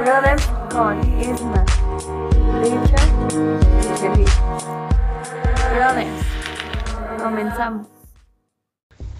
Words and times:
Brothers 0.00 0.46
con 0.72 0.98
Isma, 1.20 1.64
Richard 2.62 3.10
y 3.80 3.98
Felipe. 3.98 4.30
Brothers, 5.74 7.22
comenzamos. 7.22 7.86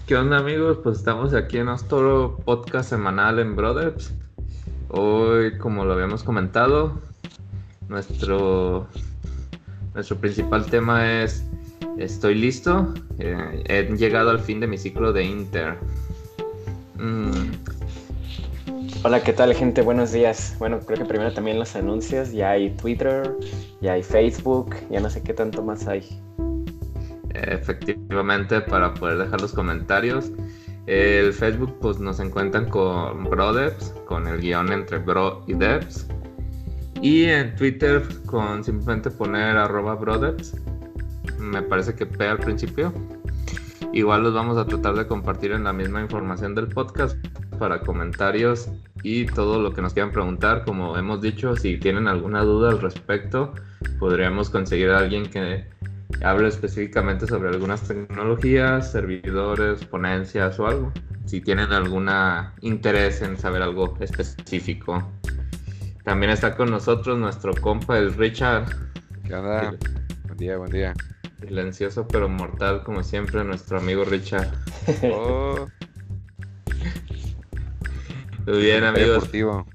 ¿Qué 0.07 0.15
onda 0.15 0.39
amigos? 0.39 0.79
Pues 0.81 0.97
estamos 0.97 1.35
aquí 1.35 1.59
en 1.59 1.65
nuestro 1.65 2.37
podcast 2.45 2.89
semanal 2.89 3.37
en 3.37 3.55
Brothers. 3.55 4.11
Hoy, 4.89 5.55
como 5.59 5.85
lo 5.85 5.93
habíamos 5.93 6.23
comentado, 6.23 6.99
nuestro, 7.87 8.87
nuestro 9.93 10.17
principal 10.17 10.65
tema 10.65 11.21
es 11.21 11.45
Estoy 11.99 12.33
listo. 12.33 12.91
Eh, 13.19 13.63
he 13.67 13.95
llegado 13.95 14.31
al 14.31 14.39
fin 14.39 14.59
de 14.59 14.65
mi 14.65 14.79
ciclo 14.79 15.13
de 15.13 15.25
Inter. 15.25 15.77
Mm, 16.97 17.51
Hola, 19.03 19.23
¿qué 19.23 19.33
tal 19.33 19.51
gente? 19.55 19.81
Buenos 19.81 20.11
días. 20.11 20.55
Bueno, 20.59 20.79
creo 20.79 20.99
que 20.99 21.05
primero 21.05 21.33
también 21.33 21.57
los 21.57 21.75
anuncios. 21.75 22.31
Ya 22.33 22.51
hay 22.51 22.69
Twitter, 22.69 23.35
ya 23.81 23.93
hay 23.93 24.03
Facebook, 24.03 24.75
ya 24.91 24.99
no 24.99 25.09
sé 25.09 25.23
qué 25.23 25.33
tanto 25.33 25.63
más 25.63 25.87
hay. 25.87 26.07
efectivamente, 27.33 28.61
para 28.61 28.93
poder 28.93 29.17
dejar 29.17 29.41
los 29.41 29.53
comentarios. 29.53 30.31
El 30.85 31.33
Facebook, 31.33 31.75
pues 31.81 31.99
nos 31.99 32.19
encuentran 32.19 32.69
con 32.69 33.23
BroDevs, 33.23 33.95
con 34.05 34.27
el 34.27 34.39
guion 34.39 34.71
entre 34.71 34.99
Bro 34.99 35.45
y 35.47 35.55
Devs. 35.55 36.05
Y 37.01 37.23
en 37.23 37.55
Twitter, 37.55 38.03
con 38.27 38.63
simplemente 38.63 39.09
poner 39.09 39.57
arroba 39.57 39.95
BroDevs. 39.95 40.55
Me 41.39 41.63
parece 41.63 41.95
que 41.95 42.05
P 42.05 42.23
al 42.23 42.37
principio. 42.37 42.93
Igual 43.93 44.23
los 44.23 44.33
vamos 44.33 44.57
a 44.57 44.65
tratar 44.65 44.95
de 44.95 45.05
compartir 45.05 45.51
en 45.51 45.65
la 45.65 45.73
misma 45.73 46.01
información 46.01 46.55
del 46.55 46.67
podcast 46.67 47.17
para 47.59 47.81
comentarios 47.81 48.69
y 49.03 49.25
todo 49.25 49.61
lo 49.61 49.73
que 49.73 49.81
nos 49.81 49.93
quieran 49.93 50.11
preguntar. 50.11 50.63
Como 50.63 50.97
hemos 50.97 51.21
dicho, 51.21 51.57
si 51.57 51.77
tienen 51.77 52.07
alguna 52.07 52.43
duda 52.43 52.69
al 52.69 52.81
respecto, 52.81 53.53
podríamos 53.99 54.49
conseguir 54.49 54.91
a 54.91 54.99
alguien 54.99 55.29
que 55.29 55.67
hable 56.23 56.47
específicamente 56.47 57.27
sobre 57.27 57.49
algunas 57.49 57.85
tecnologías, 57.85 58.91
servidores, 58.91 59.83
ponencias 59.83 60.57
o 60.59 60.67
algo. 60.67 60.93
Si 61.25 61.41
tienen 61.41 61.73
algún 61.73 62.09
interés 62.61 63.21
en 63.21 63.37
saber 63.37 63.61
algo 63.61 63.97
específico. 63.99 65.11
También 66.05 66.31
está 66.31 66.55
con 66.55 66.71
nosotros 66.71 67.19
nuestro 67.19 67.53
compa, 67.53 67.97
el 67.97 68.13
Richard. 68.13 68.65
¿Qué 69.27 69.35
onda? 69.35 69.75
Buen 70.25 70.37
día, 70.37 70.57
buen 70.57 70.71
día. 70.71 70.93
Silencioso 71.41 72.07
pero 72.07 72.29
mortal, 72.29 72.83
como 72.83 73.03
siempre, 73.03 73.43
nuestro 73.43 73.79
amigo 73.79 74.05
Richard. 74.05 74.47
Oh, 75.03 75.67
bien, 78.45 78.83
amigos. 78.83 79.15
deportivo. 79.15 79.65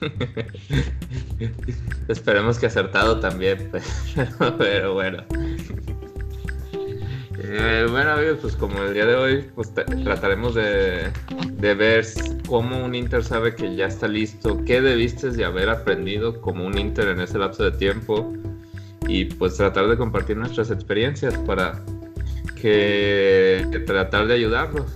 Esperemos 2.08 2.58
que 2.58 2.66
acertado 2.66 3.20
también, 3.20 3.68
pues. 3.70 3.84
pero 4.58 4.94
bueno. 4.94 5.22
Eh, 7.42 7.86
bueno 7.90 8.10
amigos, 8.12 8.38
pues 8.42 8.54
como 8.56 8.82
el 8.82 8.92
día 8.92 9.06
de 9.06 9.14
hoy 9.14 9.50
pues, 9.54 9.74
tra- 9.74 10.04
trataremos 10.04 10.54
de, 10.54 11.10
de 11.52 11.74
ver 11.74 12.04
cómo 12.46 12.84
un 12.84 12.94
Inter 12.94 13.24
sabe 13.24 13.54
que 13.54 13.74
ya 13.76 13.86
está 13.86 14.06
listo, 14.08 14.62
qué 14.66 14.82
debiste 14.82 15.30
de 15.30 15.44
haber 15.46 15.70
aprendido 15.70 16.38
como 16.42 16.66
un 16.66 16.76
Inter 16.78 17.08
en 17.08 17.20
ese 17.20 17.38
lapso 17.38 17.64
de 17.64 17.72
tiempo 17.72 18.30
y 19.08 19.24
pues 19.24 19.56
tratar 19.56 19.88
de 19.88 19.96
compartir 19.96 20.36
nuestras 20.36 20.70
experiencias 20.70 21.36
para 21.38 21.82
que, 22.60 23.82
tratar 23.86 24.26
de 24.26 24.34
ayudarlos, 24.34 24.86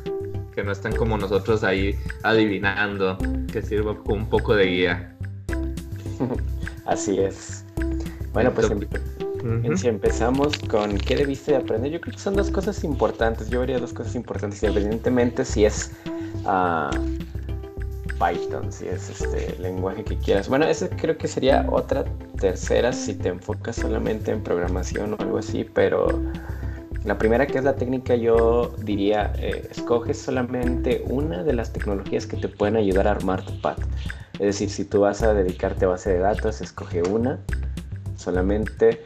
que 0.54 0.62
no 0.62 0.72
estén 0.72 0.94
como 0.94 1.16
nosotros 1.18 1.64
ahí 1.64 1.98
adivinando, 2.22 3.18
que 3.52 3.62
sirva 3.62 3.96
como 3.96 4.14
un 4.16 4.28
poco 4.28 4.54
de 4.54 4.66
guía. 4.66 5.16
Así 6.86 7.18
es. 7.18 7.64
Bueno, 8.32 8.52
pues 8.52 8.70
si 9.76 9.88
empezamos 9.88 10.58
con 10.70 10.96
qué 10.98 11.16
debiste 11.16 11.52
de 11.52 11.58
aprender, 11.58 11.92
yo 11.92 12.00
creo 12.00 12.14
que 12.14 12.20
son 12.20 12.34
dos 12.34 12.50
cosas 12.50 12.82
importantes. 12.84 13.50
Yo 13.50 13.60
vería 13.60 13.78
dos 13.78 13.92
cosas 13.92 14.14
importantes, 14.14 14.62
independientemente 14.62 15.44
si 15.44 15.64
es 15.64 15.92
ah, 16.46 16.90
Python, 18.18 18.72
si 18.72 18.86
es 18.88 19.10
este 19.10 19.56
lenguaje 19.60 20.04
que 20.04 20.16
quieras. 20.16 20.48
Bueno, 20.48 20.66
ese 20.66 20.88
creo 20.88 21.16
que 21.18 21.28
sería 21.28 21.66
otra 21.70 22.04
tercera 22.38 22.92
si 22.92 23.14
te 23.14 23.28
enfocas 23.28 23.76
solamente 23.76 24.30
en 24.30 24.42
programación 24.42 25.14
o 25.14 25.16
algo 25.18 25.38
así, 25.38 25.64
pero 25.64 26.08
la 27.04 27.18
primera 27.18 27.46
que 27.46 27.58
es 27.58 27.64
la 27.64 27.76
técnica, 27.76 28.14
yo 28.14 28.72
diría, 28.78 29.32
eh, 29.38 29.68
escoges 29.70 30.18
solamente 30.18 31.04
una 31.06 31.42
de 31.42 31.52
las 31.52 31.72
tecnologías 31.72 32.26
que 32.26 32.38
te 32.38 32.48
pueden 32.48 32.76
ayudar 32.76 33.06
a 33.06 33.10
armar 33.10 33.44
tu 33.44 33.60
path. 33.60 33.80
Es 34.34 34.46
decir, 34.46 34.70
si 34.70 34.84
tú 34.84 35.00
vas 35.00 35.22
a 35.22 35.34
dedicarte 35.34 35.84
a 35.84 35.88
base 35.88 36.10
de 36.10 36.18
datos, 36.18 36.60
escoge 36.60 37.02
una 37.02 37.38
solamente 38.16 39.02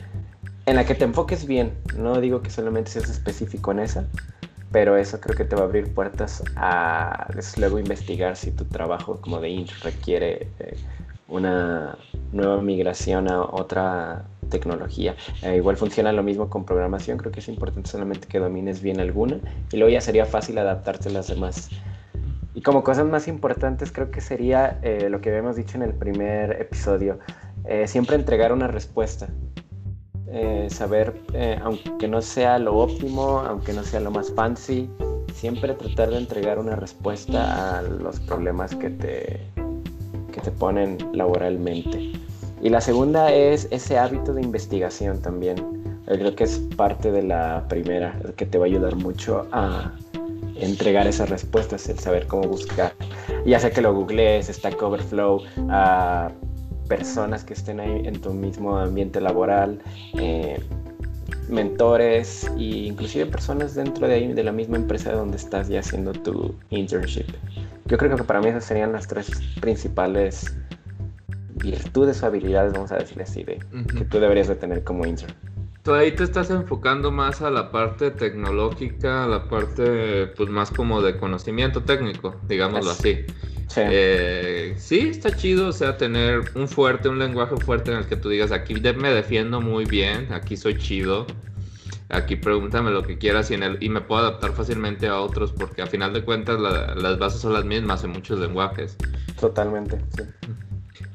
en 0.67 0.77
la 0.77 0.85
que 0.85 0.95
te 0.95 1.05
enfoques 1.05 1.47
bien. 1.47 1.73
No 1.97 2.21
digo 2.21 2.41
que 2.41 2.51
solamente 2.51 2.91
seas 2.93 3.11
específico 3.11 3.73
en 3.73 3.81
esa, 3.81 4.07
pero 4.71 4.97
eso 4.97 5.21
creo 5.21 5.37
que 5.37 5.45
te 5.45 5.57
va 5.57 5.63
a 5.63 5.65
abrir 5.65 5.93
puertas 5.93 6.43
a 6.57 7.27
luego 7.57 7.79
investigar 7.79 8.37
si 8.37 8.51
tu 8.51 8.65
trabajo 8.65 9.21
como 9.21 9.41
de 9.41 9.49
int 9.49 9.71
requiere 9.83 10.49
eh, 10.59 10.77
una 11.29 11.97
nueva 12.33 12.61
migración 12.61 13.31
a 13.31 13.43
otra 13.43 14.25
tecnología. 14.51 15.15
Eh, 15.43 15.57
igual 15.57 15.77
funciona 15.77 16.13
lo 16.13 16.23
mismo 16.23 16.49
con 16.49 16.65
programación, 16.65 17.19
creo 17.19 17.33
que 17.33 17.41
es 17.41 17.49
importante 17.49 17.91
solamente 17.91 18.29
que 18.29 18.39
domines 18.39 18.83
bien 18.83 19.01
alguna 19.01 19.39
y 19.73 19.77
luego 19.77 19.93
ya 19.93 20.01
sería 20.01 20.27
fácil 20.27 20.59
adaptarte 20.59 21.09
a 21.09 21.13
las 21.13 21.29
demás. 21.29 21.71
Y 22.55 22.63
como 22.63 22.83
cosas 22.83 23.07
más 23.07 23.29
importantes 23.29 23.93
creo 23.93 24.11
que 24.11 24.21
sería 24.21 24.79
eh, 24.83 25.09
lo 25.09 25.21
que 25.21 25.31
habíamos 25.31 25.57
dicho 25.57 25.77
en 25.77 25.83
el 25.83 25.95
primer 25.95 26.61
episodio, 26.61 27.19
siempre 27.85 28.17
entregar 28.17 28.51
una 28.55 28.67
respuesta. 28.67 29.29
Eh, 30.31 30.69
saber, 30.71 31.19
eh, 31.33 31.59
aunque 31.63 32.07
no 32.07 32.21
sea 32.21 32.59
lo 32.59 32.77
óptimo, 32.77 33.41
aunque 33.41 33.73
no 33.73 33.83
sea 33.83 34.01
lo 34.01 34.11
más 34.11 34.31
fancy, 34.33 34.89
siempre 35.33 35.73
tratar 35.75 36.11
de 36.11 36.19
entregar 36.19 36.59
una 36.59 36.77
respuesta 36.77 37.79
a 37.79 37.83
los 37.83 38.21
problemas 38.21 38.75
que 38.75 38.91
te, 38.91 39.41
que 40.33 40.41
te 40.41 40.51
ponen 40.51 40.99
laboralmente. 41.13 42.13
Y 42.61 42.69
la 42.69 42.81
segunda 42.81 43.33
es 43.33 43.69
ese 43.71 43.99
hábito 43.99 44.35
de 44.35 44.43
investigación 44.43 45.23
también. 45.23 45.57
Creo 46.05 46.35
que 46.35 46.45
es 46.45 46.59
parte 46.77 47.13
de 47.13 47.23
la 47.23 47.65
primera, 47.69 48.19
que 48.37 48.45
te 48.45 48.59
va 48.59 48.65
a 48.65 48.69
ayudar 48.69 48.97
mucho 48.97 49.47
a 49.53 49.93
entregar 50.57 51.07
esas 51.07 51.31
respuestas, 51.31 51.89
el 51.89 51.99
saber 51.99 52.27
cómo 52.27 52.49
buscar. 52.49 52.93
Ya 53.47 53.61
sea 53.61 53.71
que 53.71 53.81
lo 53.81 53.95
googlees, 53.95 54.49
Stack 54.49 54.83
Overflow, 54.83 55.43
a 55.71 56.31
personas 56.89 57.45
que 57.45 57.55
estén 57.55 57.81
ahí 57.81 58.03
en 58.07 58.21
tu 58.21 58.33
mismo 58.33 58.79
ambiente 58.79 59.21
laboral, 59.21 59.79
eh, 60.15 60.61
mentores 61.49 62.51
e 62.59 62.63
inclusive 62.89 63.27
personas 63.27 63.75
dentro 63.75 64.07
de 64.09 64.15
ahí 64.15 64.33
de 64.33 64.45
la 64.45 64.53
misma 64.53 64.77
empresa 64.77 65.13
donde 65.13 65.37
estás 65.37 65.69
ya 65.69 65.81
haciendo 65.81 66.13
tu 66.13 66.55
internship. 66.71 67.27
Yo 67.87 67.97
creo 67.97 68.17
que 68.17 68.25
para 68.25 68.41
mí 68.41 68.49
esas 68.49 68.65
serían 68.65 68.93
las 68.93 69.07
tres 69.07 69.31
principales 69.61 70.55
virtudes 71.55 72.23
o 72.23 72.27
habilidades, 72.27 72.73
vamos 72.73 72.93
a 72.93 72.97
decirle 72.97 73.25
así, 73.25 73.43
de, 73.45 73.59
que 73.97 74.05
tú 74.05 74.21
deberías 74.21 74.49
de 74.49 74.57
tener 74.57 74.85
como 74.85 75.07
intern. 75.07 75.33
Tú 75.83 75.95
ahí 75.95 76.13
te 76.13 76.25
estás 76.25 76.51
enfocando 76.51 77.11
más 77.11 77.41
a 77.41 77.51
la 77.51 77.71
parte 77.71 78.11
tecnológica, 78.11 79.25
a 79.25 79.27
la 79.27 79.49
parte 79.49 80.27
pues 80.37 80.51
más 80.51 80.71
como 80.71 81.01
de 81.01 81.17
conocimiento 81.17 81.83
técnico, 81.83 82.37
digámoslo 82.47 82.91
Es- 82.93 82.99
así. 82.99 83.25
Sí. 83.69 83.81
Eh, 83.85 84.75
sí, 84.79 85.09
está 85.11 85.35
chido, 85.37 85.69
o 85.69 85.73
sea, 85.73 85.97
tener 85.97 86.41
un 86.55 86.67
fuerte, 86.69 87.09
un 87.09 87.19
lenguaje 87.19 87.57
fuerte 87.59 87.93
en 87.93 87.99
el 87.99 88.07
que 88.07 88.17
tú 88.17 88.29
digas, 88.31 88.51
aquí 88.51 88.75
me 88.75 89.11
defiendo 89.13 89.61
muy 89.61 89.85
bien, 89.85 90.33
aquí 90.33 90.57
soy 90.57 90.77
chido, 90.79 91.27
aquí 92.09 92.37
pregúntame 92.37 92.91
lo 92.91 93.03
que 93.03 93.19
quieras 93.19 93.51
y, 93.51 93.55
en 93.55 93.63
el, 93.63 93.77
y 93.83 93.91
me 93.91 94.01
puedo 94.01 94.23
adaptar 94.23 94.53
fácilmente 94.53 95.07
a 95.07 95.21
otros 95.21 95.53
porque 95.53 95.83
a 95.83 95.87
final 95.87 96.15
de 96.15 96.25
cuentas 96.25 96.59
la- 96.59 96.95
las 96.95 97.19
bases 97.19 97.43
son 97.43 97.53
las 97.53 97.67
mismas 97.67 98.03
en 98.05 98.11
muchos 98.11 98.41
lenguajes. 98.41 98.97
Totalmente, 99.39 99.99
sí. 100.17 100.23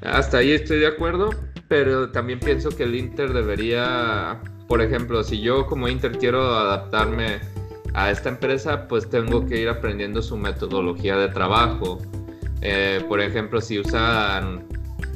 Hasta 0.01 0.38
ahí 0.38 0.51
estoy 0.51 0.79
de 0.79 0.88
acuerdo, 0.88 1.31
pero 1.67 2.11
también 2.11 2.39
pienso 2.39 2.69
que 2.69 2.83
el 2.83 2.94
Inter 2.95 3.33
debería, 3.33 4.39
por 4.67 4.81
ejemplo, 4.81 5.23
si 5.23 5.41
yo 5.41 5.65
como 5.65 5.88
Inter 5.88 6.11
quiero 6.19 6.55
adaptarme 6.55 7.39
a 7.95 8.11
esta 8.11 8.29
empresa, 8.29 8.88
pues 8.88 9.09
tengo 9.09 9.45
que 9.47 9.59
ir 9.59 9.69
aprendiendo 9.69 10.21
su 10.21 10.38
metodología 10.38 11.17
de 11.17 11.29
trabajo. 11.29 12.00
Eh, 12.65 13.04
por 13.10 13.19
ejemplo, 13.19 13.60
si 13.60 13.77
usan, 13.80 14.63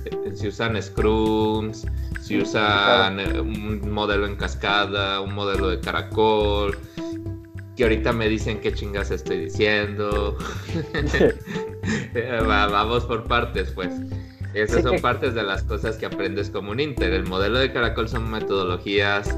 eh, 0.06 0.32
si 0.36 0.50
usan 0.50 0.82
Scrums, 0.82 1.88
si 2.22 2.38
usan 2.40 3.20
eh, 3.22 3.40
un 3.40 3.90
modelo 3.90 4.26
en 4.26 4.36
cascada, 4.36 5.22
un 5.22 5.34
modelo 5.34 5.70
de 5.70 5.80
caracol, 5.80 6.78
que 7.78 7.84
ahorita 7.84 8.12
me 8.12 8.28
dicen 8.28 8.60
qué 8.60 8.74
chingas 8.74 9.12
estoy 9.12 9.46
diciendo. 9.46 10.38
Eh, 12.16 12.42
va- 12.46 12.68
vamos 12.68 13.06
por 13.06 13.24
partes, 13.26 13.72
pues. 13.72 13.94
Esas 14.54 14.84
son 14.84 15.00
partes 15.00 15.34
de 15.36 15.44
las 15.44 15.64
cosas 15.64 15.96
que 15.98 16.06
aprendes 16.06 16.50
como 16.50 16.72
un 16.72 16.80
Inter. 16.82 17.14
El 17.14 17.26
modelo 17.28 17.60
de 17.60 17.72
caracol 17.72 18.10
son 18.10 18.30
metodologías 18.30 19.34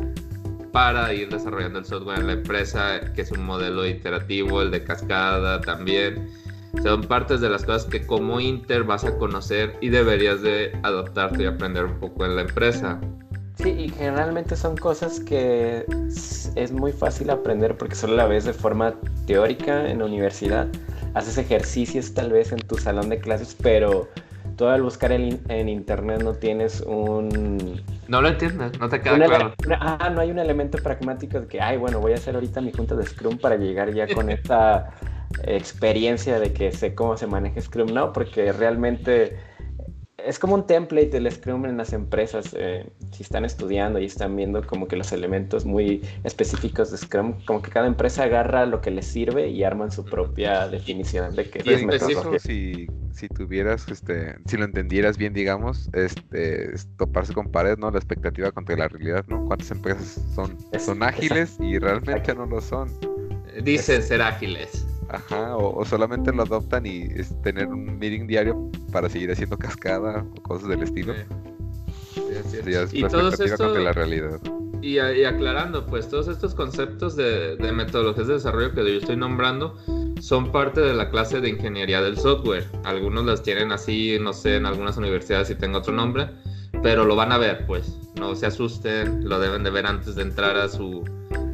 para 0.72 1.14
ir 1.14 1.30
desarrollando 1.30 1.80
el 1.80 1.86
software 1.86 2.20
en 2.20 2.28
la 2.28 2.34
empresa, 2.34 3.02
que 3.14 3.22
es 3.22 3.32
un 3.32 3.44
modelo 3.44 3.86
iterativo, 3.86 4.62
el 4.64 4.72
de 4.72 4.84
cascada 4.84 5.62
también. 5.62 6.28
Son 6.84 7.02
partes 7.04 7.42
de 7.42 7.50
las 7.50 7.66
cosas 7.66 7.86
que 7.86 8.06
como 8.06 8.40
Inter 8.40 8.84
vas 8.84 9.04
a 9.04 9.18
conocer 9.18 9.76
y 9.82 9.90
deberías 9.90 10.42
de 10.42 10.72
adaptarte 10.84 11.44
y 11.44 11.46
aprender 11.46 11.86
un 11.86 12.00
poco 12.00 12.26
en 12.26 12.36
la 12.36 12.44
empresa. 12.44 13.00
Sí, 13.56 13.70
y 13.72 13.90
generalmente 13.90 14.56
son 14.56 14.78
cosas 14.78 15.20
que 15.20 15.86
es 16.56 16.72
muy 16.72 16.92
fácil 16.94 17.30
aprender 17.30 17.76
porque 17.76 17.96
solo 17.96 18.16
la 18.16 18.26
ves 18.26 18.46
de 18.46 18.54
forma 18.54 18.94
teórica 19.26 19.90
en 19.90 20.00
la 20.00 20.06
universidad. 20.06 20.68
Haces 21.14 21.38
ejercicios 21.38 22.14
tal 22.14 22.32
vez 22.32 22.52
en 22.54 22.60
tu 22.60 22.78
salón 22.78 23.10
de 23.10 23.20
clases, 23.20 23.58
pero 23.62 24.08
tú 24.56 24.68
al 24.68 24.82
buscar 24.82 25.12
en, 25.12 25.42
en 25.50 25.68
internet 25.68 26.22
no 26.24 26.34
tienes 26.34 26.82
un... 26.82 27.82
No 28.08 28.22
lo 28.22 28.30
entiendes, 28.30 28.80
no 28.80 28.88
te 28.88 29.02
queda 29.02 29.16
una- 29.16 29.26
claro. 29.26 29.54
una- 29.66 29.80
ah, 30.00 30.10
no 30.10 30.22
hay 30.22 30.32
un 30.32 30.40
elemento 30.40 30.78
pragmático 30.82 31.42
de 31.42 31.48
que, 31.48 31.60
ay, 31.60 31.78
bueno, 31.78 32.00
voy 32.00 32.14
a 32.14 32.16
hacer 32.16 32.36
ahorita 32.36 32.62
mi 32.62 32.72
junta 32.72 32.96
de 32.96 33.06
Scrum 33.06 33.38
para 33.40 33.58
llegar 33.58 33.94
ya 33.94 34.08
con 34.14 34.30
esta 34.30 34.92
experiencia 35.44 36.40
de 36.40 36.54
que 36.54 36.72
sé 36.72 36.96
cómo 36.96 37.18
se 37.18 37.28
maneja 37.28 37.62
Scrum. 37.62 37.94
No, 37.94 38.14
porque 38.14 38.52
realmente 38.52 39.38
es 40.18 40.38
como 40.40 40.56
un 40.56 40.68
template 40.68 41.10
del 41.12 41.32
Scrum 41.32 41.66
en 41.66 41.78
las 41.78 41.94
empresas. 41.94 42.54
eh, 42.58 42.92
si 43.12 43.24
están 43.24 43.46
estudiando 43.46 44.00
y 44.00 44.06
están 44.06 44.36
viendo 44.36 44.66
como 44.66 44.88
que 44.88 44.96
los 44.98 45.12
elementos 45.14 45.66
muy 45.66 46.04
específicos 46.24 46.92
de 46.92 46.98
Scrum, 46.98 47.44
como 47.46 47.62
que 47.62 47.72
cada 47.72 47.88
empresa 47.88 48.24
agarra 48.24 48.66
lo 48.66 48.82
que 48.82 48.92
les 48.92 49.08
sirve 49.08 49.50
y 49.50 49.64
arman 49.64 49.92
su 49.92 50.06
propia 50.06 50.68
definición 50.68 51.36
de 51.36 51.50
que 51.50 51.60
Y 51.64 51.74
es 51.74 51.84
específico, 51.84 51.84
metodología. 51.84 52.40
si, 52.40 52.92
si 53.12 53.28
tuvieras, 53.30 53.90
este, 53.90 54.38
si 54.46 54.58
lo 54.58 54.66
entendieras 54.66 55.18
bien, 55.18 55.34
digamos, 55.34 55.90
este, 55.94 56.74
es 56.74 56.88
toparse 56.98 57.34
con 57.34 57.52
pared, 57.52 57.78
¿no? 57.78 57.92
La 57.92 57.98
expectativa 58.00 58.52
contra 58.52 58.76
la 58.78 58.88
realidad, 58.88 59.26
¿no? 59.28 59.44
¿Cuántas 59.44 59.72
empresas 59.72 60.22
son, 60.34 60.58
son 60.78 61.04
ágiles 61.04 61.58
y 61.60 61.78
realmente 61.80 62.34
no 62.36 62.46
lo 62.46 62.62
son? 62.62 62.98
Dicen 63.64 64.02
ser 64.04 64.22
ágiles. 64.22 64.89
Ajá, 65.10 65.58
o, 65.58 65.80
o 65.80 65.86
solamente 65.86 66.32
lo 66.32 66.44
adoptan 66.44 66.86
y 66.86 67.04
es 67.16 67.40
tener 67.42 67.68
un 67.68 67.98
meeting 67.98 68.28
diario 68.28 68.70
para 68.92 69.10
seguir 69.10 69.32
haciendo 69.32 69.58
cascada 69.58 70.26
o 70.38 70.42
cosas 70.44 70.70
del 70.70 70.84
estilo. 70.84 71.14
Sí, 72.14 72.22
es. 72.32 72.46
Sí, 72.52 72.58
es 72.74 72.94
Y 72.94 73.02
todos 73.04 73.40
estos, 73.40 73.60
contra 73.60 73.82
la 73.82 73.94
realidad. 73.94 74.40
y, 74.82 74.96
y 75.00 75.26
aclarando, 75.26 75.86
pues 75.86 76.08
todos 76.10 76.28
estos 76.28 76.54
conceptos 76.56 77.16
de, 77.16 77.56
de 77.58 77.72
metodologías 77.72 78.28
de 78.28 78.34
desarrollo 78.36 78.74
que 78.74 78.82
yo 78.82 79.00
estoy 79.00 79.18
nombrando 79.18 79.76
son 80.22 80.52
parte 80.52 80.82
de 80.82 80.94
la 80.94 81.10
clase 81.10 81.42
de 81.42 81.50
ingeniería 81.50 82.02
del 82.02 82.18
software. 82.18 82.66
Algunos 82.84 83.26
las 83.26 83.42
tienen 83.42 83.72
así, 83.72 84.18
no 84.22 84.34
sé, 84.34 84.58
en 84.58 84.66
algunas 84.66 84.98
universidades 84.98 85.48
si 85.48 85.56
tengo 85.56 85.80
otro 85.80 85.94
nombre, 85.94 86.30
pero 86.82 87.06
lo 87.06 87.16
van 87.16 87.32
a 87.32 87.38
ver, 87.38 87.66
pues. 87.66 87.98
No 88.20 88.36
se 88.36 88.46
asusten, 88.46 89.28
lo 89.28 89.40
deben 89.40 89.64
de 89.64 89.70
ver 89.70 89.86
antes 89.86 90.16
de 90.16 90.24
entrar 90.24 90.58
a 90.58 90.68
su, 90.68 91.04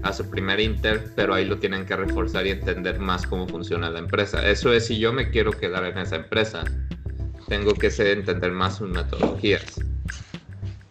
a 0.04 0.14
su 0.14 0.30
primer 0.30 0.60
inter, 0.60 1.12
pero 1.16 1.34
ahí 1.34 1.46
lo 1.46 1.58
tienen 1.58 1.86
que 1.86 1.96
reforzar 1.96 2.46
y 2.48 2.52
entender 2.52 3.00
más 3.00 3.26
cómo 3.26 3.48
funciona 3.48 3.90
la 3.90 4.00
empresa. 4.00 4.48
Eso 4.48 4.74
es 4.74 4.88
si 4.88 4.98
yo 4.98 5.14
me 5.14 5.30
quiero 5.30 5.52
quedar 5.52 5.86
en 5.86 5.98
esa 5.98 6.18
empresa. 6.18 6.64
Tengo 7.48 7.74
que 7.74 7.88
entender 7.88 8.52
más 8.52 8.78
sus 8.78 8.90
metodologías. 8.90 9.80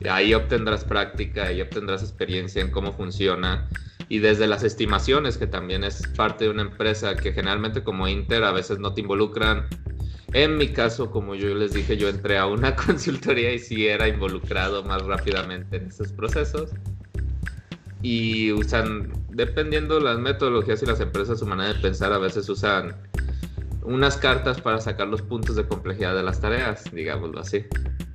Y 0.01 0.09
ahí 0.09 0.35
obtendrás 0.35 0.85
práctica, 0.85 1.45
ahí 1.45 1.61
obtendrás 1.61 2.03
experiencia 2.03 2.61
en 2.61 2.71
cómo 2.71 2.93
funciona. 2.93 3.69
Y 4.09 4.19
desde 4.19 4.47
las 4.47 4.63
estimaciones, 4.63 5.39
que 5.39 5.47
también 5.47 5.83
es 5.83 6.07
parte 6.09 6.45
de 6.45 6.51
una 6.51 6.63
empresa 6.63 7.17
que 7.17 7.33
generalmente 7.33 7.83
como 7.83 8.07
Inter 8.07 8.45
a 8.45 8.53
veces 8.53 8.79
no 8.79 8.93
te 8.93 9.01
involucran. 9.01 9.67
En 10.35 10.59
mi 10.59 10.69
caso, 10.69 11.11
como 11.11 11.35
yo 11.35 11.55
les 11.55 11.73
dije, 11.73 11.97
yo 11.97 12.09
entré 12.09 12.37
a 12.37 12.47
una 12.47 12.77
consultoría 12.87 13.53
y 13.53 13.59
sí 13.59 13.87
era 13.87 14.07
involucrado 14.09 14.85
más 14.85 15.03
rápidamente 15.03 15.77
en 15.77 15.87
esos 15.87 16.13
procesos. 16.13 16.71
Y 18.03 18.53
usan, 18.53 19.11
dependiendo 19.31 19.99
las 19.99 20.19
metodologías 20.19 20.83
y 20.83 20.87
las 20.87 21.01
empresas, 21.01 21.39
su 21.39 21.47
manera 21.47 21.73
de 21.73 21.81
pensar, 21.81 22.13
a 22.13 22.19
veces 22.19 22.47
usan 22.51 22.95
unas 23.83 24.19
cartas 24.19 24.61
para 24.61 24.81
sacar 24.81 25.09
los 25.09 25.23
puntos 25.23 25.57
de 25.57 25.67
complejidad 25.67 26.15
de 26.15 26.23
las 26.23 26.41
tareas, 26.41 26.85
digámoslo 26.93 27.41
así 27.41 27.65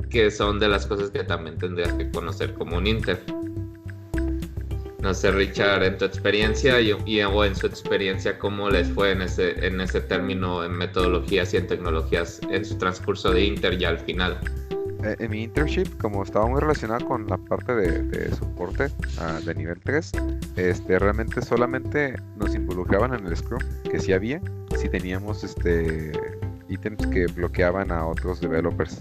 que 0.10 0.32
son 0.32 0.60
de 0.60 0.68
las 0.68 0.86
cosas 0.86 1.12
que 1.12 1.24
también 1.24 1.58
tendrías 1.58 1.94
que 1.94 2.10
conocer 2.10 2.54
como 2.56 2.78
un 2.78 2.88
Inter. 2.88 3.22
No 5.02 5.14
sé, 5.14 5.32
Richard, 5.32 5.82
en 5.84 5.98
tu 5.98 6.04
experiencia 6.06 6.80
y, 6.82 6.94
y- 7.06 7.22
o 7.22 7.46
en 7.46 7.56
su 7.56 7.68
experiencia, 7.68 8.38
¿cómo 8.38 8.70
les 8.70 8.90
fue 8.90 9.12
en 9.14 9.22
ese, 9.22 9.66
en 9.66 9.80
ese 9.80 10.02
término 10.02 10.64
en 10.64 10.74
metodologías 10.74 11.54
y 11.54 11.58
en 11.58 11.68
tecnologías 11.68 12.42
en 12.50 12.66
su 12.66 12.78
transcurso 12.78 13.32
de 13.32 13.46
Inter 13.46 13.78
ya 13.78 13.90
al 13.90 14.00
final? 14.00 14.38
Eh, 15.06 15.16
en 15.20 15.32
mi 15.32 15.44
internship, 15.44 15.88
como 16.02 16.22
estaba 16.24 16.46
muy 16.48 16.60
relacionado 16.60 17.06
con 17.08 17.26
la 17.28 17.38
parte 17.38 17.74
de, 17.74 18.04
de 18.04 18.36
soporte 18.36 18.88
ah, 19.20 19.40
de 19.46 19.56
nivel 19.56 19.80
3, 19.86 20.12
este, 20.58 21.00
realmente 21.00 21.42
solamente 21.42 22.16
nos 22.36 22.54
involucraban 22.54 23.14
en 23.14 23.26
el 23.26 23.38
Scrum, 23.38 23.62
que 23.90 24.00
sí 24.02 24.12
había, 24.12 24.42
si 24.78 24.90
teníamos 24.90 25.46
este, 25.46 26.12
ítems 26.68 27.08
que 27.08 27.28
bloqueaban 27.28 27.90
a 27.94 28.06
otros 28.06 28.42
developers. 28.42 29.00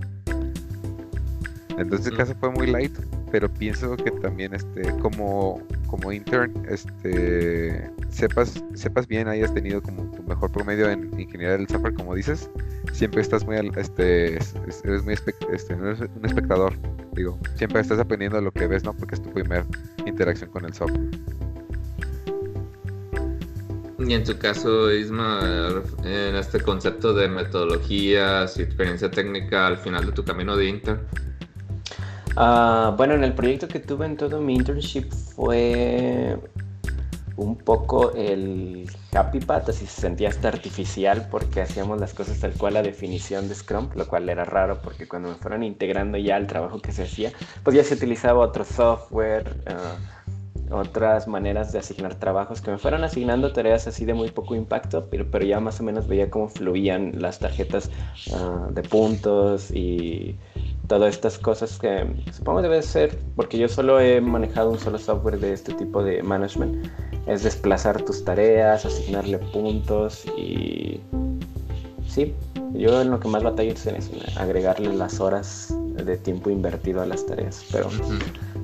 Entonces 1.76 2.06
el 2.06 2.14
Mm. 2.14 2.16
caso 2.16 2.34
fue 2.38 2.50
muy 2.50 2.68
light, 2.68 2.96
pero 3.30 3.48
pienso 3.48 3.96
que 3.96 4.10
también 4.10 4.54
este, 4.54 4.82
como, 4.98 5.62
como 5.86 6.12
intern, 6.12 6.52
este, 6.68 7.90
sepas, 8.10 8.62
sepas 8.74 9.06
bien, 9.06 9.28
hayas 9.28 9.52
tenido 9.54 9.82
como 9.82 10.10
tu 10.12 10.22
mejor 10.22 10.50
promedio 10.50 10.90
en 10.90 11.04
ingeniería 11.18 11.56
del 11.56 11.68
software, 11.68 11.94
como 11.94 12.14
dices, 12.14 12.50
siempre 12.92 13.20
estás 13.20 13.44
muy, 13.44 13.56
este, 13.76 14.36
es- 14.36 14.54
es- 14.66 14.84
eres 14.84 15.04
muy 15.04 15.14
este, 15.52 15.74
un 15.74 16.24
espectador, 16.24 16.74
digo, 17.12 17.38
siempre 17.56 17.80
estás 17.80 17.98
aprendiendo 17.98 18.40
lo 18.40 18.50
que 18.52 18.66
ves, 18.66 18.84
¿no? 18.84 18.94
Porque 18.94 19.14
es 19.16 19.22
tu 19.22 19.30
primer 19.32 19.64
interacción 20.06 20.50
con 20.50 20.64
el 20.64 20.74
software. 20.74 21.00
Y 23.98 24.14
en 24.14 24.24
tu 24.24 24.38
caso, 24.38 24.90
Isma, 24.92 25.82
en 26.04 26.36
este 26.36 26.60
concepto 26.60 27.12
de 27.12 27.28
metodologías 27.28 28.56
y 28.56 28.62
experiencia 28.62 29.10
técnica 29.10 29.66
al 29.66 29.76
final 29.76 30.06
de 30.06 30.12
tu 30.12 30.24
camino 30.24 30.56
de 30.56 30.66
Inter, 30.66 31.00
Ah, 32.40 32.94
bueno, 32.96 33.14
en 33.14 33.24
el 33.24 33.34
proyecto 33.34 33.66
que 33.66 33.80
tuve 33.80 34.06
en 34.06 34.16
todo 34.16 34.40
mi 34.40 34.54
internship 34.54 35.10
fue 35.10 36.38
un 37.36 37.56
poco 37.56 38.12
el 38.12 38.88
happy 39.12 39.40
path, 39.40 39.70
así 39.70 39.86
se 39.86 40.02
sentía 40.02 40.28
hasta 40.28 40.46
artificial 40.46 41.26
porque 41.32 41.62
hacíamos 41.62 41.98
las 41.98 42.14
cosas 42.14 42.38
tal 42.38 42.52
cual 42.52 42.74
la 42.74 42.82
definición 42.82 43.48
de 43.48 43.56
Scrum, 43.56 43.88
lo 43.96 44.06
cual 44.06 44.28
era 44.28 44.44
raro 44.44 44.78
porque 44.84 45.08
cuando 45.08 45.30
me 45.30 45.34
fueron 45.34 45.64
integrando 45.64 46.16
ya 46.16 46.36
al 46.36 46.46
trabajo 46.46 46.78
que 46.78 46.92
se 46.92 47.02
hacía, 47.02 47.32
pues 47.64 47.74
ya 47.74 47.82
se 47.82 47.94
utilizaba 47.94 48.38
otro 48.38 48.62
software, 48.62 49.56
ah, 49.66 49.96
otras 50.70 51.26
maneras 51.26 51.72
de 51.72 51.80
asignar 51.80 52.14
trabajos, 52.14 52.60
que 52.60 52.70
me 52.70 52.78
fueron 52.78 53.02
asignando 53.02 53.52
tareas 53.52 53.88
así 53.88 54.04
de 54.04 54.14
muy 54.14 54.30
poco 54.30 54.54
impacto, 54.54 55.08
pero, 55.10 55.28
pero 55.28 55.44
ya 55.44 55.58
más 55.58 55.80
o 55.80 55.82
menos 55.82 56.06
veía 56.06 56.30
cómo 56.30 56.48
fluían 56.48 57.20
las 57.20 57.40
tarjetas 57.40 57.90
ah, 58.32 58.68
de 58.70 58.82
puntos 58.82 59.72
y 59.72 60.38
todas 60.88 61.14
estas 61.14 61.38
cosas 61.38 61.78
que 61.78 62.04
supongo 62.32 62.62
debe 62.62 62.82
ser, 62.82 63.16
porque 63.36 63.58
yo 63.58 63.68
solo 63.68 64.00
he 64.00 64.20
manejado 64.20 64.70
un 64.70 64.78
solo 64.78 64.98
software 64.98 65.38
de 65.38 65.52
este 65.52 65.72
tipo 65.74 66.02
de 66.02 66.22
management, 66.22 66.86
es 67.26 67.44
desplazar 67.44 68.02
tus 68.02 68.24
tareas, 68.24 68.84
asignarle 68.86 69.38
puntos 69.38 70.24
y 70.36 71.00
sí, 72.08 72.34
yo 72.74 73.00
en 73.02 73.10
lo 73.10 73.20
que 73.20 73.28
más 73.28 73.42
batallo 73.42 73.72
es 73.72 73.86
en 73.86 73.96
eso, 73.96 74.12
en 74.14 74.38
agregarle 74.38 74.92
las 74.94 75.20
horas 75.20 75.74
de 75.94 76.16
tiempo 76.16 76.48
invertido 76.50 77.02
a 77.02 77.06
las 77.06 77.26
tareas, 77.26 77.64
pero 77.70 77.88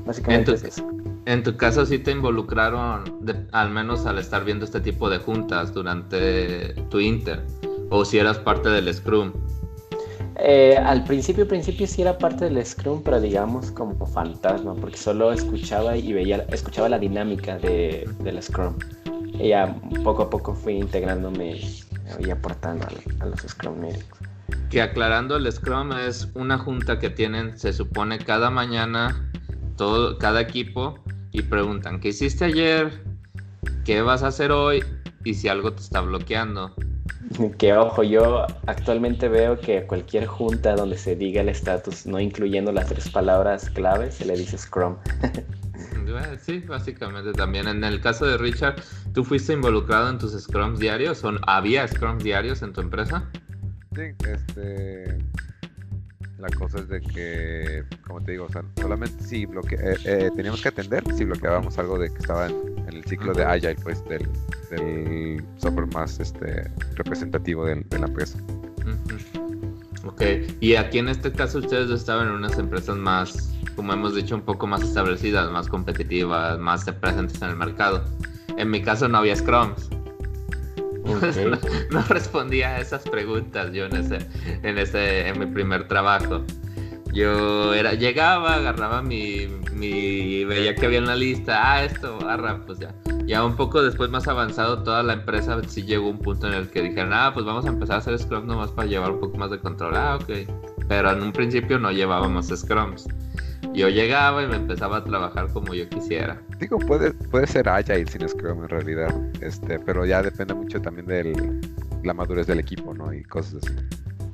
básicamente 0.07 0.53
En 0.53 0.59
tu- 0.59 0.67
es 0.67 0.73
eso. 0.73 0.91
En 1.27 1.43
tu 1.43 1.57
caso 1.57 1.87
sí 1.87 1.99
te 1.99 2.11
involucraron, 2.11 3.05
de- 3.21 3.47
al 3.53 3.71
menos 3.71 4.05
al 4.07 4.19
estar 4.19 4.45
viendo 4.45 4.65
este 4.65 4.81
tipo 4.81 5.09
de 5.11 5.19
juntas 5.19 5.73
durante 5.73 6.75
tu 6.91 7.01
Inter, 7.01 7.43
o 7.91 8.05
si 8.05 8.19
eras 8.19 8.39
parte 8.39 8.69
del 8.69 8.93
Scrum. 8.93 9.33
Eh, 10.37 10.77
al 10.77 11.05
principio, 11.05 11.47
principio 11.47 11.87
sí 11.87 12.03
era 12.03 12.19
parte 12.19 12.47
del 12.47 12.65
Scrum, 12.65 13.03
pero 13.03 13.21
digamos 13.21 13.71
como 13.71 14.07
fantasma, 14.07 14.75
porque 14.75 14.97
solo 14.97 15.33
escuchaba 15.33 15.97
y 15.97 16.13
veía, 16.13 16.45
escuchaba 16.51 16.89
la 16.89 16.99
dinámica 16.99 17.59
de, 17.59 18.09
del 18.21 18.43
Scrum. 18.43 18.75
Y 19.35 19.49
ya 19.49 19.75
poco 20.03 20.25
a 20.25 20.31
poco 20.31 20.55
fui 20.55 20.75
integrándome 20.75 21.61
y 22.19 22.31
aportando 22.31 22.87
a, 22.87 23.25
a 23.25 23.27
los 23.27 23.41
Scrum 23.41 23.79
meetings. 23.81 24.05
Que 24.71 24.83
aclarando, 24.83 25.37
el 25.37 25.51
Scrum 25.51 25.93
es 25.93 26.29
una 26.35 26.59
junta 26.59 26.99
que 26.99 27.11
tienen, 27.11 27.57
se 27.57 27.73
supone, 27.73 28.19
cada 28.19 28.51
mañana, 28.51 29.31
todo, 29.77 30.19
cada 30.19 30.41
equipo, 30.41 30.99
y 31.31 31.43
preguntan, 31.43 32.01
¿qué 32.01 32.09
hiciste 32.09 32.45
ayer? 32.45 33.03
¿Qué 33.85 34.03
vas 34.03 34.23
a 34.23 34.29
hacer 34.29 34.53
hoy? 34.53 34.85
Y 35.25 35.35
si 35.35 35.49
algo 35.49 35.73
te 35.73 35.81
está 35.81 36.01
bloqueando. 36.01 36.75
Que 37.59 37.73
ojo, 37.73 38.03
yo 38.03 38.47
actualmente 38.67 39.29
veo 39.29 39.59
que 39.59 39.87
cualquier 39.87 40.27
junta 40.27 40.75
donde 40.75 40.97
se 40.99 41.17
diga 41.17 41.41
el 41.41 41.49
estatus, 41.49 42.07
no 42.07 42.21
incluyendo 42.21 42.73
las 42.73 42.87
tres 42.87 43.09
palabras 43.09 43.71
clave, 43.71 44.11
se 44.11 44.25
le 44.25 44.37
dice 44.37 44.59
Scrum. 44.59 44.97
Sí, 46.41 46.59
básicamente 46.61 47.33
también. 47.33 47.67
En 47.67 47.83
el 47.83 48.01
caso 48.01 48.27
de 48.27 48.37
Richard, 48.37 48.77
¿tú 49.15 49.25
fuiste 49.25 49.53
involucrado 49.53 50.11
en 50.11 50.19
tus 50.19 50.33
Scrums 50.41 50.79
diarios? 50.79 51.25
¿O 51.25 51.33
¿Había 51.47 51.89
Scrums 51.89 52.23
diarios 52.23 52.63
en 52.63 52.73
tu 52.73 52.83
empresa? 52.83 53.25
Sí, 53.95 54.03
este. 54.29 55.19
La 56.47 56.55
cosa 56.59 56.79
es 56.81 56.89
de 56.89 57.01
que, 57.01 57.85
como 58.07 58.21
te 58.21 58.33
digo, 58.33 58.45
o 58.45 58.49
sea, 58.51 58.63
solamente 58.79 59.25
si 59.25 59.47
bloque 59.47 59.77
eh, 59.77 59.97
eh, 60.05 60.31
teníamos 60.37 60.61
que 60.61 60.69
atender 60.69 61.03
si 61.17 61.25
bloqueábamos 61.25 61.79
algo 61.79 61.99
de 61.99 62.11
que 62.13 62.19
estaba 62.19 62.49
en, 62.49 62.55
en 62.87 62.89
el 62.97 63.05
ciclo 63.05 63.33
de 63.33 63.45
Agile, 63.45 63.77
pues 63.83 64.05
del, 64.05 64.29
del 64.71 65.43
software 65.57 65.87
más 65.95 66.21
este 66.21 66.71
representativo 66.97 67.65
del- 67.65 67.89
de 67.89 67.99
la 67.99 68.07
empresa. 68.09 68.39
Ok, 70.05 70.23
y 70.61 70.75
aquí 70.75 70.99
en 70.99 71.09
este 71.09 71.33
caso 71.33 71.61
ustedes 71.61 71.89
estaban 71.91 72.27
en 72.29 72.35
unas 72.35 72.59
empresas 72.59 72.97
más, 72.99 73.51
como 73.75 73.95
hemos 73.95 74.15
dicho, 74.15 74.35
un 74.35 74.43
poco 74.43 74.67
más 74.67 74.83
establecidas, 74.83 75.51
más 75.51 75.67
competitivas, 75.69 76.59
más 76.59 76.85
presentes 77.01 77.41
en 77.41 77.49
el 77.51 77.57
mercado. 77.57 78.05
En 78.59 78.71
mi 78.71 78.83
caso 78.83 79.09
no 79.09 79.17
había 79.17 79.35
Scrums. 79.35 79.89
No 81.91 82.03
respondía 82.09 82.77
a 82.77 82.81
esas 82.81 83.03
preguntas 83.03 83.73
yo 83.73 83.87
en 83.87 83.97
ese, 83.97 84.19
en 84.63 84.79
ese, 84.79 85.29
en 85.29 85.39
mi 85.39 85.47
primer 85.47 85.87
trabajo. 85.89 86.45
Yo 87.13 87.73
era, 87.75 87.95
llegaba, 87.95 88.55
agarraba 88.55 89.01
mi, 89.01 89.47
mi, 89.73 90.45
veía 90.45 90.75
que 90.75 90.87
había 90.87 90.99
en 90.99 91.07
la 91.07 91.15
lista, 91.15 91.73
ah, 91.73 91.85
esto, 91.85 92.19
barra, 92.19 92.61
pues 92.67 92.81
ya. 92.81 92.93
Ya 93.25 93.45
un 93.45 93.55
poco 93.57 93.83
después 93.83 94.11
más 94.11 94.27
avanzado 94.27 94.83
toda 94.83 95.03
la 95.03 95.15
empresa 95.15 95.59
sí 95.69 95.85
llegó 95.85 96.09
a 96.09 96.11
un 96.11 96.19
punto 96.19 96.49
en 96.49 96.55
el 96.55 96.69
que 96.69 96.83
dijeron, 96.83 97.13
ah, 97.13 97.31
pues 97.33 97.47
vamos 97.47 97.65
a 97.67 97.69
empezar 97.69 97.97
a 97.97 97.99
hacer 98.01 98.19
Scrum 98.19 98.47
nomás 98.47 98.73
para 98.73 98.89
llevar 98.89 99.13
un 99.13 99.21
poco 99.21 99.39
más 99.39 99.51
de 99.51 99.61
control. 99.61 99.95
Ah, 99.97 100.19
ok. 100.21 100.31
Pero 100.89 101.13
en 101.13 101.23
un 101.23 101.33
principio 101.33 101.79
no 101.79 101.93
llevábamos 101.93 102.49
Scrums. 102.49 103.07
Yo 103.73 103.89
llegaba 103.89 104.43
y 104.43 104.47
me 104.47 104.57
empezaba 104.57 104.99
a 104.99 105.05
trabajar 105.05 105.49
como 105.53 105.75
yo 105.75 105.89
quisiera. 105.89 106.41
Digo, 106.59 106.79
puede, 106.79 107.13
puede 107.13 107.47
ser 107.47 107.69
Agile 107.69 108.07
sin 108.07 108.29
Scrum 108.29 108.63
en 108.63 108.69
realidad, 108.69 109.15
este, 109.41 109.79
pero 109.81 110.05
ya 110.07 110.23
depende 110.23 110.55
mucho 110.55 110.81
también 110.81 111.07
de 111.07 111.61
la 112.03 112.15
madurez 112.15 112.47
del 112.47 112.61
equipo, 112.61 112.95
¿no? 112.95 113.13
Y 113.13 113.23
cosas 113.25 113.63
así. 113.65 113.73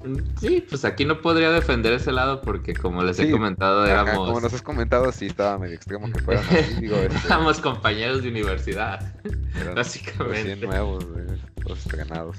Mm, 0.05 0.17
Sí, 0.41 0.65
pues 0.69 0.85
aquí 0.87 1.05
no 1.05 1.21
podría 1.21 1.51
defender 1.51 1.93
ese 1.93 2.11
lado 2.11 2.41
porque 2.41 2.73
como 2.75 3.03
les 3.03 3.19
he 3.19 3.31
comentado, 3.31 3.83
Ajá, 3.83 3.93
éramos... 3.93 4.29
como 4.29 4.41
nos 4.41 4.53
has 4.55 4.63
comentado, 4.63 5.13
sí 5.13 5.27
estaba 5.27 5.59
medio 5.59 5.75
extremo 5.75 6.11
que 6.11 6.21
fueran 6.21 6.45
así, 6.51 6.75
digo, 6.81 6.97
este, 6.97 7.27
Éramos 7.27 7.61
compañeros 7.61 8.23
de 8.23 8.31
universidad, 8.31 9.15
eran 9.61 9.75
básicamente. 9.75 10.67
nuevos, 10.67 11.05
güey, 11.05 11.27
todos 11.63 11.81
estrenados. 11.81 12.39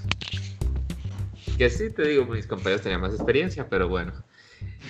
Que 1.57 1.69
sí, 1.69 1.91
te 1.91 2.07
digo, 2.07 2.25
mis 2.25 2.47
compañeros 2.47 2.81
tenían 2.81 3.01
más 3.01 3.13
experiencia, 3.13 3.67
pero 3.69 3.87
bueno. 3.87 4.11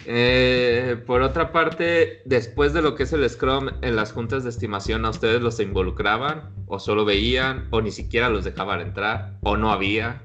Eh, 0.06 1.02
por 1.06 1.22
otra 1.22 1.52
parte, 1.52 2.22
después 2.26 2.74
de 2.74 2.82
lo 2.82 2.96
que 2.96 3.04
es 3.04 3.14
el 3.14 3.30
Scrum, 3.30 3.70
en 3.82 3.96
las 3.96 4.12
juntas 4.12 4.44
de 4.44 4.50
estimación, 4.50 5.06
¿a 5.06 5.10
ustedes 5.10 5.42
los 5.42 5.60
involucraban? 5.60 6.50
¿O 6.68 6.80
solo 6.80 7.06
veían? 7.06 7.68
¿O 7.72 7.82
ni 7.82 7.92
siquiera 7.92 8.30
los 8.30 8.44
dejaban 8.44 8.82
entrar? 8.82 9.34
¿O 9.44 9.58
no 9.58 9.72
había? 9.72 10.22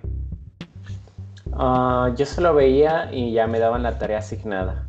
Ah, 1.53 2.13
yo 2.17 2.27
solo 2.27 2.55
veía 2.55 3.11
y 3.13 3.33
ya 3.33 3.47
me 3.47 3.59
daban 3.59 3.83
la 3.83 3.99
tarea 3.99 4.19
asignada. 4.19 4.87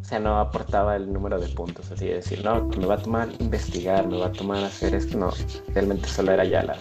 O 0.00 0.04
sea, 0.04 0.18
no 0.18 0.38
aportaba 0.38 0.96
el 0.96 1.12
número 1.12 1.38
de 1.38 1.48
puntos, 1.48 1.90
así 1.90 2.06
de 2.06 2.14
decir, 2.14 2.42
no, 2.42 2.68
que 2.70 2.78
me 2.78 2.86
va 2.86 2.94
a 2.94 2.98
tomar 2.98 3.28
investigar, 3.40 4.06
me 4.06 4.18
va 4.18 4.26
a 4.26 4.32
tomar 4.32 4.64
hacer 4.64 4.94
esto, 4.94 5.18
no. 5.18 5.30
Realmente 5.74 6.08
solo 6.08 6.32
era 6.32 6.44
ya 6.44 6.62
la, 6.62 6.78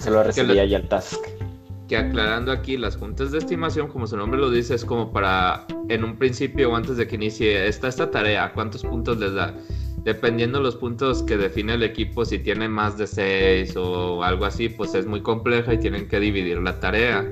solo 0.00 0.22
recibía 0.24 0.64
ya 0.64 0.78
el 0.78 0.88
task. 0.88 1.20
Que 1.88 1.96
aclarando 1.96 2.52
aquí, 2.52 2.76
las 2.76 2.96
juntas 2.96 3.30
de 3.32 3.38
estimación, 3.38 3.88
como 3.88 4.06
su 4.06 4.16
nombre 4.16 4.40
lo 4.40 4.50
dice, 4.50 4.74
es 4.74 4.84
como 4.84 5.12
para, 5.12 5.66
en 5.88 6.04
un 6.04 6.16
principio 6.16 6.70
o 6.70 6.76
antes 6.76 6.96
de 6.96 7.06
que 7.06 7.14
inicie, 7.16 7.66
está 7.68 7.88
esta 7.88 8.10
tarea, 8.10 8.52
¿cuántos 8.52 8.82
puntos 8.82 9.18
les 9.18 9.34
da? 9.34 9.54
Dependiendo 10.04 10.60
los 10.60 10.76
puntos 10.76 11.22
que 11.24 11.36
define 11.36 11.74
el 11.74 11.82
equipo, 11.82 12.24
si 12.24 12.38
tiene 12.38 12.68
más 12.68 12.96
de 12.96 13.06
6 13.06 13.74
o 13.76 14.22
algo 14.22 14.44
así, 14.44 14.68
pues 14.68 14.94
es 14.94 15.06
muy 15.06 15.20
compleja 15.20 15.74
y 15.74 15.78
tienen 15.78 16.06
que 16.08 16.20
dividir 16.20 16.58
la 16.58 16.78
tarea. 16.78 17.24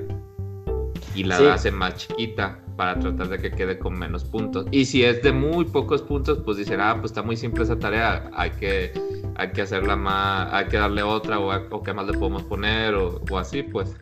Y 1.13 1.23
la 1.23 1.37
Sí. 1.37 1.45
hacen 1.45 1.75
más 1.75 1.95
chiquita 1.95 2.59
para 2.75 2.99
tratar 2.99 3.29
de 3.29 3.39
que 3.39 3.51
quede 3.51 3.79
con 3.79 3.97
menos 3.97 4.25
puntos. 4.25 4.65
Y 4.71 4.83
si 4.83 5.03
es 5.05 5.21
de 5.23 5.31
muy 5.31 5.63
pocos 5.63 6.01
puntos, 6.01 6.39
pues 6.43 6.57
dicen, 6.57 6.81
ah, 6.81 6.95
pues 6.99 7.11
está 7.11 7.21
muy 7.23 7.37
simple 7.37 7.63
esa 7.63 7.79
tarea, 7.79 8.29
hay 8.33 8.51
que, 8.51 8.91
hay 9.37 9.51
que 9.53 9.61
hacerla 9.61 9.95
más, 9.95 10.51
hay 10.51 10.65
que 10.65 10.75
darle 10.75 11.01
otra 11.03 11.39
o, 11.39 11.53
o 11.69 11.83
qué 11.83 11.93
más 11.93 12.05
le 12.07 12.17
podemos 12.17 12.43
poner 12.43 12.95
o, 12.95 13.21
o 13.29 13.37
así, 13.37 13.63
pues. 13.63 13.95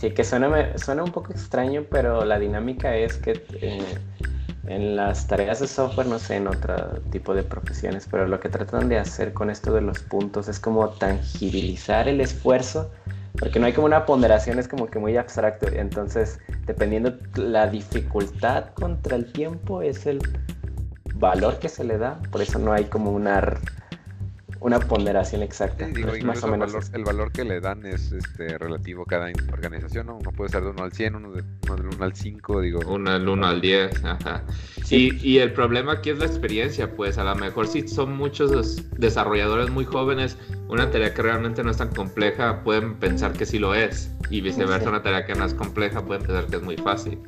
Sí, 0.00 0.12
que 0.12 0.24
suena, 0.24 0.78
suena 0.78 1.04
un 1.04 1.12
poco 1.12 1.30
extraño, 1.30 1.84
pero 1.90 2.24
la 2.24 2.38
dinámica 2.38 2.96
es 2.96 3.18
que 3.18 3.44
eh, 3.60 3.98
en 4.66 4.96
las 4.96 5.26
tareas 5.26 5.60
de 5.60 5.66
software, 5.66 6.06
no 6.06 6.18
sé, 6.18 6.36
en 6.36 6.46
otro 6.46 7.02
tipo 7.10 7.34
de 7.34 7.42
profesiones, 7.42 8.08
pero 8.10 8.26
lo 8.26 8.40
que 8.40 8.48
tratan 8.48 8.88
de 8.88 8.96
hacer 8.96 9.34
con 9.34 9.50
esto 9.50 9.74
de 9.74 9.82
los 9.82 9.98
puntos 9.98 10.48
es 10.48 10.58
como 10.58 10.88
tangibilizar 10.88 12.08
el 12.08 12.22
esfuerzo, 12.22 12.90
porque 13.38 13.60
no 13.60 13.66
hay 13.66 13.74
como 13.74 13.88
una 13.88 14.06
ponderación, 14.06 14.58
es 14.58 14.68
como 14.68 14.86
que 14.86 14.98
muy 14.98 15.18
abstracto. 15.18 15.68
Entonces, 15.68 16.38
dependiendo 16.64 17.18
la 17.34 17.66
dificultad 17.66 18.70
contra 18.72 19.16
el 19.16 19.30
tiempo, 19.30 19.82
es 19.82 20.06
el 20.06 20.20
valor 21.16 21.58
que 21.58 21.68
se 21.68 21.84
le 21.84 21.98
da, 21.98 22.18
por 22.30 22.40
eso 22.40 22.58
no 22.58 22.72
hay 22.72 22.84
como 22.84 23.10
una, 23.10 23.42
una 24.60 24.78
ponderación 24.78 25.42
exacta. 25.42 25.86
Sí, 25.86 25.92
digo, 25.92 26.12
más 26.24 26.42
o 26.42 26.46
el 26.46 26.52
menos 26.52 26.68
valor, 26.72 26.82
eso. 26.82 26.96
el 26.96 27.04
valor 27.04 27.32
que 27.32 27.44
le 27.44 27.60
dan 27.60 27.84
es 27.86 28.12
este 28.12 28.58
relativo 28.58 29.02
a 29.02 29.06
cada 29.06 29.30
organización, 29.52 30.06
¿no? 30.06 30.16
Uno 30.18 30.32
puede 30.32 30.50
ser 30.50 30.62
de 30.62 30.70
1 30.70 30.82
al 30.84 30.92
100, 30.92 31.14
uno, 31.14 31.32
de, 31.32 31.42
uno 31.64 31.76
del 31.76 31.86
1 31.86 32.04
al 32.04 32.14
5, 32.14 32.60
digo. 32.60 32.80
Uno 32.86 33.12
del 33.12 33.28
1 33.28 33.46
al 33.46 33.60
10, 33.60 34.04
ajá. 34.04 34.42
Sí. 34.84 35.10
Y, 35.22 35.30
y 35.30 35.38
el 35.38 35.52
problema 35.52 35.92
aquí 35.92 36.10
es 36.10 36.18
la 36.18 36.26
experiencia, 36.26 36.94
pues 36.94 37.16
a 37.18 37.24
lo 37.24 37.34
mejor 37.36 37.66
si 37.66 37.88
son 37.88 38.16
muchos 38.16 38.50
des- 38.50 38.90
desarrolladores 38.98 39.70
muy 39.70 39.84
jóvenes, 39.84 40.36
una 40.68 40.90
tarea 40.90 41.14
que 41.14 41.22
realmente 41.22 41.62
no 41.64 41.70
es 41.70 41.78
tan 41.78 41.88
compleja, 41.94 42.62
pueden 42.62 42.94
pensar 42.96 43.32
que 43.32 43.46
sí 43.46 43.58
lo 43.58 43.74
es. 43.74 44.10
Y 44.30 44.42
viceversa, 44.42 44.80
Sí. 44.84 44.88
una 44.88 45.02
tarea 45.02 45.24
que 45.26 45.34
no 45.34 45.44
es 45.44 45.54
compleja, 45.54 46.04
pueden 46.04 46.22
pensar 46.24 46.46
que 46.46 46.56
es 46.56 46.62
muy 46.62 46.76
fácil. 46.76 47.18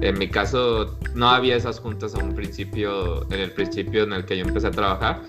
En 0.00 0.18
mi 0.18 0.28
caso, 0.28 0.98
no 1.14 1.30
había 1.30 1.56
esas 1.56 1.80
juntas 1.80 2.14
a 2.14 2.18
un 2.18 2.34
principio, 2.34 3.24
en 3.32 3.40
el 3.40 3.50
principio 3.52 4.04
en 4.04 4.12
el 4.12 4.24
que 4.24 4.36
yo 4.38 4.44
empecé 4.46 4.66
a 4.68 4.70
trabajar. 4.70 5.22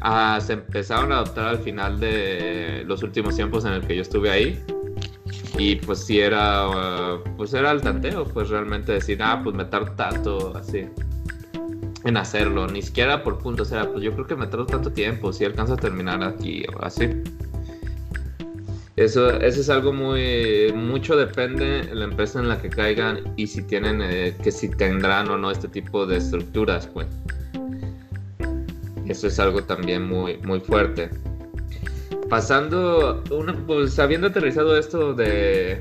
Ah, 0.00 0.38
se 0.40 0.54
empezaron 0.54 1.12
a 1.12 1.16
adoptar 1.16 1.46
al 1.48 1.58
final 1.58 1.98
de 1.98 2.84
los 2.86 3.02
últimos 3.02 3.36
tiempos 3.36 3.64
en 3.64 3.72
el 3.72 3.86
que 3.86 3.96
yo 3.96 4.02
estuve 4.02 4.30
ahí. 4.30 4.62
Y 5.58 5.76
pues 5.76 6.04
sí 6.04 6.20
era, 6.20 6.68
uh, 6.68 7.36
pues 7.36 7.52
era 7.52 7.72
el 7.72 7.80
tanteo, 7.80 8.24
pues 8.24 8.48
realmente 8.48 8.92
decir, 8.92 9.20
ah, 9.22 9.40
pues 9.42 9.56
me 9.56 9.64
tardo 9.64 9.92
tanto, 9.92 10.56
así, 10.56 10.86
en 12.04 12.16
hacerlo, 12.16 12.68
ni 12.68 12.80
siquiera 12.80 13.24
por 13.24 13.38
puntos, 13.38 13.72
era, 13.72 13.90
pues 13.90 14.04
yo 14.04 14.12
creo 14.12 14.26
que 14.26 14.36
me 14.36 14.46
tardo 14.46 14.66
tanto 14.66 14.92
tiempo, 14.92 15.32
si 15.32 15.44
alcanzo 15.44 15.74
a 15.74 15.76
terminar 15.76 16.22
aquí, 16.22 16.64
o 16.76 16.84
así. 16.84 17.10
Eso, 18.94 19.30
eso 19.30 19.60
es 19.60 19.70
algo 19.70 19.92
muy, 19.92 20.72
mucho 20.74 21.16
depende 21.16 21.82
de 21.82 21.94
la 21.94 22.04
empresa 22.04 22.40
en 22.40 22.48
la 22.48 22.60
que 22.60 22.68
caigan 22.68 23.32
y 23.36 23.46
si 23.46 23.62
tienen, 23.62 24.00
eh, 24.02 24.36
que 24.42 24.50
si 24.50 24.68
tendrán 24.68 25.28
o 25.28 25.38
no 25.38 25.50
este 25.50 25.68
tipo 25.68 26.06
de 26.06 26.16
estructuras, 26.16 26.86
pues. 26.88 27.06
Eso 29.08 29.26
es 29.26 29.38
algo 29.38 29.64
también 29.64 30.06
muy, 30.06 30.36
muy 30.38 30.60
fuerte. 30.60 31.10
Pasando, 32.28 33.24
una, 33.30 33.54
pues 33.66 33.98
habiendo 33.98 34.26
aterrizado 34.26 34.76
esto 34.76 35.14
de, 35.14 35.80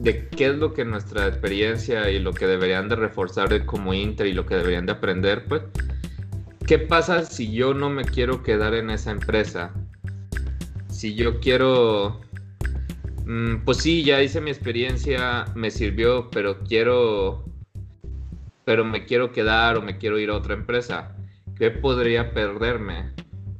de 0.00 0.26
qué 0.28 0.46
es 0.46 0.56
lo 0.56 0.72
que 0.72 0.84
nuestra 0.84 1.28
experiencia 1.28 2.10
y 2.10 2.18
lo 2.18 2.32
que 2.32 2.46
deberían 2.46 2.88
de 2.88 2.96
reforzar 2.96 3.64
como 3.66 3.92
Inter 3.92 4.26
y 4.26 4.32
lo 4.32 4.46
que 4.46 4.56
deberían 4.56 4.86
de 4.86 4.92
aprender, 4.92 5.44
pues, 5.44 5.62
¿qué 6.66 6.78
pasa 6.78 7.24
si 7.24 7.52
yo 7.52 7.74
no 7.74 7.90
me 7.90 8.04
quiero 8.04 8.42
quedar 8.42 8.74
en 8.74 8.88
esa 8.88 9.10
empresa? 9.10 9.70
Si 10.88 11.14
yo 11.14 11.40
quiero, 11.40 12.22
mm, 13.26 13.64
pues 13.66 13.78
sí, 13.78 14.02
ya 14.02 14.22
hice 14.22 14.40
mi 14.40 14.50
experiencia, 14.50 15.44
me 15.54 15.70
sirvió, 15.70 16.30
pero 16.30 16.60
quiero, 16.60 17.44
pero 18.64 18.84
me 18.86 19.04
quiero 19.04 19.30
quedar 19.30 19.76
o 19.76 19.82
me 19.82 19.98
quiero 19.98 20.18
ir 20.18 20.30
a 20.30 20.36
otra 20.36 20.54
empresa. 20.54 21.14
¿Qué 21.58 21.70
podría 21.70 22.32
perderme? 22.32 23.12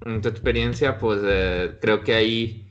En 0.04 0.20
tu 0.20 0.28
experiencia, 0.28 0.98
pues 0.98 1.20
eh, 1.24 1.76
creo 1.80 2.02
que 2.02 2.14
ahí 2.14 2.66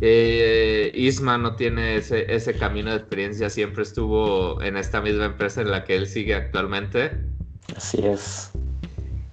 eh, 0.00 0.90
Isma 0.94 1.36
no 1.38 1.56
tiene 1.56 1.96
ese, 1.96 2.32
ese 2.32 2.54
camino 2.54 2.90
de 2.90 2.96
experiencia, 2.98 3.50
siempre 3.50 3.82
estuvo 3.82 4.62
en 4.62 4.76
esta 4.76 5.00
misma 5.00 5.26
empresa 5.26 5.60
en 5.62 5.70
la 5.70 5.84
que 5.84 5.96
él 5.96 6.06
sigue 6.06 6.34
actualmente. 6.34 7.10
Así 7.76 7.98
es. 8.06 8.52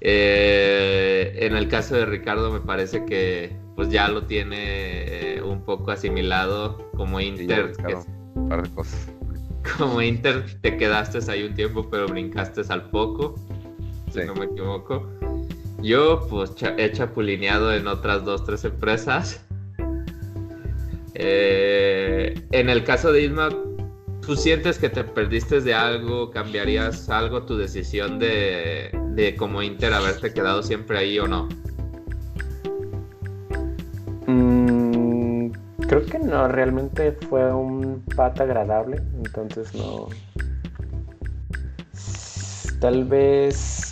Eh, 0.01 1.33
en 1.41 1.55
el 1.55 1.67
caso 1.67 1.95
de 1.95 2.05
Ricardo 2.05 2.51
me 2.51 2.59
parece 2.59 3.03
que 3.05 3.55
pues 3.75 3.89
ya 3.89 4.07
lo 4.07 4.23
tiene 4.25 5.35
eh, 5.35 5.41
un 5.41 5.63
poco 5.63 5.91
asimilado 5.91 6.89
como 6.95 7.19
Sí, 7.19 7.25
Inter. 7.27 7.67
buscaron 7.69 8.03
que- 8.03 8.11
un 8.39 8.49
par 8.49 8.63
de 8.67 8.73
cosas. 8.73 9.07
como 9.77 10.01
Inter 10.01 10.45
te 10.61 10.77
quedaste 10.77 11.19
ahí 11.31 11.43
un 11.43 11.53
tiempo 11.53 11.87
pero 11.89 12.07
brincaste 12.07 12.61
al 12.69 12.89
poco, 12.89 13.35
si 14.11 14.23
no 14.25 14.33
me 14.35 14.45
equivoco. 14.45 15.07
Yo 15.81 16.25
pues 16.29 16.55
cha- 16.55 16.75
he 16.77 16.91
chapulineado 16.91 17.73
en 17.73 17.87
otras 17.87 18.23
dos, 18.25 18.43
tres 18.45 18.63
empresas. 18.65 19.43
Eh, 21.13 22.39
en 22.51 22.69
el 22.69 22.83
caso 22.83 23.11
de 23.11 23.23
Isma, 23.23 23.49
¿tú 24.25 24.35
sientes 24.35 24.77
que 24.77 24.89
te 24.89 25.03
perdiste 25.03 25.61
de 25.61 25.73
algo? 25.73 26.31
¿Cambiarías 26.31 27.09
algo 27.09 27.43
tu 27.43 27.57
decisión 27.57 28.19
de, 28.19 28.91
de 29.11 29.35
como 29.35 29.61
Inter 29.61 29.93
haberte 29.93 30.33
quedado 30.33 30.63
siempre 30.63 30.97
ahí 30.97 31.17
o 31.19 31.27
no? 31.27 31.47
Mm, 34.27 35.51
creo 35.87 36.05
que 36.05 36.19
no, 36.19 36.47
realmente 36.47 37.13
fue 37.29 37.53
un 37.53 38.03
pat 38.15 38.39
agradable, 38.41 38.97
entonces 39.23 39.73
no. 39.73 40.07
tal 42.79 43.05
vez, 43.05 43.86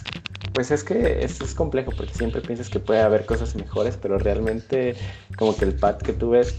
pues 0.56 0.72
es 0.72 0.84
que 0.84 1.24
es, 1.24 1.40
es 1.42 1.54
complejo 1.54 1.92
porque 1.96 2.14
siempre 2.14 2.42
piensas 2.42 2.70
que 2.70 2.80
puede 2.80 3.02
haber 3.02 3.26
cosas 3.26 3.56
mejores, 3.56 3.98
pero 4.02 4.18
realmente 4.18 4.96
como 5.38 5.56
que 5.56 5.66
el 5.66 5.76
pad 5.76 5.98
que 5.98 6.14
tú 6.14 6.32
ves 6.32 6.56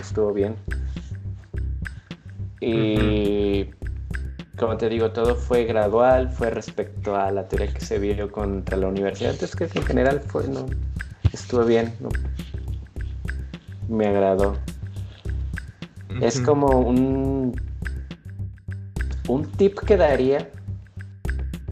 estuvo 0.00 0.32
bien. 0.32 0.56
Y 2.60 3.66
como 4.56 4.78
te 4.78 4.88
digo, 4.88 5.12
todo 5.12 5.36
fue 5.36 5.64
gradual, 5.64 6.30
fue 6.30 6.50
respecto 6.50 7.14
a 7.14 7.30
la 7.30 7.46
teoría 7.46 7.72
que 7.72 7.80
se 7.80 7.98
vio 7.98 8.32
contra 8.32 8.78
la 8.78 8.88
universidad. 8.88 9.32
Entonces 9.32 9.54
que 9.54 9.78
en 9.78 9.84
general 9.84 10.20
fue, 10.20 10.48
no, 10.48 10.66
estuvo 11.32 11.64
bien, 11.64 11.94
no, 12.00 12.08
me 13.88 14.06
agradó. 14.06 14.56
Es 16.22 16.40
como 16.40 16.80
un 16.80 17.54
un 19.28 19.44
tip 19.52 19.78
que 19.80 19.96
daría 19.96 20.48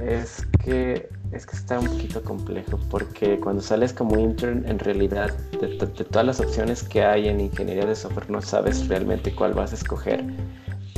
es 0.00 0.46
que 0.64 1.08
es 1.34 1.46
que 1.46 1.56
está 1.56 1.78
un 1.78 1.86
poquito 1.86 2.22
complejo 2.22 2.78
porque 2.90 3.38
cuando 3.40 3.60
sales 3.62 3.92
como 3.92 4.18
intern 4.18 4.64
en 4.68 4.78
realidad 4.78 5.32
de, 5.60 5.68
to- 5.76 5.86
de 5.86 6.04
todas 6.04 6.26
las 6.26 6.40
opciones 6.40 6.82
que 6.82 7.04
hay 7.04 7.28
en 7.28 7.40
ingeniería 7.40 7.84
de 7.86 7.96
software 7.96 8.30
no 8.30 8.40
sabes 8.40 8.88
realmente 8.88 9.34
cuál 9.34 9.54
vas 9.54 9.72
a 9.72 9.74
escoger. 9.74 10.24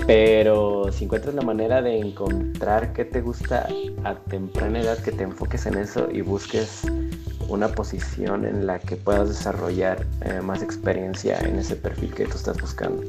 Pero 0.07 0.93
si 0.93 1.05
encuentras 1.05 1.35
la 1.35 1.43
manera 1.43 1.83
de 1.83 1.99
encontrar 1.99 2.93
qué 2.93 3.05
te 3.05 3.21
gusta 3.23 3.66
a 4.05 4.14
temprana 4.14 4.81
edad 4.81 4.99
que 4.99 5.11
te 5.11 5.25
enfoques 5.25 5.66
en 5.66 5.78
eso 5.78 6.09
y 6.12 6.21
busques 6.21 6.83
una 7.49 7.69
posición 7.69 8.45
en 8.45 8.66
la 8.66 8.78
que 8.78 8.97
puedas 8.97 9.28
desarrollar 9.28 10.05
eh, 10.23 10.40
más 10.43 10.62
experiencia 10.62 11.38
en 11.40 11.59
ese 11.59 11.76
perfil 11.76 12.12
que 12.14 12.25
tú 12.26 12.37
estás 12.37 12.61
buscando. 12.61 13.02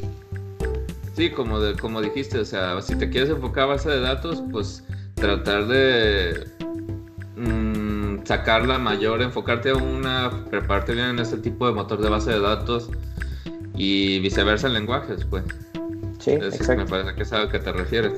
Sí, 1.16 1.32
como, 1.32 1.60
de, 1.60 1.76
como 1.76 2.02
dijiste, 2.02 2.40
o 2.40 2.46
sea, 2.46 2.80
si 2.82 2.96
te 2.96 3.10
quieres 3.10 3.30
enfocar 3.32 3.64
a 3.64 3.68
base 3.68 3.90
de 3.90 4.00
datos, 4.00 4.44
pues 4.52 4.84
tratar 5.16 5.68
de 5.68 6.46
sacar 8.28 8.68
la 8.68 8.78
mayor, 8.78 9.22
enfocarte 9.22 9.70
a 9.70 9.76
una, 9.76 10.44
prepararte 10.50 10.94
bien 10.94 11.08
en 11.08 11.20
este 11.20 11.38
tipo 11.38 11.66
de 11.66 11.74
motor 11.74 12.02
de 12.02 12.10
base 12.10 12.32
de 12.32 12.42
datos 12.42 12.90
y 13.74 14.20
viceversa 14.20 14.68
en 14.68 14.74
lenguajes, 14.74 15.24
pues. 15.24 15.46
sí 16.20 16.32
Eso 16.32 16.48
exacto 16.48 16.84
me 16.84 16.90
parece 16.90 17.16
que 17.16 17.24
es 17.24 17.32
a 17.32 17.44
lo 17.44 17.50
que 17.50 17.60
te 17.60 17.72
refieres. 17.72 18.12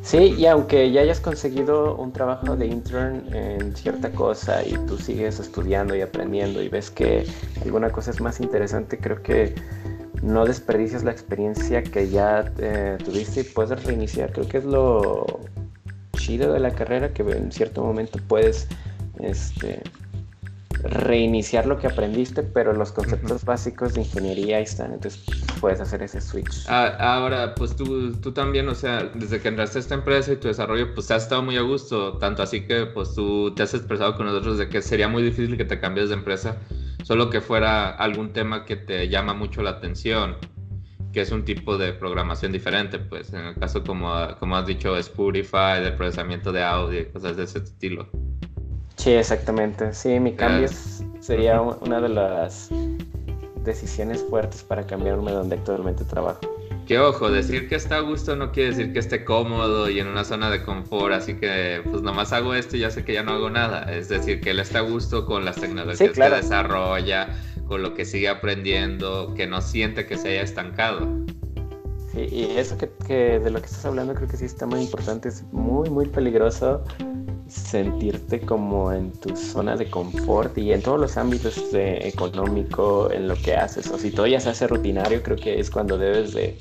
Sí, 0.00 0.34
y 0.38 0.46
aunque 0.46 0.90
ya 0.90 1.02
hayas 1.02 1.20
conseguido 1.20 1.96
un 1.96 2.12
trabajo 2.12 2.56
de 2.56 2.66
intern 2.66 3.32
en 3.34 3.76
cierta 3.76 4.10
cosa 4.10 4.66
y 4.66 4.72
tú 4.86 4.96
sigues 4.96 5.38
estudiando 5.38 5.94
y 5.94 6.00
aprendiendo 6.00 6.62
y 6.62 6.68
ves 6.68 6.90
que 6.90 7.24
alguna 7.62 7.90
cosa 7.90 8.10
es 8.10 8.20
más 8.20 8.40
interesante, 8.40 8.98
creo 8.98 9.22
que 9.22 9.54
no 10.22 10.46
desperdicias 10.46 11.04
la 11.04 11.12
experiencia 11.12 11.82
que 11.82 12.08
ya 12.08 12.50
eh, 12.58 12.96
tuviste 13.04 13.42
y 13.42 13.44
puedes 13.44 13.84
reiniciar. 13.84 14.32
Creo 14.32 14.48
que 14.48 14.58
es 14.58 14.64
lo 14.64 15.26
chido 16.16 16.52
de 16.52 16.60
la 16.60 16.70
carrera 16.70 17.12
que 17.12 17.22
en 17.22 17.52
cierto 17.52 17.84
momento 17.84 18.18
puedes 18.26 18.68
este, 19.20 19.82
reiniciar 20.82 21.66
lo 21.66 21.78
que 21.78 21.86
aprendiste, 21.86 22.42
pero 22.42 22.72
los 22.72 22.92
conceptos 22.92 23.44
básicos 23.44 23.94
de 23.94 24.00
ingeniería 24.00 24.56
ahí 24.56 24.64
están, 24.64 24.92
entonces 24.92 25.22
puedes 25.60 25.80
hacer 25.80 26.02
ese 26.02 26.20
switch. 26.20 26.66
Ah, 26.68 26.96
ahora, 26.98 27.54
pues 27.54 27.76
tú, 27.76 28.12
tú 28.14 28.32
también, 28.32 28.68
o 28.68 28.74
sea, 28.74 29.04
desde 29.14 29.40
que 29.40 29.48
entraste 29.48 29.78
a 29.78 29.80
esta 29.80 29.94
empresa 29.94 30.32
y 30.32 30.36
tu 30.36 30.48
desarrollo, 30.48 30.92
pues 30.94 31.10
has 31.10 31.24
estado 31.24 31.42
muy 31.42 31.56
a 31.56 31.62
gusto, 31.62 32.18
tanto 32.18 32.42
así 32.42 32.66
que 32.66 32.86
pues 32.86 33.14
tú 33.14 33.54
te 33.54 33.62
has 33.62 33.74
expresado 33.74 34.16
con 34.16 34.26
nosotros 34.26 34.58
de 34.58 34.68
que 34.68 34.82
sería 34.82 35.08
muy 35.08 35.22
difícil 35.22 35.56
que 35.56 35.64
te 35.64 35.78
cambies 35.78 36.08
de 36.08 36.14
empresa, 36.14 36.56
solo 37.04 37.30
que 37.30 37.40
fuera 37.40 37.90
algún 37.90 38.32
tema 38.32 38.64
que 38.64 38.76
te 38.76 39.08
llama 39.08 39.34
mucho 39.34 39.62
la 39.62 39.70
atención, 39.70 40.36
que 41.12 41.20
es 41.20 41.30
un 41.30 41.44
tipo 41.44 41.78
de 41.78 41.92
programación 41.92 42.52
diferente, 42.52 42.98
pues 42.98 43.32
en 43.32 43.44
el 43.44 43.54
caso 43.54 43.84
como, 43.84 44.12
como 44.40 44.56
has 44.56 44.66
dicho, 44.66 44.96
Spotify, 44.96 45.80
del 45.82 45.94
procesamiento 45.94 46.50
de 46.50 46.62
audio 46.62 47.00
y 47.00 47.04
cosas 47.06 47.36
de 47.36 47.44
ese 47.44 47.58
estilo. 47.58 48.08
Sí, 48.96 49.10
exactamente. 49.12 49.92
Sí, 49.94 50.20
mi 50.20 50.34
cambio 50.34 50.66
es- 50.66 51.02
sería 51.20 51.60
una 51.60 52.00
de 52.00 52.08
las 52.08 52.68
decisiones 53.64 54.24
fuertes 54.28 54.62
para 54.62 54.86
cambiarme 54.86 55.32
donde 55.32 55.56
actualmente 55.56 56.04
trabajo. 56.04 56.40
Que 56.86 56.98
ojo, 56.98 57.30
decir 57.30 57.68
que 57.68 57.76
está 57.76 57.96
a 57.98 58.00
gusto 58.00 58.34
no 58.34 58.50
quiere 58.50 58.70
decir 58.70 58.92
que 58.92 58.98
esté 58.98 59.24
cómodo 59.24 59.88
y 59.88 60.00
en 60.00 60.08
una 60.08 60.24
zona 60.24 60.50
de 60.50 60.64
confort, 60.64 61.14
así 61.14 61.34
que 61.34 61.80
pues 61.88 62.02
nomás 62.02 62.32
hago 62.32 62.54
esto 62.54 62.76
y 62.76 62.80
ya 62.80 62.90
sé 62.90 63.04
que 63.04 63.12
ya 63.14 63.22
no 63.22 63.32
hago 63.32 63.50
nada. 63.50 63.84
Es 63.92 64.08
decir, 64.08 64.40
que 64.40 64.50
él 64.50 64.58
está 64.58 64.80
a 64.80 64.82
gusto 64.82 65.24
con 65.24 65.44
las 65.44 65.56
tecnologías 65.56 65.98
Sí, 65.98 66.08
claro. 66.08 66.34
que 66.34 66.42
desarrolla, 66.42 67.28
con 67.68 67.82
lo 67.82 67.94
que 67.94 68.04
sigue 68.04 68.28
aprendiendo, 68.28 69.32
que 69.36 69.46
no 69.46 69.60
siente 69.62 70.06
que 70.06 70.18
se 70.18 70.30
haya 70.30 70.42
estancado. 70.42 71.06
Sí, 72.12 72.26
y 72.30 72.58
eso 72.58 72.76
que, 72.76 72.90
que 73.06 73.38
de 73.38 73.50
lo 73.50 73.60
que 73.60 73.66
estás 73.66 73.86
hablando 73.86 74.12
creo 74.14 74.28
que 74.28 74.36
sí 74.36 74.44
está 74.44 74.66
muy 74.66 74.80
importante. 74.80 75.28
Es 75.28 75.44
muy, 75.52 75.88
muy 75.88 76.06
peligroso 76.06 76.82
sentirte 77.52 78.40
como 78.40 78.92
en 78.92 79.12
tu 79.12 79.36
zona 79.36 79.76
de 79.76 79.90
confort 79.90 80.56
y 80.58 80.72
en 80.72 80.82
todos 80.82 80.98
los 80.98 81.16
ámbitos 81.16 81.70
de 81.72 82.08
económico, 82.08 83.10
en 83.10 83.28
lo 83.28 83.34
que 83.36 83.54
haces. 83.56 83.90
O 83.90 83.98
si 83.98 84.10
todo 84.10 84.26
ya 84.26 84.40
se 84.40 84.50
hace 84.50 84.66
rutinario, 84.66 85.22
creo 85.22 85.36
que 85.36 85.60
es 85.60 85.70
cuando 85.70 85.98
debes 85.98 86.32
de 86.32 86.58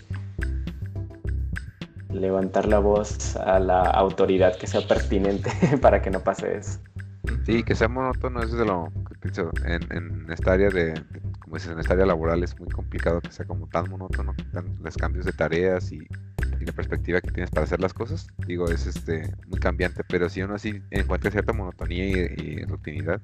levantar 2.10 2.67
la 2.67 2.80
voz 2.80 3.36
a 3.38 3.60
la 3.60 3.84
autoridad 3.84 4.58
que 4.58 4.67
sea 4.67 4.82
pertinente 4.88 5.51
para 5.82 6.01
que 6.01 6.10
no 6.10 6.19
pase 6.19 6.58
eso. 6.58 6.80
Sí, 7.45 7.63
que 7.63 7.75
sea 7.75 7.88
monótono, 7.88 8.41
eso 8.41 8.54
es 8.54 8.60
de 8.60 8.65
lo 8.65 8.91
que 9.08 9.15
pienso. 9.19 9.49
En, 9.65 9.82
en 9.95 10.32
esta 10.32 10.54
área 10.54 10.69
de, 10.69 10.93
de- 10.93 11.30
como 11.51 11.57
dices, 11.57 11.73
en 11.73 11.79
esta 11.81 11.95
área 11.95 12.05
laboral 12.05 12.41
es 12.43 12.57
muy 12.57 12.69
complicado 12.69 13.19
que 13.19 13.29
sea 13.29 13.45
como 13.45 13.67
tan 13.67 13.89
monótono, 13.89 14.33
tan, 14.53 14.73
los 14.81 14.95
cambios 14.95 15.25
de 15.25 15.33
tareas 15.33 15.91
y, 15.91 16.07
la 16.61 16.71
perspectiva 16.71 17.19
que 17.19 17.29
tienes 17.31 17.49
para 17.49 17.65
hacer 17.65 17.81
las 17.81 17.93
cosas. 17.93 18.27
Digo, 18.47 18.69
es 18.69 18.85
este 18.85 19.33
muy 19.47 19.59
cambiante, 19.59 20.03
pero 20.07 20.29
si 20.29 20.41
uno 20.43 20.55
así 20.55 20.81
encuentra 20.91 21.29
cierta 21.29 21.51
monotonía 21.51 22.05
y, 22.05 22.19
y 22.37 22.63
rutinidad, 22.63 23.19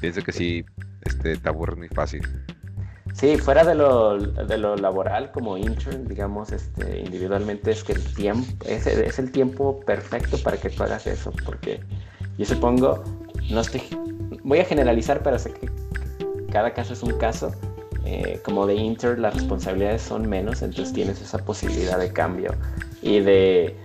pienso 0.00 0.22
que 0.22 0.32
sí 0.32 0.64
este, 1.02 1.36
te 1.36 1.48
aburres 1.48 1.76
muy 1.76 1.88
fácil. 1.88 2.22
Sí, 3.12 3.36
fuera 3.36 3.64
de 3.64 3.74
lo, 3.74 4.16
de 4.16 4.56
lo 4.56 4.76
laboral 4.76 5.30
como 5.30 5.58
intern, 5.58 6.06
digamos, 6.08 6.52
este, 6.52 7.00
individualmente 7.00 7.72
es 7.72 7.84
que 7.84 7.92
el 7.92 8.14
tiempo, 8.14 8.64
es 8.64 9.18
el 9.18 9.30
tiempo 9.30 9.80
perfecto 9.80 10.38
para 10.42 10.56
que 10.56 10.70
tú 10.70 10.84
hagas 10.84 11.06
eso, 11.06 11.32
porque 11.44 11.80
yo 12.38 12.46
supongo, 12.46 13.04
no 13.50 13.60
estoy, 13.60 13.82
voy 14.42 14.60
a 14.60 14.64
generalizar, 14.64 15.22
pero 15.22 15.38
sé 15.38 15.52
que 15.52 15.68
cada 16.54 16.72
caso 16.72 16.92
es 16.92 17.02
un 17.02 17.18
caso, 17.18 17.52
eh, 18.04 18.40
como 18.44 18.64
de 18.64 18.76
intern 18.76 19.20
las 19.20 19.34
responsabilidades 19.34 20.02
son 20.02 20.28
menos, 20.28 20.62
entonces 20.62 20.94
tienes 20.94 21.20
esa 21.20 21.38
posibilidad 21.38 21.98
de 21.98 22.12
cambio 22.12 22.54
y 23.02 23.18
de 23.18 23.76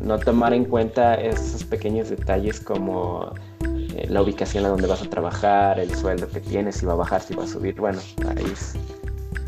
no 0.00 0.16
tomar 0.16 0.54
en 0.54 0.64
cuenta 0.64 1.16
esos 1.16 1.64
pequeños 1.64 2.08
detalles 2.08 2.60
como 2.60 3.34
eh, 3.96 4.06
la 4.08 4.22
ubicación 4.22 4.64
a 4.64 4.68
donde 4.68 4.86
vas 4.86 5.02
a 5.02 5.10
trabajar, 5.10 5.80
el 5.80 5.92
sueldo 5.92 6.28
que 6.28 6.38
tienes, 6.38 6.76
si 6.76 6.86
va 6.86 6.92
a 6.92 6.96
bajar, 6.96 7.20
si 7.20 7.34
va 7.34 7.42
a 7.42 7.48
subir. 7.48 7.74
Bueno, 7.80 7.98
ahí 8.28 8.52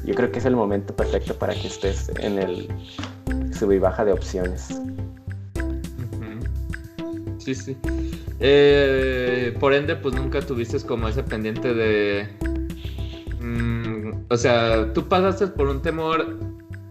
yo 0.05 0.15
creo 0.17 0.33
que 0.33 0.41
es 0.41 0.45
el 0.45 0.57
momento 0.57 0.97
perfecto 0.97 1.39
para 1.39 1.55
que 1.55 1.69
estés 1.69 2.11
en 2.19 2.41
el 2.41 2.69
sub 3.57 3.71
y 3.71 3.79
baja 3.79 4.05
de 4.05 4.13
opciones. 4.13 4.67
Sí, 7.39 7.55
sí. 7.55 7.77
Eh, 8.41 9.57
por 9.59 9.75
ende, 9.75 9.97
pues 9.97 10.15
nunca 10.15 10.41
tuviste 10.41 10.79
como 10.81 11.09
ese 11.09 11.23
pendiente 11.23 11.75
de... 11.75 12.29
mm, 13.41 14.27
o 14.29 14.37
sea, 14.37 14.93
tú 14.93 15.09
pasaste 15.09 15.49
por 15.49 15.69
un 15.69 15.83
temor 15.83 16.39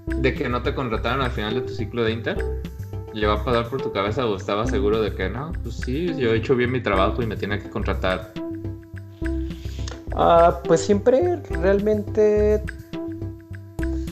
de 0.07 0.33
que 0.33 0.49
no 0.49 0.61
te 0.61 0.73
contrataran 0.73 1.21
al 1.21 1.31
final 1.31 1.55
de 1.55 1.61
tu 1.61 1.73
ciclo 1.73 2.03
de 2.03 2.11
Inter. 2.11 2.37
¿Llegó 3.13 3.31
a 3.31 3.43
pasar 3.43 3.67
por 3.69 3.81
tu 3.81 3.91
cabeza 3.91 4.25
o 4.25 4.35
estabas 4.35 4.69
seguro 4.69 5.01
de 5.01 5.13
que 5.15 5.29
no? 5.29 5.51
Pues 5.63 5.77
sí, 5.77 6.13
yo 6.17 6.33
he 6.33 6.37
hecho 6.37 6.55
bien 6.55 6.71
mi 6.71 6.81
trabajo 6.81 7.21
y 7.21 7.25
me 7.25 7.35
tiene 7.35 7.59
que 7.59 7.69
contratar. 7.69 8.31
Ah, 10.15 10.61
pues 10.65 10.81
siempre 10.81 11.39
realmente 11.49 12.61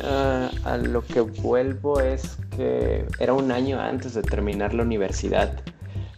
ah, 0.03 0.49
a 0.63 0.77
lo 0.77 1.03
que 1.03 1.21
vuelvo 1.21 1.99
es 1.99 2.37
que 2.55 3.05
era 3.19 3.33
un 3.33 3.51
año 3.51 3.79
antes 3.79 4.13
de 4.13 4.21
terminar 4.21 4.73
la 4.73 4.83
universidad. 4.83 5.59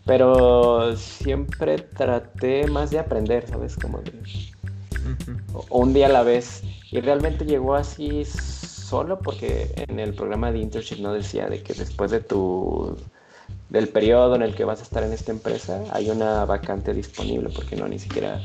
Pero 0.08 0.96
siempre 0.96 1.78
traté 1.78 2.66
más 2.68 2.90
de 2.90 3.00
aprender, 3.00 3.46
¿sabes? 3.48 3.76
Como 3.76 4.00
de 4.00 4.14
un 5.70 5.94
día 5.94 6.08
a 6.08 6.10
la 6.10 6.24
vez. 6.24 6.64
Y 6.92 7.02
realmente 7.02 7.46
llegó 7.46 7.76
así 7.76 8.24
solo 8.26 9.20
porque 9.20 9.74
en 9.76 10.00
el 10.00 10.14
programa 10.14 10.52
de 10.52 10.60
internship 10.60 11.00
no 11.00 11.14
decía 11.14 11.48
de 11.48 11.62
que 11.62 11.74
después 11.74 12.10
de 12.12 12.22
tu 12.22 12.98
del 13.70 13.90
periodo 13.90 14.36
en 14.36 14.44
el 14.44 14.56
que 14.56 14.64
vas 14.64 14.80
a 14.80 14.84
estar 14.84 15.04
en 15.04 15.12
esta 15.12 15.34
empresa 15.34 15.84
hay 15.92 16.10
una 16.10 16.46
vacante 16.46 16.94
disponible 16.94 17.50
porque 17.54 17.76
no 17.76 17.86
ni 17.88 18.00
siquiera 18.00 18.40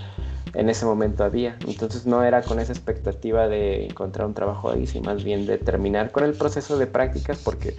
en 0.54 0.68
ese 0.68 0.84
momento 0.84 1.24
había. 1.24 1.56
Entonces 1.66 2.06
no 2.06 2.24
era 2.24 2.42
con 2.42 2.58
esa 2.60 2.72
expectativa 2.72 3.48
de 3.48 3.86
encontrar 3.86 4.26
un 4.26 4.34
trabajo 4.34 4.70
ahí, 4.70 4.86
sino 4.86 5.12
más 5.12 5.24
bien 5.24 5.46
de 5.46 5.58
terminar 5.58 6.10
con 6.10 6.24
el 6.24 6.34
proceso 6.34 6.76
de 6.76 6.86
prácticas 6.86 7.38
porque 7.38 7.76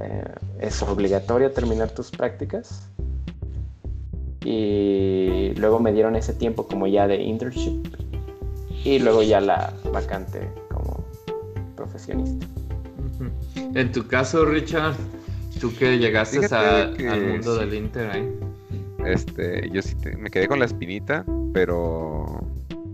eh, 0.00 0.24
es 0.60 0.82
obligatorio 0.82 1.50
terminar 1.52 1.90
tus 1.90 2.10
prácticas. 2.10 2.88
Y 4.44 5.52
luego 5.56 5.80
me 5.80 5.92
dieron 5.92 6.16
ese 6.16 6.32
tiempo 6.32 6.66
como 6.66 6.86
ya 6.86 7.06
de 7.06 7.22
internship 7.22 7.84
y 8.84 8.98
luego 8.98 9.22
ya 9.22 9.40
la 9.40 9.74
vacante 9.92 10.48
como 10.70 11.04
profesionista. 11.76 12.46
En 13.74 13.92
tu 13.92 14.06
caso, 14.06 14.44
Richard, 14.44 14.94
Tú 15.60 15.74
que 15.76 15.98
llegaste 15.98 16.36
Fíjate 16.40 16.56
a- 16.56 16.94
que 16.96 17.06
al 17.06 17.20
mundo 17.22 17.54
sí. 17.54 17.60
del 17.60 17.74
Inter 17.74 18.10
ahí. 18.10 18.34
Este, 19.04 19.68
yo 19.70 19.82
sí 19.82 19.94
te- 19.96 20.16
me 20.16 20.30
quedé 20.30 20.48
con 20.48 20.58
la 20.58 20.64
espinita, 20.64 21.22
pero 21.52 22.40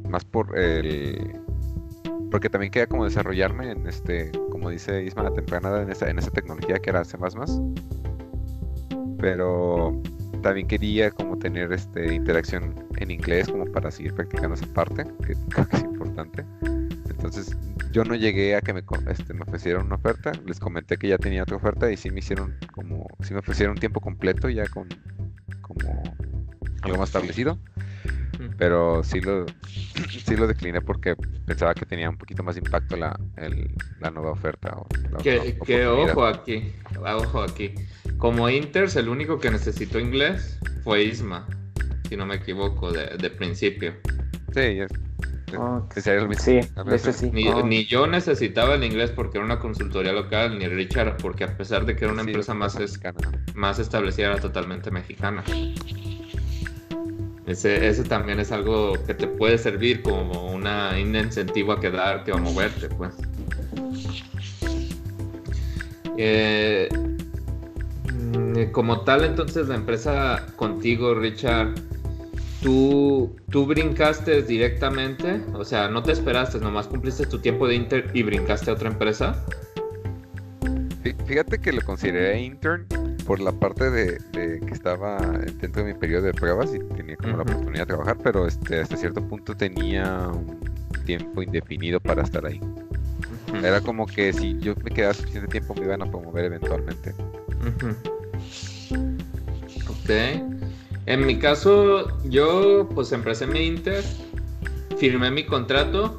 más 0.09 0.25
por 0.25 0.59
el 0.59 1.33
porque 2.29 2.51
también 2.51 2.73
quería 2.73 2.89
como 2.89 3.05
desarrollarme 3.05 3.71
en 3.71 3.87
este, 3.87 4.33
como 4.67 4.73
dice 4.73 5.05
Isma, 5.05 5.23
la 5.23 5.33
temprana 5.33 5.81
en 5.83 5.93
esa, 5.93 6.11
en 6.11 6.19
esa 6.19 6.33
tecnología 6.33 6.81
que 6.81 6.91
era 6.91 7.05
C++. 7.05 7.17
Pero 9.21 10.03
también 10.43 10.67
quería 10.67 11.13
como 11.13 11.39
tener 11.39 11.73
este 11.73 12.13
interacción 12.13 12.75
en 12.97 13.13
inglés 13.13 13.47
como 13.47 13.65
para 13.67 13.93
seguir 13.93 14.13
practicando 14.15 14.55
esa 14.55 14.67
parte, 14.67 15.05
que 15.25 15.35
creo 15.51 15.69
que 15.69 15.77
es 15.77 15.83
importante. 15.85 16.45
Entonces, 17.09 17.57
yo 17.93 18.03
no 18.03 18.17
llegué 18.17 18.57
a 18.57 18.61
que 18.61 18.73
me, 18.73 18.83
este, 19.09 19.35
me 19.35 19.43
ofrecieran 19.43 19.87
una 19.87 19.95
oferta, 19.95 20.33
les 20.45 20.59
comenté 20.59 20.97
que 20.97 21.07
ya 21.07 21.19
tenía 21.19 21.45
otra 21.45 21.59
oferta 21.59 21.89
y 21.93 21.97
sí 21.97 22.11
me 22.11 22.19
hicieron 22.19 22.57
como, 22.73 23.07
sí 23.21 23.35
me 23.35 23.39
ofrecieron 23.39 23.75
un 23.75 23.79
tiempo 23.79 24.01
completo 24.01 24.49
ya 24.49 24.67
con 24.67 24.89
como 25.61 26.03
algo 26.83 26.99
más 26.99 27.11
establecido, 27.11 27.57
pero 28.59 29.03
sí 29.03 29.21
lo, 29.21 29.47
sí 30.25 30.37
lo 30.37 30.47
decliné 30.47 30.81
porque 30.81 31.17
pensaba 31.47 31.75
que 31.75 31.87
tenía 31.87 32.09
un 32.11 32.17
poquito 32.17 32.43
más 32.43 32.57
impacto 32.57 32.97
la, 32.97 33.19
el- 33.37 33.75
la 34.01 34.11
nueva 34.11 34.33
oferta. 34.33 34.77
O 34.77 34.87
la 35.13 35.19
Que, 35.19 35.87
ojo 35.87 36.27
aquí, 36.27 36.73
ojo 36.99 37.43
aquí. 37.43 37.75
Como 38.19 38.49
Inters, 38.49 38.97
el 38.97 39.09
único 39.09 39.39
que 39.39 39.51
necesitó 39.51 39.99
inglés 39.99 40.59
fue 40.85 41.05
Isma, 41.05 41.47
si 42.09 42.17
no 42.17 42.27
me 42.27 42.37
equivoco, 42.37 42.93
de, 42.93 43.17
de 43.17 43.31
principio. 43.31 43.95
Sí, 44.55 44.77
ya- 44.77 44.87
Oh, 45.57 45.89
sí, 45.95 46.01
ese 46.91 47.13
sí. 47.13 47.31
Ni, 47.33 47.47
Oh, 47.49 47.65
ni 47.65 47.87
yo 47.87 48.09
necesitaba 48.09 48.75
el 48.75 48.83
inglés 48.83 49.11
porque 49.13 49.39
era 49.39 49.45
una 49.45 49.61
consultoría 49.61 50.13
local, 50.13 50.59
ni 50.59 50.67
Richard 50.67 51.19
porque 51.19 51.45
a 51.45 51.57
pesar 51.57 51.87
de 51.87 51.95
que 51.95 52.05
era 52.05 52.13
una 52.13 52.25
sí, 52.25 52.31
empresa 52.31 52.53
más, 52.53 52.75
es- 52.81 52.99
más 53.55 53.79
establecida, 53.79 54.27
era 54.27 54.41
totalmente 54.41 54.91
mexicana. 54.91 55.45
Ese, 57.47 57.87
ese 57.87 58.03
también 58.03 58.41
es 58.41 58.51
algo 58.51 58.95
que 59.07 59.15
te 59.15 59.29
puede 59.29 59.57
servir 59.57 60.03
como 60.03 60.53
una, 60.53 60.91
un 61.01 61.15
incentivo 61.15 61.73
a 61.73 61.81
quedarte 61.81 62.33
o 62.33 62.37
a 62.37 62.41
moverte, 62.41 62.89
pues. 62.89 63.13
Eh, 66.19 66.89
mm, 68.13 68.73
como 68.73 69.03
tal, 69.03 69.25
entonces 69.25 69.69
la 69.69 69.75
empresa 69.77 70.47
contigo, 70.57 71.15
Richard, 71.15 71.75
¿tú, 72.63 73.37
tú 73.51 73.67
brincaste 73.67 74.43
directamente, 74.43 75.41
o 75.53 75.65
sea, 75.65 75.89
no 75.89 76.03
te 76.03 76.13
esperaste, 76.13 76.59
nomás 76.59 76.87
cumpliste 76.89 77.27
tu 77.27 77.39
tiempo 77.39 77.69
de 77.69 77.75
Inter 77.77 78.11
y 78.15 78.23
brincaste 78.23 78.71
a 78.71 78.75
otra 78.75 78.89
empresa. 78.89 79.45
Fí- 81.05 81.15
Fíjate 81.27 81.59
que 81.61 81.73
lo 81.73 81.83
consideré 81.83 82.41
intern 82.41 82.87
por 83.27 83.41
la 83.41 83.53
parte 83.53 83.91
de, 83.91 84.19
de 84.33 84.61
que 84.61 84.73
estaba 84.73 85.19
dentro 85.61 85.85
de 85.85 85.93
mi 85.93 85.99
periodo 85.99 86.23
de 86.23 86.33
pruebas 86.33 86.73
y 86.75 86.79
tenía 86.95 87.17
como 87.17 87.37
la 87.37 87.43
oportunidad 87.43 87.81
de 87.81 87.87
trabajar, 87.87 88.17
pero 88.23 88.47
este, 88.47 88.81
hasta 88.81 88.97
cierto 88.97 89.21
punto 89.27 89.57
tenía 89.57 90.29
un 90.29 90.59
tiempo 91.05 91.43
indefinido 91.43 92.01
para 92.01 92.23
estar 92.23 92.47
ahí. 92.47 92.61
Era 93.63 93.81
como 93.81 94.07
que 94.07 94.33
si 94.33 94.59
yo 94.59 94.75
me 94.85 94.91
quedaba 94.91 95.15
suficiente 95.15 95.49
tiempo 95.49 95.75
me 95.75 95.85
iban 95.85 96.03
a 96.03 96.07
promover 96.07 96.45
eventualmente. 96.45 97.15
Ujú. 97.61 97.95
Ok. 99.89 100.11
En 101.07 101.27
mi 101.27 101.39
caso, 101.39 102.23
yo 102.29 102.89
pues 102.95 103.13
empecé 103.13 103.47
mi 103.47 103.61
Inter, 103.61 104.05
firmé 104.99 105.31
mi 105.31 105.45
contrato 105.45 106.19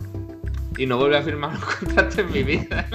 y 0.77 0.85
no 0.85 0.97
volví 0.97 1.15
a 1.15 1.21
firmar 1.21 1.51
un 1.55 1.61
contrato 1.79 2.21
en 2.21 2.31
mi 2.31 2.43
vida. 2.43 2.87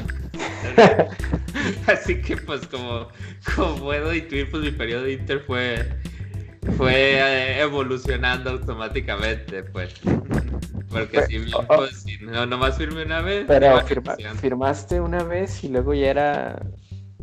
Así 1.87 2.21
que 2.21 2.37
pues 2.37 2.67
como, 2.69 3.09
como 3.57 3.77
puedo 3.77 4.15
intuir, 4.15 4.51
pues 4.51 4.63
mi 4.63 4.71
periodo 4.71 5.05
de 5.05 5.13
Inter 5.15 5.41
fue, 5.47 5.89
fue 6.77 6.93
eh, 7.19 7.61
evolucionando 7.61 8.51
automáticamente, 8.51 9.63
pues. 9.65 9.95
Porque 10.91 11.23
si 11.23 11.39
bien, 11.39 11.55
oh, 11.55 11.65
pues, 11.77 12.03
si 12.03 12.19
no, 12.19 12.45
nomás 12.45 12.77
firmé 12.77 13.05
una 13.05 13.23
vez, 13.23 13.45
Pero 13.49 13.81
firma- 13.81 14.15
firmaste 14.41 15.01
una 15.01 15.23
vez 15.25 15.65
y 15.65 15.69
luego 15.69 15.95
ya 15.95 16.11
era 16.11 16.63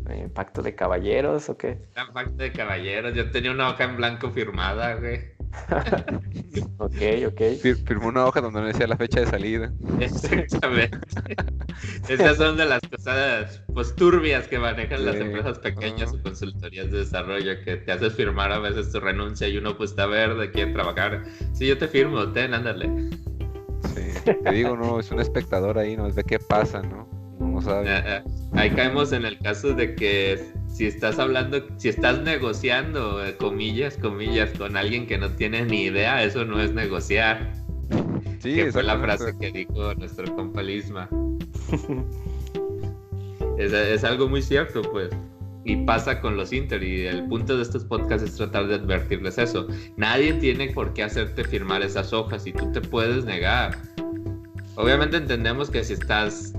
eh, 0.08 0.28
pacto 0.34 0.60
de 0.62 0.74
caballeros 0.74 1.48
o 1.48 1.56
qué? 1.56 1.78
Era 1.94 2.12
pacto 2.12 2.34
de 2.42 2.50
caballeros, 2.50 3.14
yo 3.14 3.30
tenía 3.30 3.52
una 3.52 3.70
hoja 3.70 3.84
en 3.84 3.96
blanco 3.96 4.30
firmada, 4.32 4.94
güey. 4.96 5.20
Ok, 6.78 6.94
ok. 7.28 7.40
Fir- 7.62 7.84
firmó 7.86 8.08
una 8.08 8.24
hoja 8.26 8.40
donde 8.40 8.60
no 8.60 8.66
decía 8.66 8.86
la 8.86 8.96
fecha 8.96 9.20
de 9.20 9.26
salida. 9.26 9.72
Exactamente. 10.00 10.98
Esas 12.08 12.36
son 12.36 12.56
de 12.56 12.66
las 12.66 12.80
cosas 12.80 13.62
pues 13.72 13.94
turbias 13.94 14.48
que 14.48 14.58
manejan 14.58 15.04
las 15.04 15.16
empresas 15.16 15.58
pequeñas 15.58 16.08
Ajá. 16.10 16.18
o 16.18 16.22
consultorías 16.22 16.90
de 16.90 16.98
desarrollo 16.98 17.52
que 17.64 17.76
te 17.76 17.92
haces 17.92 18.14
firmar 18.14 18.50
a 18.52 18.58
veces 18.58 18.90
tu 18.90 18.98
renuncia 19.00 19.46
y 19.48 19.58
uno 19.58 19.76
pues 19.76 19.90
está 19.90 20.06
verde, 20.06 20.50
quiere 20.50 20.72
trabajar. 20.72 21.22
Sí, 21.52 21.66
yo 21.66 21.78
te 21.78 21.86
firmo, 21.88 22.26
ten, 22.32 22.54
ándale. 22.54 23.10
Sí. 23.94 24.32
Te 24.42 24.52
digo, 24.52 24.76
no, 24.76 24.98
es 25.00 25.10
un 25.10 25.20
espectador 25.20 25.78
ahí, 25.78 25.96
no 25.96 26.10
ve 26.12 26.24
qué 26.24 26.38
pasa, 26.38 26.82
¿no? 26.82 27.08
No 27.38 27.62
sabe. 27.62 28.22
Ahí 28.52 28.70
caemos 28.70 29.12
en 29.12 29.24
el 29.24 29.38
caso 29.38 29.72
de 29.74 29.94
que 29.94 30.52
si 30.72 30.86
estás 30.86 31.18
hablando, 31.18 31.66
si 31.76 31.88
estás 31.88 32.22
negociando, 32.22 33.24
eh, 33.24 33.36
comillas, 33.36 33.96
comillas, 33.96 34.50
con 34.56 34.76
alguien 34.76 35.06
que 35.06 35.18
no 35.18 35.30
tiene 35.30 35.64
ni 35.64 35.84
idea, 35.84 36.22
eso 36.22 36.44
no 36.44 36.60
es 36.60 36.72
negociar. 36.72 37.52
Sí, 38.38 38.54
que 38.54 38.72
fue 38.72 38.82
la 38.82 38.98
frase 38.98 39.36
que 39.38 39.50
dijo 39.50 39.94
nuestro 39.94 40.34
compa 40.34 40.62
Lisma. 40.62 41.08
es, 43.58 43.72
es 43.72 44.04
algo 44.04 44.28
muy 44.28 44.40
cierto, 44.40 44.80
pues. 44.82 45.10
Y 45.64 45.76
pasa 45.84 46.20
con 46.20 46.36
los 46.36 46.52
Inter. 46.52 46.82
Y 46.82 47.06
el 47.06 47.26
punto 47.28 47.56
de 47.56 47.62
estos 47.62 47.84
podcasts 47.84 48.30
es 48.30 48.36
tratar 48.36 48.66
de 48.66 48.76
advertirles 48.76 49.36
eso. 49.36 49.66
Nadie 49.96 50.32
tiene 50.34 50.70
por 50.70 50.94
qué 50.94 51.02
hacerte 51.02 51.44
firmar 51.44 51.82
esas 51.82 52.14
hojas 52.14 52.46
y 52.46 52.52
tú 52.52 52.72
te 52.72 52.80
puedes 52.80 53.26
negar. 53.26 53.76
Obviamente 54.76 55.18
entendemos 55.18 55.68
que 55.68 55.84
si 55.84 55.92
estás 55.92 56.54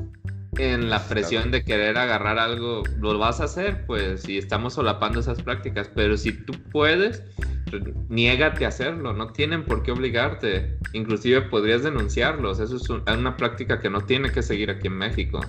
en 0.57 0.89
la 0.89 1.07
presión 1.07 1.49
de 1.51 1.63
querer 1.63 1.97
agarrar 1.97 2.37
algo, 2.37 2.83
lo 2.99 3.17
vas 3.17 3.39
a 3.39 3.45
hacer, 3.45 3.85
pues, 3.85 4.27
y 4.27 4.37
estamos 4.37 4.73
solapando 4.73 5.19
esas 5.21 5.41
prácticas. 5.41 5.89
Pero 5.95 6.17
si 6.17 6.33
tú 6.33 6.53
puedes, 6.71 7.23
niégate 8.09 8.65
a 8.65 8.67
hacerlo. 8.67 9.13
No 9.13 9.27
tienen 9.31 9.63
por 9.63 9.81
qué 9.83 9.91
obligarte. 9.91 10.77
Inclusive 10.93 11.41
podrías 11.43 11.83
denunciarlos. 11.83 12.59
Eso 12.59 12.75
es 12.75 12.89
un- 12.89 13.03
una 13.09 13.37
práctica 13.37 13.79
que 13.79 13.89
no 13.89 14.01
tiene 14.01 14.29
que 14.31 14.41
seguir 14.41 14.69
aquí 14.69 14.87
en 14.87 14.97
México. 14.97 15.39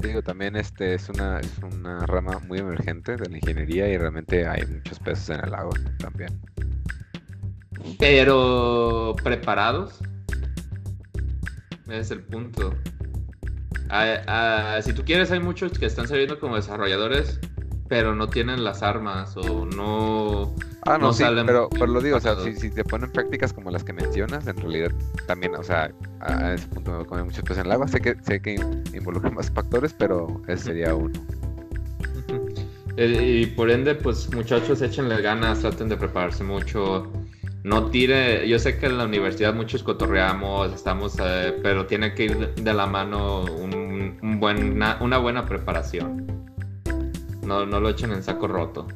Digo, 0.00 0.20
también 0.20 0.54
este 0.54 0.92
es 0.92 1.08
una, 1.08 1.40
es 1.40 1.50
una 1.62 2.04
rama 2.04 2.38
muy 2.46 2.58
emergente 2.58 3.16
de 3.16 3.30
la 3.30 3.38
ingeniería 3.38 3.88
y 3.88 3.96
realmente 3.96 4.46
hay 4.46 4.66
muchos 4.66 4.98
peces 4.98 5.30
en 5.30 5.42
el 5.42 5.54
agua 5.54 5.72
también. 5.98 6.38
Pero 7.98 9.16
preparados. 9.24 10.00
Ese 11.86 12.00
es 12.00 12.10
el 12.10 12.20
punto. 12.22 12.74
Ah, 13.90 14.80
si 14.82 14.92
tú 14.92 15.04
quieres, 15.04 15.30
hay 15.30 15.40
muchos 15.40 15.78
que 15.78 15.86
están 15.86 16.08
saliendo 16.08 16.40
como 16.40 16.56
desarrolladores, 16.56 17.38
pero 17.88 18.14
no 18.14 18.28
tienen 18.28 18.64
las 18.64 18.82
armas 18.82 19.36
o 19.36 19.66
no. 19.66 20.54
Ah, 20.86 20.98
no, 20.98 21.08
No 21.08 21.12
sí, 21.12 21.22
salen 21.22 21.46
pero, 21.46 21.68
pero 21.70 21.86
lo 21.86 22.00
digo, 22.00 22.16
o 22.16 22.20
sea, 22.20 22.36
si, 22.36 22.54
si 22.56 22.70
te 22.70 22.84
ponen 22.84 23.10
prácticas 23.12 23.52
como 23.52 23.70
las 23.70 23.84
que 23.84 23.92
mencionas, 23.92 24.46
en 24.46 24.56
realidad 24.56 24.90
también, 25.26 25.54
o 25.54 25.62
sea, 25.62 25.90
a, 26.20 26.54
ese 26.54 26.66
punto 26.68 26.98
me 26.98 27.04
comer 27.06 27.24
muchos 27.24 27.42
peces 27.42 27.58
en 27.58 27.66
el 27.66 27.72
agua. 27.72 27.88
Sé 27.88 28.00
que, 28.00 28.16
sé 28.22 28.40
que 28.40 28.54
involucra 28.92 29.30
más 29.30 29.50
factores, 29.50 29.94
pero 29.96 30.42
ese 30.48 30.64
sería 30.64 30.94
uno. 30.94 31.12
Eh, 32.96 33.42
Y 33.42 33.46
por 33.46 33.70
ende, 33.70 33.94
pues 33.94 34.32
muchachos, 34.32 34.82
échenle 34.82 35.20
ganas, 35.22 35.60
traten 35.60 35.88
de 35.88 35.96
prepararse 35.96 36.44
mucho. 36.44 37.10
No 37.64 37.86
tire, 37.86 38.46
yo 38.46 38.58
sé 38.58 38.76
que 38.76 38.84
en 38.84 38.98
la 38.98 39.06
universidad 39.06 39.54
muchos 39.54 39.82
cotorreamos, 39.82 40.70
estamos, 40.74 41.16
eh, 41.18 41.58
pero 41.62 41.86
tiene 41.86 42.12
que 42.12 42.24
ir 42.24 42.54
de 42.56 42.74
la 42.74 42.86
mano 42.86 43.44
un, 43.44 44.18
una, 44.20 45.18
buena 45.18 45.46
preparación. 45.46 46.26
No, 47.42 47.64
no 47.64 47.80
lo 47.80 47.88
echen 47.88 48.12
en 48.12 48.22
saco 48.22 48.48
roto. 48.48 48.86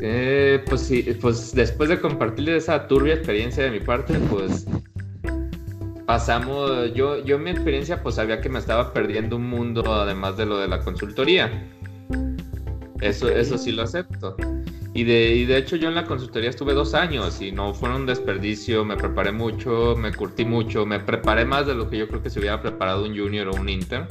Eh, 0.00 0.64
pues 0.66 0.80
sí, 0.80 1.02
pues 1.20 1.54
después 1.54 1.90
de 1.90 2.00
compartirles 2.00 2.64
esa 2.64 2.88
turbia 2.88 3.14
experiencia 3.16 3.64
de 3.64 3.70
mi 3.70 3.80
parte, 3.80 4.14
pues 4.30 4.64
pasamos, 6.06 6.94
yo, 6.94 7.22
yo 7.22 7.36
en 7.36 7.42
mi 7.42 7.50
experiencia 7.50 8.02
pues 8.02 8.14
sabía 8.14 8.40
que 8.40 8.48
me 8.48 8.58
estaba 8.58 8.94
perdiendo 8.94 9.36
un 9.36 9.46
mundo 9.50 9.92
además 9.92 10.38
de 10.38 10.46
lo 10.46 10.56
de 10.56 10.68
la 10.68 10.80
consultoría. 10.80 11.68
Eso, 13.02 13.28
eso 13.28 13.58
sí 13.58 13.72
lo 13.72 13.82
acepto. 13.82 14.34
Y 14.98 15.04
de, 15.04 15.32
y 15.32 15.44
de 15.44 15.58
hecho 15.58 15.76
yo 15.76 15.86
en 15.90 15.94
la 15.94 16.06
consultoría 16.06 16.50
estuve 16.50 16.74
dos 16.74 16.92
años 16.92 17.40
y 17.40 17.52
no 17.52 17.72
fue 17.72 17.94
un 17.94 18.04
desperdicio, 18.04 18.84
me 18.84 18.96
preparé 18.96 19.30
mucho, 19.30 19.94
me 19.96 20.12
curtí 20.12 20.44
mucho, 20.44 20.86
me 20.86 20.98
preparé 20.98 21.44
más 21.44 21.68
de 21.68 21.76
lo 21.76 21.88
que 21.88 21.98
yo 21.98 22.08
creo 22.08 22.20
que 22.20 22.30
se 22.30 22.40
hubiera 22.40 22.60
preparado 22.60 23.04
un 23.04 23.16
junior 23.16 23.46
o 23.46 23.54
un 23.54 23.68
intern, 23.68 24.08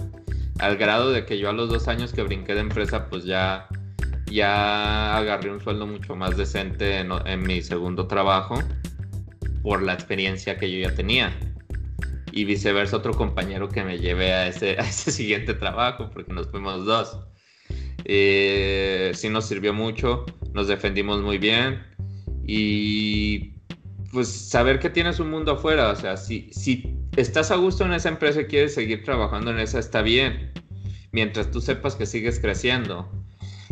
al 0.59 0.77
grado 0.77 1.11
de 1.11 1.25
que 1.25 1.39
yo 1.39 1.49
a 1.49 1.51
los 1.51 1.67
dos 1.67 1.89
años 1.89 2.13
que 2.13 2.21
brinqué 2.23 2.53
de 2.53 2.61
empresa 2.61 3.09
pues 3.09 3.25
ya, 3.25 3.67
ya 4.31 5.17
agarré 5.17 5.51
un 5.51 5.59
sueldo 5.59 5.85
mucho 5.85 6.15
más 6.15 6.37
decente 6.37 6.99
en, 6.99 7.11
en 7.25 7.43
mi 7.43 7.61
segundo 7.61 8.07
trabajo 8.07 8.57
por 9.63 9.83
la 9.83 9.91
experiencia 9.91 10.57
que 10.57 10.71
yo 10.71 10.87
ya 10.87 10.95
tenía. 10.95 11.37
y 12.31 12.45
viceversa 12.45 12.95
otro 12.95 13.13
compañero 13.13 13.67
que 13.67 13.83
me 13.83 13.99
lleve 13.99 14.31
a 14.31 14.47
ese, 14.47 14.77
a 14.79 14.83
ese 14.87 15.11
siguiente 15.11 15.53
trabajo, 15.53 16.09
porque 16.13 16.31
nos 16.31 16.47
fuimos 16.47 16.85
dos. 16.85 17.19
Eh, 18.09 19.11
sí 19.13 19.27
nos 19.27 19.45
sirvió 19.45 19.73
mucho, 19.73 20.25
nos 20.53 20.69
defendimos 20.69 21.21
muy 21.21 21.37
bien 21.37 21.83
y 22.45 23.51
pues 24.13 24.29
saber 24.29 24.79
que 24.79 24.89
tienes 24.89 25.19
un 25.19 25.29
mundo 25.29 25.51
afuera, 25.51 25.91
o 25.91 25.95
sea, 25.95 26.15
si, 26.15 26.49
si 26.53 26.97
estás 27.17 27.51
a 27.51 27.57
gusto 27.57 27.83
en 27.83 27.91
esa 27.91 28.07
empresa 28.07 28.39
y 28.39 28.45
quieres 28.45 28.73
seguir 28.73 29.03
trabajando 29.03 29.51
en 29.51 29.59
esa, 29.59 29.79
está 29.79 30.01
bien, 30.01 30.53
mientras 31.11 31.51
tú 31.51 31.59
sepas 31.59 31.97
que 31.97 32.05
sigues 32.05 32.39
creciendo. 32.39 33.11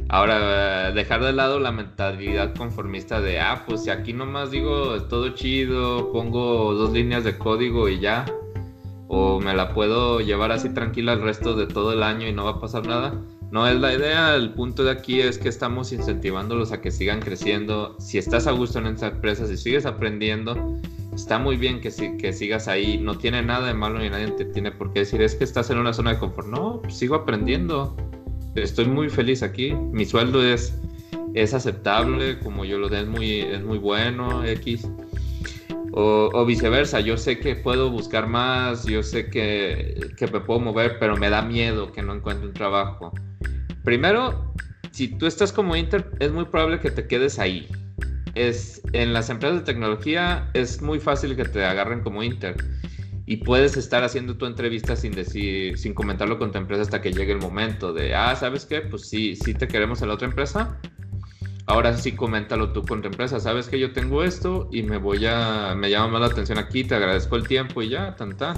Ahora, 0.10 0.92
dejar 0.92 1.24
de 1.24 1.32
lado 1.32 1.62
la 1.62 1.72
mentalidad 1.72 2.54
conformista 2.56 3.22
de, 3.22 3.40
ah, 3.40 3.64
pues 3.66 3.86
si 3.86 3.90
aquí 3.90 4.12
nomás 4.12 4.52
digo 4.52 5.02
todo 5.04 5.30
chido, 5.30 6.12
pongo 6.12 6.74
dos 6.74 6.92
líneas 6.92 7.24
de 7.24 7.38
código 7.38 7.88
y 7.88 8.02
ya, 8.02 8.26
o 9.08 9.40
me 9.40 9.56
la 9.56 9.74
puedo 9.74 10.20
llevar 10.20 10.52
así 10.52 10.74
tranquila 10.74 11.14
el 11.14 11.22
resto 11.22 11.56
de 11.56 11.68
todo 11.68 11.94
el 11.94 12.04
año 12.04 12.28
y 12.28 12.34
no 12.34 12.44
va 12.44 12.52
a 12.52 12.60
pasar 12.60 12.86
nada. 12.86 13.14
No 13.52 13.68
es 13.68 13.76
la 13.80 13.94
idea, 13.94 14.36
el 14.36 14.54
punto 14.54 14.84
de 14.84 14.92
aquí 14.92 15.22
es 15.22 15.38
que 15.38 15.50
estamos 15.50 15.94
incentivándolos 15.94 16.72
a 16.72 16.82
que 16.82 16.92
sigan 16.92 17.22
creciendo. 17.22 17.96
Si 18.00 18.18
estás 18.18 18.48
a 18.48 18.52
gusto 18.52 18.80
en 18.80 18.88
esa 18.88 19.08
empresa, 19.08 19.48
si 19.48 19.56
sigues 19.56 19.86
aprendiendo, 19.86 20.78
está 21.14 21.38
muy 21.38 21.56
bien 21.56 21.80
que, 21.80 22.18
que 22.18 22.34
sigas 22.34 22.68
ahí. 22.68 22.98
No 22.98 23.18
tiene 23.18 23.42
nada 23.42 23.68
de 23.68 23.74
malo 23.74 24.00
ni 24.00 24.10
nadie 24.10 24.32
te 24.32 24.46
tiene 24.46 24.72
por 24.72 24.92
qué 24.92 25.00
decir, 25.00 25.22
es 25.22 25.36
que 25.36 25.44
estás 25.44 25.70
en 25.70 25.78
una 25.78 25.94
zona 25.94 26.14
de 26.14 26.20
confort. 26.20 26.48
No, 26.48 26.82
pues 26.82 26.96
sigo 26.96 27.16
aprendiendo. 27.16 27.96
Estoy 28.56 28.86
muy 28.86 29.10
feliz 29.10 29.44
aquí. 29.44 29.74
Mi 29.74 30.06
sueldo 30.06 30.44
es, 30.44 30.74
es 31.34 31.54
aceptable, 31.54 32.40
como 32.40 32.66
yo 32.66 32.78
lo 32.78 32.90
de, 32.90 33.02
es 33.02 33.08
muy, 33.08 33.42
es 33.42 33.64
muy 33.64 33.78
bueno, 33.78 34.44
X. 34.44 34.88
O, 35.98 36.46
viceversa, 36.46 37.00
yo 37.00 37.16
sé 37.16 37.40
que 37.40 37.56
puedo 37.56 37.90
buscar 37.90 38.28
más, 38.28 38.84
yo 38.86 39.02
sé 39.02 39.30
que, 39.30 40.12
que 40.18 40.28
me 40.28 40.42
puedo 40.42 40.60
mover, 40.60 40.98
pero 41.00 41.16
me 41.16 41.30
da 41.30 41.42
miedo 41.42 41.94
que 41.94 42.02
no 42.02 42.14
encuentre 42.14 42.48
un 42.48 42.54
trabajo. 42.54 43.14
Primero, 43.86 44.54
si 44.92 45.08
tú 45.08 45.26
estás 45.26 45.54
como 45.54 45.74
Inter, 45.74 46.12
es 46.20 46.34
muy 46.34 46.44
probable 46.46 46.82
que 46.82 46.92
te 46.92 47.08
quedes 47.08 47.40
ahí. 47.40 47.70
Es, 48.34 48.82
en 48.92 49.14
las 49.14 49.30
empresas 49.30 49.60
de 49.60 49.66
tecnología 49.66 50.50
es 50.54 50.82
muy 50.82 51.00
fácil 51.00 51.38
que 51.38 51.46
te 51.46 51.64
agarren 51.64 52.02
como 52.02 52.22
Inter 52.22 52.58
y 53.26 53.38
puedes 53.38 53.78
estar 53.78 54.04
haciendo 54.04 54.38
tu 54.38 54.46
entrevista 54.46 54.96
sin 54.96 55.14
decir, 55.14 55.78
sin 55.78 55.94
comentarlo 55.94 56.38
con 56.38 56.52
tu 56.52 56.58
empresa 56.58 56.82
hasta 56.82 57.02
que 57.02 57.12
llegue 57.12 57.32
el 57.32 57.40
momento 57.40 57.94
de, 57.94 58.14
ah, 58.14 58.36
¿sabes 58.36 58.66
qué? 58.66 58.82
Pues 58.82 59.08
sí, 59.10 59.36
sí 59.36 59.54
te 59.54 59.68
queremos 59.68 60.02
en 60.02 60.10
la 60.10 60.16
otra 60.16 60.28
empresa. 60.28 60.78
Ahora 61.68 61.98
sí, 61.98 62.12
coméntalo 62.12 62.72
tú 62.74 62.84
con 62.84 63.02
tu 63.02 63.08
empresa. 63.08 63.40
Sabes 63.40 63.68
que 63.68 63.80
yo 63.80 63.92
tengo 63.92 64.24
esto 64.24 64.70
y 64.72 64.84
me 64.84 64.98
voy 64.98 65.26
a, 65.26 65.74
me 65.76 65.90
llama 65.90 66.08
más 66.14 66.22
la 66.22 66.28
atención 66.28 66.58
aquí, 66.58 66.84
te 66.84 66.96
agradezco 66.96 67.36
el 67.36 67.48
tiempo 67.48 67.82
y 67.82 67.90
ya, 67.90 68.16
tanta. 68.16 68.54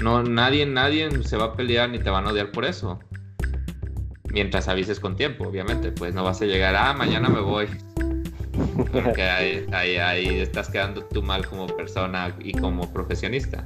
No, 0.00 0.22
nadie, 0.22 0.66
nadie 0.66 1.10
se 1.22 1.36
va 1.36 1.46
a 1.46 1.52
pelear 1.56 1.90
ni 1.90 1.98
te 1.98 2.10
van 2.10 2.26
a 2.26 2.30
odiar 2.30 2.50
por 2.50 2.64
eso 2.64 2.98
mientras 4.32 4.66
avises 4.66 4.98
con 4.98 5.14
tiempo, 5.14 5.46
obviamente, 5.46 5.92
pues 5.92 6.14
no 6.14 6.24
vas 6.24 6.40
a 6.42 6.46
llegar, 6.46 6.74
ah, 6.74 6.92
mañana 6.94 7.28
me 7.28 7.40
voy. 7.40 7.66
Porque 8.92 9.22
ahí, 9.22 9.96
ahí, 9.96 10.40
estás 10.40 10.68
quedando 10.70 11.04
tú 11.04 11.22
mal 11.22 11.46
como 11.46 11.66
persona 11.66 12.34
y 12.40 12.52
como 12.52 12.92
profesionista. 12.92 13.64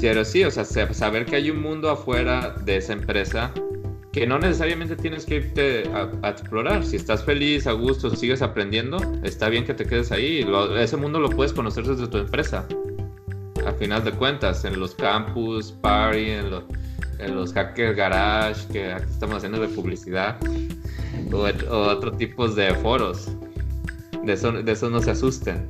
Pero 0.00 0.24
sí, 0.24 0.44
o 0.44 0.50
sea, 0.50 0.64
saber 0.64 1.24
que 1.24 1.36
hay 1.36 1.50
un 1.50 1.62
mundo 1.62 1.90
afuera 1.90 2.54
de 2.64 2.76
esa 2.76 2.92
empresa 2.92 3.52
que 4.14 4.28
no 4.28 4.38
necesariamente 4.38 4.94
tienes 4.94 5.26
que 5.26 5.34
irte 5.34 5.90
a, 5.92 6.30
explorar. 6.30 6.84
Si 6.84 6.94
estás 6.94 7.24
feliz, 7.24 7.66
a 7.66 7.72
gusto, 7.72 8.14
sigues 8.14 8.42
aprendiendo, 8.42 8.98
está 9.24 9.48
bien 9.48 9.64
que 9.64 9.74
te 9.74 9.84
quedes 9.84 10.12
ahí. 10.12 10.46
ese 10.78 10.96
mundo 10.96 11.18
lo 11.18 11.28
puedes 11.30 11.52
conocer 11.52 11.84
desde 11.84 12.06
tu 12.06 12.18
empresa. 12.18 12.64
A 13.66 13.72
final 13.72 14.04
de 14.04 14.12
cuentas, 14.12 14.64
en 14.64 14.78
los 14.78 14.94
campus, 14.94 15.72
party, 15.72 16.30
en 16.30 17.34
los 17.34 17.52
hackers 17.52 17.96
garage 17.96 18.68
que 18.68 18.92
estamos 18.92 19.38
haciendo 19.38 19.58
de 19.58 19.66
publicidad 19.66 20.38
o, 21.32 21.76
otro 21.76 22.12
tipos 22.12 22.54
de 22.54 22.72
foros. 22.72 23.28
De 24.22 24.34
eso, 24.34 24.52
de 24.52 24.70
eso 24.70 24.90
no 24.90 25.00
se 25.00 25.10
asusten. 25.10 25.66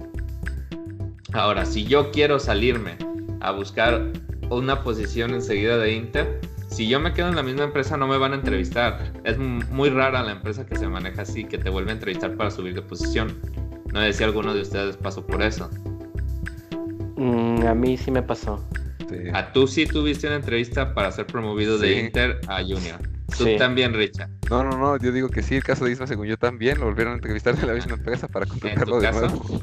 Ahora, 1.33 1.65
si 1.65 1.85
yo 1.85 2.11
quiero 2.11 2.39
salirme 2.39 2.99
a 3.41 3.53
buscar 3.53 4.13
una 4.51 4.83
posición 4.83 5.33
enseguida 5.33 5.79
de 5.79 5.95
Inter, 5.95 6.41
si 6.75 6.89
yo 6.89 6.99
me 6.99 7.13
quedo 7.13 7.29
en 7.29 7.37
la 7.37 7.45
misma 7.45 7.65
empresa 7.65 7.97
no 7.97 8.09
me 8.09 8.19
van 8.19 8.33
a 8.33 8.35
entrevistar. 8.35 9.13
Es 9.23 9.39
muy 9.39 9.91
rara 9.91 10.23
la 10.25 10.33
empresa 10.33 10.67
que 10.67 10.77
se 10.77 10.89
maneja 10.89 11.23
así, 11.23 11.45
que 11.45 11.57
te 11.57 11.71
vuelve 11.71 11.93
a 11.93 11.95
entrevistar 11.95 12.37
para 12.37 12.51
subir 12.51 12.75
de 12.75 12.83
posición. 12.83 13.39
No 13.93 14.01
sé 14.01 14.13
si 14.13 14.25
alguno 14.25 14.53
de 14.53 14.63
ustedes 14.63 14.97
pasó 14.97 15.25
por 15.25 15.41
eso. 15.41 15.71
Mm, 17.17 17.65
a 17.65 17.75
mí 17.75 17.97
sí 17.97 18.11
me 18.11 18.23
pasó. 18.23 18.61
A 19.33 19.53
tú 19.53 19.69
sí 19.69 19.87
tuviste 19.87 20.27
una 20.27 20.37
entrevista 20.37 20.93
para 20.95 21.13
ser 21.13 21.27
promovido 21.27 21.79
de 21.79 22.01
Inter 22.01 22.41
a 22.49 22.61
Junior. 22.63 22.99
Tú 23.37 23.57
también, 23.57 23.95
Richard. 23.95 24.31
No, 24.51 24.63
no, 24.63 24.77
no, 24.77 24.97
yo 24.99 25.11
digo 25.11 25.29
que 25.29 25.43
sí, 25.43 25.57
el 25.57 25.65
caso 25.65 25.85
de 25.85 25.93
Isma, 25.93 26.07
según 26.07 26.27
yo 26.27 26.37
también, 26.37 26.79
lo 26.79 26.87
volvieron 26.87 27.15
a 27.15 27.17
entrevistar 27.17 27.57
de 27.57 27.67
la 27.67 27.73
misma 27.73 27.95
empresa 27.95 28.29
para 28.29 28.47
contratarlo 28.47 29.01
de 29.01 29.11
nuevo. 29.13 29.61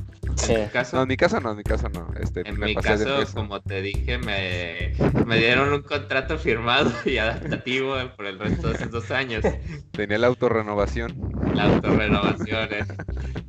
¿En 0.47 0.65
tu 0.65 0.71
caso? 0.71 0.95
No, 0.95 1.03
en 1.03 1.07
mi 1.07 1.17
caso 1.17 1.39
no, 1.39 1.51
en 1.51 1.57
mi 1.57 1.63
caso 1.63 1.87
no. 1.89 2.07
Este, 2.19 2.47
en 2.47 2.59
mi 2.59 2.75
caso, 2.75 3.05
como 3.33 3.61
te 3.61 3.81
dije, 3.81 4.17
me, 4.17 4.93
me, 5.25 5.37
dieron 5.37 5.71
un 5.71 5.81
contrato 5.83 6.37
firmado 6.37 6.91
y 7.05 7.17
adaptativo 7.17 7.95
por 8.15 8.25
el 8.25 8.39
resto 8.39 8.69
de 8.69 8.75
esos 8.75 8.91
dos 8.91 9.11
años. 9.11 9.43
Tenía 9.91 10.17
la 10.17 10.27
autorrenovación. 10.27 11.15
La 11.53 11.65
autorrenovación, 11.65 12.69
eh. 12.71 12.85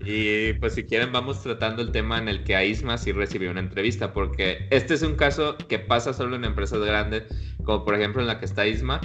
Y 0.05 0.53
pues 0.55 0.75
si 0.75 0.85
quieren 0.85 1.13
vamos 1.13 1.43
tratando 1.43 1.83
el 1.83 1.93
tema 1.93 2.19
en 2.19 2.29
el 2.29 2.45
que 2.45 2.57
a 2.57 2.65
Isma 2.65 2.99
sí 2.99 3.13
recibió 3.13 3.51
una 3.51 3.61
entrevista, 3.61 4.13
porque 4.13 4.67
este 4.71 4.95
es 4.95 5.03
un 5.03 5.15
caso 5.15 5.57
que 5.57 5.79
pasa 5.79 6.13
solo 6.13 6.37
en 6.37 6.45
empresas 6.45 6.81
grandes, 6.81 7.25
como 7.65 7.85
por 7.85 7.95
ejemplo 7.95 8.21
en 8.21 8.27
la 8.27 8.39
que 8.39 8.45
está 8.45 8.67
Isma, 8.67 9.01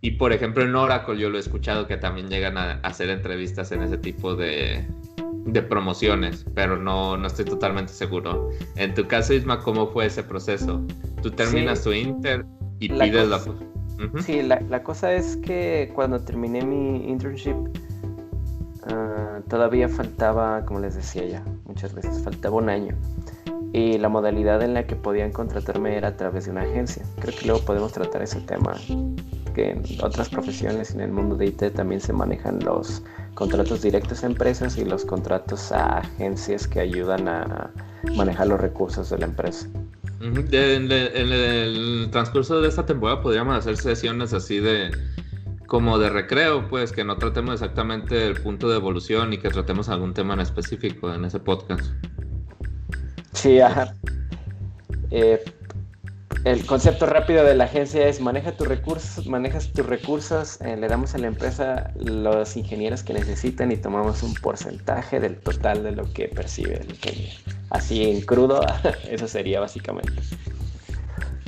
y 0.00 0.12
por 0.12 0.32
ejemplo 0.32 0.62
en 0.62 0.74
Oracle 0.74 1.18
yo 1.18 1.30
lo 1.30 1.36
he 1.36 1.40
escuchado 1.40 1.86
que 1.86 1.96
también 1.96 2.28
llegan 2.28 2.58
a, 2.58 2.72
hacer 2.82 3.10
entrevistas 3.10 3.72
en 3.72 3.82
ese 3.82 3.98
tipo 3.98 4.34
de, 4.34 4.86
de 5.46 5.62
promociones, 5.62 6.44
pero 6.54 6.76
no, 6.76 7.16
no 7.16 7.26
estoy 7.26 7.44
totalmente 7.44 7.92
seguro. 7.92 8.50
En 8.76 8.94
tu 8.94 9.06
caso, 9.06 9.32
Isma, 9.32 9.60
¿cómo 9.60 9.88
fue 9.88 10.06
ese 10.06 10.22
proceso? 10.22 10.80
Tú 11.22 11.30
terminas 11.30 11.82
tu 11.82 11.92
Inter 11.92 12.44
y 12.80 12.88
pides 12.88 13.28
la... 13.28 13.40
Sí, 14.20 14.42
la, 14.42 14.60
la, 14.68 14.82
cosa 14.82 15.14
es 15.14 15.38
que 15.38 15.90
cuando 15.94 16.20
terminé 16.20 16.62
mi 16.62 17.08
internship, 17.08 17.54
uh, 17.54 19.40
todavía 19.48 19.88
faltaba, 19.88 20.66
como 20.66 20.80
les 20.80 20.96
decía 20.96 21.24
ya 21.24 21.44
muchas 21.64 21.94
veces, 21.94 22.22
faltaba 22.22 22.56
un 22.56 22.68
año. 22.68 22.94
Y 23.72 23.96
la 23.96 24.10
modalidad 24.10 24.62
en 24.62 24.74
la 24.74 24.86
que 24.86 24.96
podían 24.96 25.32
contratarme 25.32 25.96
era 25.96 26.08
a 26.08 26.16
través 26.16 26.44
de 26.44 26.50
una 26.50 26.62
agencia. 26.62 27.04
Creo 27.20 27.34
que 27.38 27.46
luego 27.46 27.64
podemos 27.64 27.92
tratar 27.92 28.22
ese 28.22 28.40
tema 28.40 28.74
que 29.56 29.70
en 29.70 29.82
otras 30.02 30.28
profesiones 30.28 30.90
en 30.90 31.00
el 31.00 31.10
mundo 31.10 31.34
de 31.34 31.46
IT 31.46 31.72
también 31.74 31.98
se 31.98 32.12
manejan 32.12 32.62
los 32.62 33.02
contratos 33.32 33.80
directos 33.80 34.22
a 34.22 34.26
empresas 34.26 34.76
y 34.76 34.84
los 34.84 35.06
contratos 35.06 35.72
a 35.72 36.00
agencias 36.00 36.68
que 36.68 36.80
ayudan 36.80 37.26
a 37.26 37.70
manejar 38.14 38.48
los 38.48 38.60
recursos 38.60 39.08
de 39.08 39.18
la 39.18 39.24
empresa. 39.24 39.66
En, 40.20 40.92
el 40.92 42.08
transcurso 42.12 42.60
de 42.60 42.68
esta 42.68 42.84
temporada 42.84 43.22
podríamos 43.22 43.56
hacer 43.56 43.78
sesiones 43.78 44.34
así 44.34 44.60
de 44.60 44.90
como 45.66 45.98
de 45.98 46.10
recreo, 46.10 46.68
pues 46.68 46.92
que 46.92 47.02
no 47.02 47.16
tratemos 47.16 47.54
exactamente 47.54 48.26
el 48.26 48.40
punto 48.42 48.68
de 48.68 48.76
evolución 48.76 49.32
y 49.32 49.38
que 49.38 49.48
tratemos 49.48 49.88
algún 49.88 50.12
tema 50.12 50.34
en 50.34 50.40
específico 50.40 51.12
en 51.14 51.24
ese 51.24 51.40
podcast. 51.40 51.86
Sí, 53.32 53.58
ajá. 53.60 53.94
Eh, 55.10 55.42
el 56.46 56.64
concepto 56.64 57.06
rápido 57.06 57.42
de 57.42 57.56
la 57.56 57.64
agencia 57.64 58.06
es 58.06 58.20
maneja 58.20 58.52
tus 58.52 58.68
recursos, 58.68 59.26
manejas 59.26 59.72
tus 59.72 59.84
recursos, 59.84 60.60
eh, 60.60 60.76
le 60.76 60.86
damos 60.86 61.12
a 61.16 61.18
la 61.18 61.26
empresa 61.26 61.90
los 61.96 62.56
ingenieros 62.56 63.02
que 63.02 63.14
necesitan 63.14 63.72
y 63.72 63.76
tomamos 63.76 64.22
un 64.22 64.32
porcentaje 64.34 65.18
del 65.18 65.38
total 65.38 65.82
de 65.82 65.90
lo 65.90 66.04
que 66.12 66.28
percibe 66.28 66.76
el 66.76 66.90
ingeniero. 66.90 67.36
Así 67.70 68.08
en 68.08 68.20
crudo, 68.20 68.60
eso 69.10 69.26
sería 69.26 69.58
básicamente. 69.58 70.12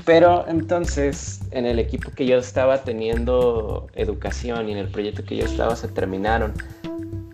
Pero 0.05 0.45
entonces, 0.49 1.43
en 1.53 1.67
el 1.67 1.79
equipo 1.79 2.11
que 2.11 2.27
yo 2.27 2.39
estaba 2.39 2.83
teniendo 2.83 3.87
educación 3.95 4.69
y 4.69 4.73
en 4.73 4.79
el 4.79 4.89
proyecto 4.89 5.23
que 5.23 5.37
yo 5.37 5.45
estaba 5.45 5.77
se 5.77 5.87
terminaron, 5.87 6.55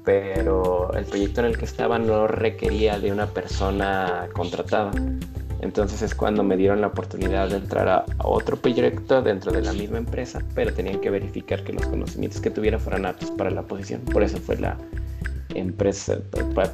pero 0.04 0.92
el 0.92 1.06
proyecto 1.06 1.40
en 1.40 1.46
el 1.46 1.56
que 1.56 1.64
estaba 1.64 1.98
no 1.98 2.26
requería 2.26 2.98
de 2.98 3.10
una 3.10 3.26
persona 3.28 4.28
contratada. 4.34 4.90
Entonces 5.64 6.02
es 6.02 6.14
cuando 6.14 6.44
me 6.44 6.58
dieron 6.58 6.82
la 6.82 6.88
oportunidad 6.88 7.48
de 7.48 7.56
entrar 7.56 7.88
a, 7.88 8.04
otro 8.18 8.54
proyecto 8.58 9.22
dentro 9.22 9.50
de 9.50 9.62
la 9.62 9.72
misma 9.72 9.96
empresa, 9.96 10.42
pero 10.54 10.74
tenían 10.74 11.00
que 11.00 11.08
verificar 11.08 11.64
que 11.64 11.72
los 11.72 11.86
conocimientos 11.86 12.42
que 12.42 12.50
tuviera 12.50 12.78
fueran 12.78 13.06
aptos 13.06 13.30
para 13.30 13.50
la 13.50 13.62
posición. 13.62 14.02
Por 14.02 14.22
eso 14.22 14.36
fue 14.36 14.58
la 14.58 14.76
empresa, 15.54 16.18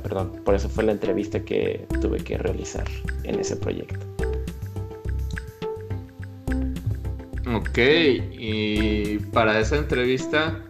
perdón, 0.02 0.32
por 0.44 0.56
eso 0.56 0.68
fue 0.68 0.82
la 0.82 0.92
entrevista 0.92 1.38
que 1.38 1.86
tuve 2.00 2.18
que 2.18 2.36
realizar 2.36 2.84
en 3.22 3.38
ese 3.38 3.54
proyecto. 3.56 4.04
Ok, 7.54 7.78
y 7.78 9.18
para 9.32 9.60
esa 9.60 9.76
entrevista, 9.76 10.60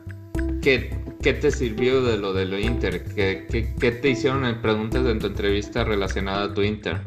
¿qué, 0.61 0.94
qué 1.22 1.33
te 1.33 1.50
sirvió 1.50 2.02
de 2.02 2.18
lo 2.18 2.35
de 2.35 2.44
lo 2.44 2.59
Inter? 2.59 3.02
¿Qué, 3.02 3.46
qué, 3.50 3.74
qué 3.80 3.92
te 3.92 4.11
hicieron 4.11 4.44
en 4.44 4.61
preguntas 4.61 5.06
en 5.06 5.18
tu 5.18 5.28
entrevista 5.28 5.85
relacionada 5.85 6.44
a 6.44 6.54
tu 6.54 6.61
Inter? 6.61 7.00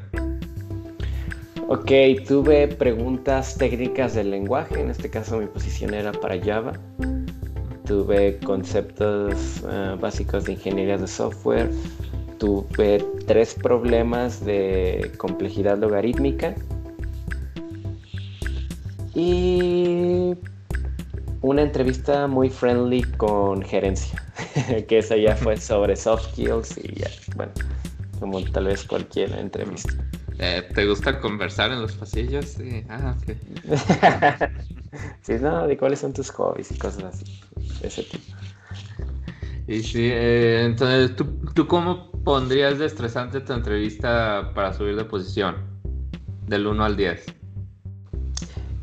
Ok, 1.70 1.92
tuve 2.28 2.68
preguntas 2.68 3.56
técnicas 3.58 4.14
del 4.16 4.32
lenguaje, 4.32 4.82
en 4.82 4.90
este 4.90 5.10
caso 5.10 5.40
mi 5.40 5.46
posición 5.46 5.94
era 5.94 6.12
para 6.12 6.38
Java. 6.44 6.74
Tuve 7.86 8.38
conceptos 8.40 9.62
uh, 9.64 9.98
básicos 9.98 10.44
de 10.44 10.54
ingeniería 10.54 10.98
de 10.98 11.08
software. 11.08 11.70
Tuve 12.38 13.06
tres 13.28 13.54
problemas 13.54 14.44
de 14.44 15.12
complejidad 15.18 15.78
logarítmica. 15.78 16.54
Y 19.16 20.34
una 21.42 21.62
entrevista 21.62 22.28
muy 22.28 22.50
friendly 22.50 23.04
con 23.18 23.62
gerencia, 23.62 24.22
que 24.88 24.98
esa 24.98 25.16
ya 25.16 25.36
fue 25.38 25.56
sobre 25.56 25.96
soft 25.96 26.32
skills 26.32 26.78
y 26.78 26.96
ya, 26.96 27.08
bueno, 27.38 27.54
como 28.20 28.42
tal 28.52 28.66
vez 28.66 28.84
cualquier 28.84 29.32
entrevista. 29.34 29.94
Eh, 30.40 30.68
¿Te 30.74 30.86
gusta 30.86 31.20
conversar 31.20 31.72
en 31.72 31.82
los 31.82 31.94
pasillos? 31.94 32.46
Sí, 32.46 32.84
ah, 32.90 33.16
ok. 33.18 33.38
sí, 35.22 35.34
no, 35.40 35.68
de 35.68 35.78
cuáles 35.78 36.00
son 36.00 36.14
tus 36.14 36.32
hobbies 36.32 36.72
y 36.72 36.78
cosas 36.78 37.04
así, 37.04 37.42
de 37.82 37.88
ese 37.88 38.04
tipo. 38.04 38.26
Y 39.68 39.82
sí, 39.82 40.10
eh, 40.12 40.66
entonces, 40.66 41.16
¿tú, 41.16 41.26
¿tú 41.54 41.68
cómo 41.68 42.12
pondrías 42.24 42.80
de 42.80 42.86
estresante 42.86 43.42
tu 43.42 43.54
entrevista 43.54 44.52
para 44.54 44.74
subir 44.74 44.96
de 44.96 45.06
posición? 45.06 45.56
Del 46.48 46.68
1 46.68 46.84
al 46.84 46.98
10. 46.98 47.26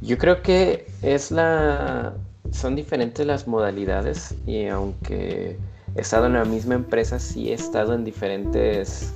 Yo 0.00 0.16
creo 0.16 0.42
que 0.42 0.86
es 1.02 1.30
la... 1.30 2.14
Son 2.52 2.74
diferentes 2.74 3.26
las 3.26 3.46
modalidades 3.46 4.34
y 4.46 4.66
aunque 4.66 5.58
he 5.94 6.00
estado 6.00 6.26
en 6.26 6.32
la 6.32 6.44
misma 6.44 6.74
empresa, 6.74 7.18
sí 7.18 7.50
he 7.50 7.54
estado 7.54 7.94
en 7.94 8.04
diferentes 8.04 9.14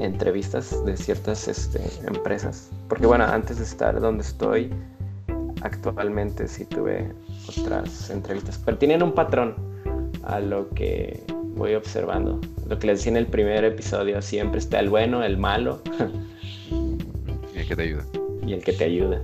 entrevistas 0.00 0.84
de 0.84 0.96
ciertas 0.96 1.48
este, 1.48 1.80
empresas. 2.06 2.70
Porque 2.88 3.06
bueno, 3.06 3.24
antes 3.24 3.58
de 3.58 3.64
estar 3.64 4.00
donde 4.00 4.22
estoy, 4.22 4.70
actualmente 5.62 6.48
sí 6.48 6.64
tuve 6.64 7.12
otras 7.48 8.10
entrevistas. 8.10 8.60
Pero 8.64 8.78
tienen 8.78 9.02
un 9.02 9.12
patrón 9.12 9.54
a 10.24 10.40
lo 10.40 10.68
que 10.70 11.22
voy 11.54 11.74
observando. 11.74 12.40
Lo 12.68 12.78
que 12.78 12.86
les 12.86 12.98
decía 12.98 13.10
en 13.12 13.16
el 13.16 13.26
primer 13.26 13.64
episodio, 13.64 14.20
siempre 14.22 14.58
está 14.58 14.80
el 14.80 14.88
bueno, 14.88 15.22
el 15.22 15.36
malo. 15.36 15.80
y 16.70 17.58
el 17.58 17.68
que 17.68 17.76
te 17.76 17.82
ayuda. 17.82 18.04
Y 18.46 18.52
el 18.52 18.62
que 18.62 18.72
te 18.72 18.84
ayuda. 18.84 19.20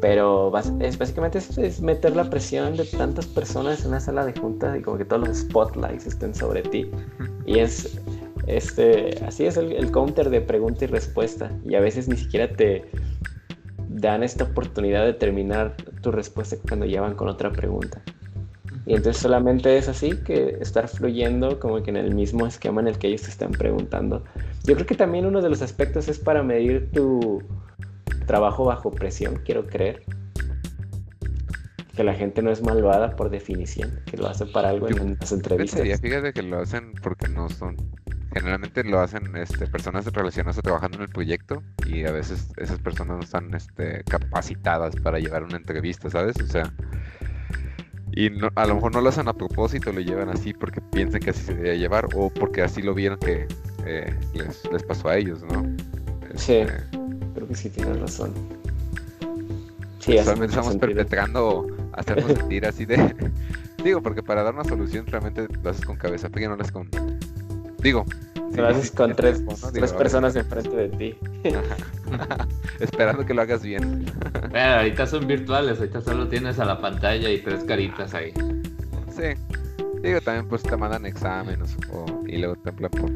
Pero 0.00 0.52
es, 0.80 0.98
básicamente 0.98 1.38
es, 1.38 1.56
es, 1.56 1.80
meter 1.80 2.14
la 2.14 2.28
presión 2.28 2.76
de 2.76 2.84
tantas 2.84 3.26
personas 3.26 3.80
en 3.82 3.88
una 3.88 4.00
sala 4.00 4.26
de 4.26 4.38
junta 4.38 4.76
y 4.76 4.82
como 4.82 4.98
que 4.98 5.06
todos 5.06 5.26
los 5.26 5.38
spotlights 5.38 6.06
estén 6.06 6.34
sobre 6.34 6.62
ti. 6.62 6.90
Y 7.46 7.58
es, 7.58 7.98
este, 8.46 9.22
así 9.26 9.46
es 9.46 9.56
el, 9.56 9.90
counter 9.90 10.30
de 10.30 10.40
pregunta 10.40 10.84
y 10.84 10.88
respuesta. 10.88 11.50
Y 11.64 11.74
a 11.74 11.80
veces 11.80 12.08
ni 12.08 12.16
siquiera 12.16 12.48
te 12.48 12.84
dan 13.88 14.22
esta 14.22 14.44
oportunidad 14.44 15.04
de 15.04 15.14
terminar 15.14 15.76
tu 16.02 16.10
respuesta 16.10 16.56
cuando 16.66 16.86
ya 16.86 17.00
van 17.00 17.14
con 17.14 17.28
otra 17.28 17.52
pregunta. 17.52 18.02
Y 18.86 18.94
entonces 18.94 19.22
solamente 19.22 19.78
es 19.78 19.88
así 19.88 20.10
que 20.24 20.58
estar 20.60 20.88
fluyendo 20.88 21.58
como 21.58 21.82
que 21.82 21.90
en 21.90 21.96
el 21.96 22.14
mismo 22.14 22.46
esquema 22.46 22.82
en 22.82 22.88
el 22.88 22.98
que 22.98 23.08
ellos 23.08 23.22
te 23.22 23.30
están 23.30 23.52
preguntando. 23.52 24.24
Yo 24.64 24.74
creo 24.74 24.86
que 24.86 24.94
también 24.94 25.24
uno 25.24 25.40
de 25.40 25.48
los 25.48 25.62
aspectos 25.62 26.08
es 26.08 26.18
para 26.18 26.42
medir 26.42 26.90
tu 26.92 27.42
trabajo 28.26 28.64
bajo 28.64 28.90
presión, 28.90 29.40
quiero 29.44 29.66
creer. 29.66 30.02
Que 31.96 32.04
la 32.04 32.12
gente 32.12 32.42
no 32.42 32.50
es 32.50 32.60
malvada 32.60 33.14
por 33.14 33.30
definición, 33.30 34.00
que 34.04 34.16
lo 34.16 34.26
hace 34.26 34.44
para 34.46 34.68
algo 34.68 34.88
en 34.88 35.16
las 35.18 35.32
entrevistas. 35.32 36.00
fíjate 36.00 36.32
que 36.32 36.42
lo 36.42 36.58
hacen 36.58 36.92
porque 37.02 37.28
no 37.28 37.48
son 37.48 37.76
generalmente 38.34 38.82
lo 38.84 39.00
hacen 39.00 39.34
este, 39.36 39.66
personas 39.68 40.04
relacionadas 40.06 40.58
a 40.58 40.62
trabajando 40.62 40.98
en 40.98 41.04
el 41.04 41.08
proyecto 41.08 41.62
y 41.86 42.04
a 42.04 42.10
veces 42.10 42.48
esas 42.56 42.80
personas 42.80 43.16
no 43.16 43.22
están 43.22 43.54
este, 43.54 44.02
capacitadas 44.04 44.96
para 44.96 45.20
llevar 45.20 45.44
una 45.44 45.56
entrevista, 45.56 46.10
¿sabes? 46.10 46.36
O 46.40 46.46
sea, 46.46 46.72
y 48.10 48.28
a 48.54 48.66
lo 48.66 48.74
mejor 48.74 48.92
no 48.92 49.00
lo 49.00 49.08
hacen 49.08 49.28
a 49.28 49.32
propósito, 49.32 49.92
lo 49.92 50.00
llevan 50.00 50.28
así 50.28 50.52
porque 50.52 50.80
piensan 50.80 51.20
que 51.20 51.30
así 51.30 51.42
se 51.42 51.54
debería 51.54 51.74
llevar 51.74 52.08
o 52.14 52.28
porque 52.28 52.62
así 52.62 52.82
lo 52.82 52.92
vieron 52.92 53.18
que 53.18 53.46
eh, 53.86 54.14
les, 54.34 54.82
pasó 54.82 55.08
a 55.08 55.16
ellos, 55.16 55.42
¿no? 55.44 55.64
Sí, 56.34 56.54
este, 56.54 56.72
creo 57.34 57.48
que 57.48 57.54
sí 57.54 57.70
tienes 57.70 58.00
razón. 58.00 58.32
Sí, 60.00 60.18
solamente 60.18 60.54
estamos 60.54 60.76
perpetrando 60.76 61.66
hacernos 61.92 62.32
sentir 62.36 62.66
así 62.66 62.84
de... 62.84 63.14
Digo, 63.84 64.00
porque 64.02 64.22
para 64.22 64.42
dar 64.42 64.54
una 64.54 64.64
solución 64.64 65.06
realmente 65.06 65.46
lo 65.62 65.70
haces 65.70 65.84
con 65.84 65.96
cabeza, 65.96 66.30
porque 66.30 66.48
no 66.48 66.56
lo 66.56 66.62
haces 66.62 66.72
con 66.72 66.88
Digo. 67.84 68.06
Lo 68.56 68.66
haces 68.66 68.90
con 68.90 69.14
tres, 69.14 69.42
tres 69.72 69.92
personas 69.92 70.34
enfrente 70.36 70.74
de 70.74 70.88
ti. 70.88 71.18
Esperando 72.80 73.26
que 73.26 73.34
lo 73.34 73.42
hagas 73.42 73.62
bien. 73.62 74.06
Pero 74.52 74.74
ahorita 74.76 75.06
son 75.06 75.26
virtuales, 75.26 75.78
ahorita 75.78 76.00
solo 76.00 76.28
tienes 76.28 76.58
a 76.58 76.64
la 76.64 76.80
pantalla 76.80 77.30
y 77.30 77.38
tres 77.42 77.64
caritas 77.64 78.14
ahí. 78.14 78.32
Sí. 79.10 79.34
Digo, 80.02 80.20
también 80.20 80.48
pues 80.48 80.62
te 80.62 80.76
mandan 80.76 81.04
exámenes 81.04 81.76
o, 81.92 82.06
y 82.26 82.38
luego 82.38 82.56
te 82.56 82.72
por, 82.72 83.10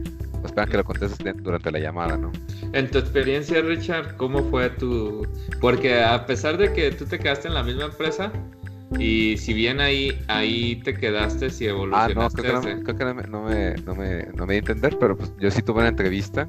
esperan 0.44 0.68
que 0.68 0.76
lo 0.76 0.85
contestes 0.85 1.18
durante 1.42 1.70
la 1.70 1.78
llamada, 1.78 2.16
¿no? 2.16 2.31
En 2.72 2.90
tu 2.90 2.98
experiencia, 2.98 3.62
Richard, 3.62 4.16
¿cómo 4.16 4.42
fue 4.50 4.70
tu...? 4.70 5.26
Porque 5.61 6.02
a 6.02 6.26
pesar 6.26 6.59
de 6.59 6.72
que 6.72 6.90
tú 6.90 7.07
te 7.07 7.18
quedaste 7.18 7.48
en 7.48 7.54
la 7.54 7.62
misma 7.62 7.85
empresa, 7.85 8.33
y 8.98 9.37
si 9.37 9.53
bien 9.53 9.81
ahí, 9.81 10.18
ahí 10.29 10.77
te 10.77 10.94
quedaste, 10.94 11.51
si 11.51 11.66
evolucionaste. 11.66 12.18
Ah, 12.18 12.22
no, 12.22 12.31
creo 12.31 12.61
que, 12.61 12.74
no, 12.74 12.83
creo 12.83 12.96
que 12.96 13.05
no, 13.05 13.14
me, 13.14 13.22
no, 13.24 13.42
me, 13.42 13.74
no, 13.83 13.94
me, 13.94 14.22
no 14.35 14.46
me 14.46 14.55
di 14.55 14.57
a 14.57 14.61
entender, 14.61 14.96
pero 14.98 15.16
pues 15.16 15.33
yo 15.38 15.51
sí 15.51 15.62
tuve 15.62 15.81
una 15.81 15.88
entrevista. 15.88 16.46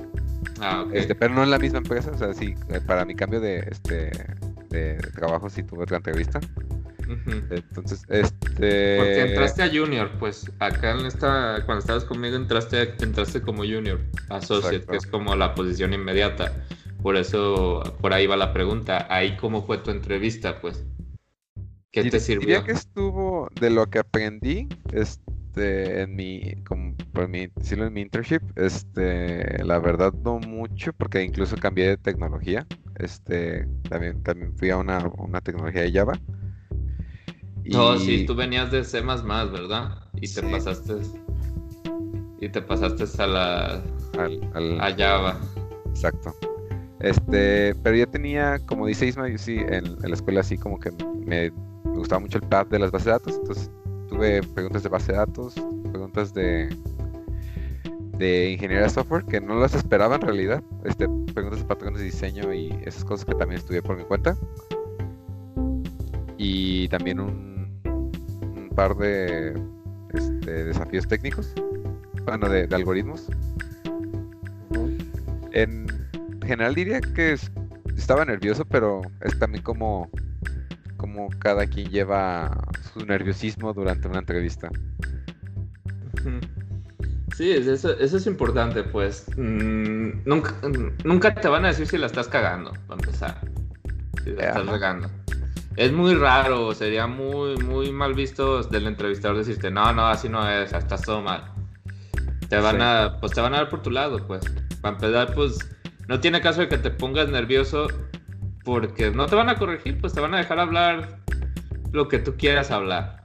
Ah, 0.61 0.83
ok. 0.85 0.93
Este, 0.93 1.15
pero 1.15 1.33
no 1.33 1.43
en 1.43 1.51
la 1.51 1.59
misma 1.59 1.79
empresa, 1.79 2.11
o 2.11 2.17
sea, 2.17 2.33
sí, 2.33 2.55
eh, 2.69 2.79
para 2.85 3.03
mi 3.05 3.15
cambio 3.15 3.41
de, 3.41 3.59
este, 3.69 4.11
de 4.69 4.95
trabajo 5.15 5.49
sí 5.49 5.63
tuve 5.63 5.83
otra 5.83 5.97
entrevista. 5.97 6.39
Entonces, 7.49 8.03
este. 8.07 8.97
Porque 8.97 9.21
entraste 9.21 9.63
a 9.63 9.69
Junior, 9.69 10.11
pues 10.19 10.51
acá 10.59 10.91
en 10.91 11.05
esta, 11.05 11.63
cuando 11.65 11.79
estabas 11.79 12.03
conmigo 12.03 12.35
entraste, 12.35 12.93
entraste 13.01 13.41
como 13.41 13.63
Junior, 13.63 13.99
Associate, 14.29 14.85
que 14.85 14.97
es 14.97 15.07
como 15.07 15.35
la 15.35 15.55
posición 15.55 15.93
inmediata. 15.93 16.51
Por 17.01 17.15
eso, 17.15 17.81
por 18.01 18.13
ahí 18.13 18.27
va 18.27 18.37
la 18.37 18.53
pregunta. 18.53 19.07
Ahí, 19.09 19.37
¿cómo 19.37 19.65
fue 19.65 19.79
tu 19.79 19.89
entrevista, 19.89 20.59
pues? 20.61 20.83
¿Qué 21.91 22.03
te 22.03 22.19
sirvió? 22.19 22.47
Diría 22.47 22.63
que 22.63 22.73
estuvo 22.73 23.49
de 23.59 23.69
lo 23.71 23.87
que 23.87 23.99
aprendí, 23.99 24.67
este, 24.93 26.01
en 26.01 26.15
mi, 26.15 26.55
como 26.67 26.93
por 27.13 27.27
mi, 27.27 27.47
decirlo 27.55 27.87
en 27.87 27.93
mi 27.93 28.01
internship, 28.01 28.41
este, 28.55 29.63
la 29.63 29.79
verdad 29.79 30.13
no 30.23 30.39
mucho, 30.39 30.93
porque 30.93 31.23
incluso 31.23 31.55
cambié 31.57 31.87
de 31.89 31.97
tecnología, 31.97 32.67
este, 32.97 33.67
también, 33.89 34.21
también 34.21 34.55
fui 34.57 34.69
a 34.69 34.77
una, 34.77 34.99
una 35.17 35.41
tecnología 35.41 35.81
de 35.81 35.91
Java. 35.91 36.19
No, 37.65 37.97
sí, 37.97 38.25
tú 38.25 38.35
venías 38.35 38.71
de 38.71 38.83
C++, 38.83 39.01
¿verdad? 39.01 39.97
Y 40.15 40.31
te 40.31 40.43
pasaste, 40.43 40.93
y 42.39 42.49
te 42.49 42.61
pasaste 42.61 43.05
a 43.21 43.27
la, 43.27 43.83
a 44.79 44.95
Java. 44.95 45.39
Exacto. 45.89 46.35
Este, 46.99 47.73
pero 47.83 47.95
yo 47.95 48.07
tenía, 48.07 48.59
como 48.67 48.85
dice 48.85 49.07
Isma, 49.07 49.29
yo 49.29 49.37
sí, 49.37 49.57
en, 49.57 49.85
en 49.85 50.01
la 50.01 50.13
escuela 50.13 50.41
así 50.41 50.57
como 50.57 50.79
que 50.79 50.91
me 51.25 51.51
me 51.99 52.03
gustaba 52.03 52.21
mucho 52.21 52.37
el 52.37 52.47
path 52.47 52.69
de 52.69 52.79
las 52.79 52.91
bases 52.91 53.05
de 53.07 53.11
datos, 53.11 53.35
entonces 53.35 53.69
tuve 54.07 54.41
preguntas 54.41 54.83
de 54.83 54.89
base 54.89 55.11
de 55.11 55.17
datos, 55.17 55.53
preguntas 55.91 56.33
de 56.33 56.69
de 58.17 58.51
ingeniería 58.51 58.83
de 58.83 58.89
software 58.89 59.25
que 59.25 59.41
no 59.41 59.59
las 59.59 59.73
esperaba 59.73 60.15
en 60.15 60.21
realidad, 60.21 60.63
este, 60.85 61.07
preguntas 61.33 61.59
de 61.59 61.65
patrones 61.65 61.99
de 61.99 62.05
diseño 62.05 62.53
y 62.53 62.69
esas 62.85 63.03
cosas 63.03 63.25
que 63.25 63.35
también 63.35 63.59
estudié 63.59 63.81
por 63.81 63.97
mi 63.97 64.03
cuenta. 64.03 64.35
Y 66.37 66.87
también 66.89 67.19
un, 67.19 68.69
par 68.75 68.95
de 68.95 69.53
este, 70.13 70.65
desafíos 70.65 71.07
técnicos, 71.07 71.53
bueno, 72.25 72.49
de 72.49 72.63
algoritmos. 72.73 73.27
En 75.51 75.87
general 76.45 76.75
diría 76.75 77.01
que 77.01 77.37
estaba 77.97 78.25
nervioso, 78.25 78.65
pero 78.65 79.01
es 79.21 79.37
también 79.37 79.63
como 79.63 80.09
como 80.99 81.29
cada 81.39 81.65
quien 81.65 81.89
lleva 81.89 82.51
su 82.93 83.05
nerviosismo 83.05 83.73
durante 83.73 84.07
una 84.07 84.19
entrevista. 84.19 84.69
Sí, 87.35 87.51
eso, 87.51 87.97
eso 87.97 88.17
es 88.17 88.27
importante, 88.27 88.83
pues. 88.83 89.25
Mm, 89.37 90.23
nunca, 90.25 90.53
nunca 91.05 91.33
te 91.33 91.47
van 91.47 91.63
a 91.63 91.69
decir 91.69 91.87
si 91.87 91.97
la 91.97 92.07
estás 92.07 92.27
cagando, 92.27 92.73
para 92.85 93.01
empezar. 93.01 93.39
Si 94.23 94.31
la 94.31 94.47
estás 94.49 94.67
regando. 94.67 95.09
Es 95.77 95.93
muy 95.93 96.15
raro, 96.15 96.73
sería 96.75 97.07
muy, 97.07 97.55
muy 97.55 97.93
mal 97.93 98.13
visto 98.13 98.61
del 98.63 98.87
entrevistador 98.87 99.37
decirte, 99.37 99.71
no, 99.71 99.93
no, 99.93 100.07
así 100.07 100.27
no 100.27 100.47
es, 100.49 100.73
estás 100.73 101.01
todo 101.01 101.21
mal. 101.21 101.45
Te 102.49 102.57
van 102.59 102.81
a, 102.81 103.17
pues 103.21 103.31
te 103.31 103.39
van 103.39 103.53
a 103.53 103.57
dar 103.57 103.69
por 103.69 103.81
tu 103.81 103.89
lado, 103.89 104.27
pues. 104.27 104.43
Para 104.81 104.95
empezar, 104.95 105.33
pues, 105.33 105.57
no 106.09 106.19
tiene 106.19 106.41
caso 106.41 106.59
de 106.59 106.67
que 106.67 106.77
te 106.77 106.89
pongas 106.89 107.29
nervioso 107.29 107.87
porque 108.69 109.09
no 109.09 109.25
te 109.25 109.35
van 109.35 109.49
a 109.49 109.55
corregir, 109.55 109.99
pues 109.99 110.13
te 110.13 110.21
van 110.21 110.35
a 110.35 110.37
dejar 110.37 110.59
hablar 110.59 111.17
lo 111.91 112.07
que 112.07 112.19
tú 112.19 112.35
quieras 112.37 112.69
hablar. 112.69 113.23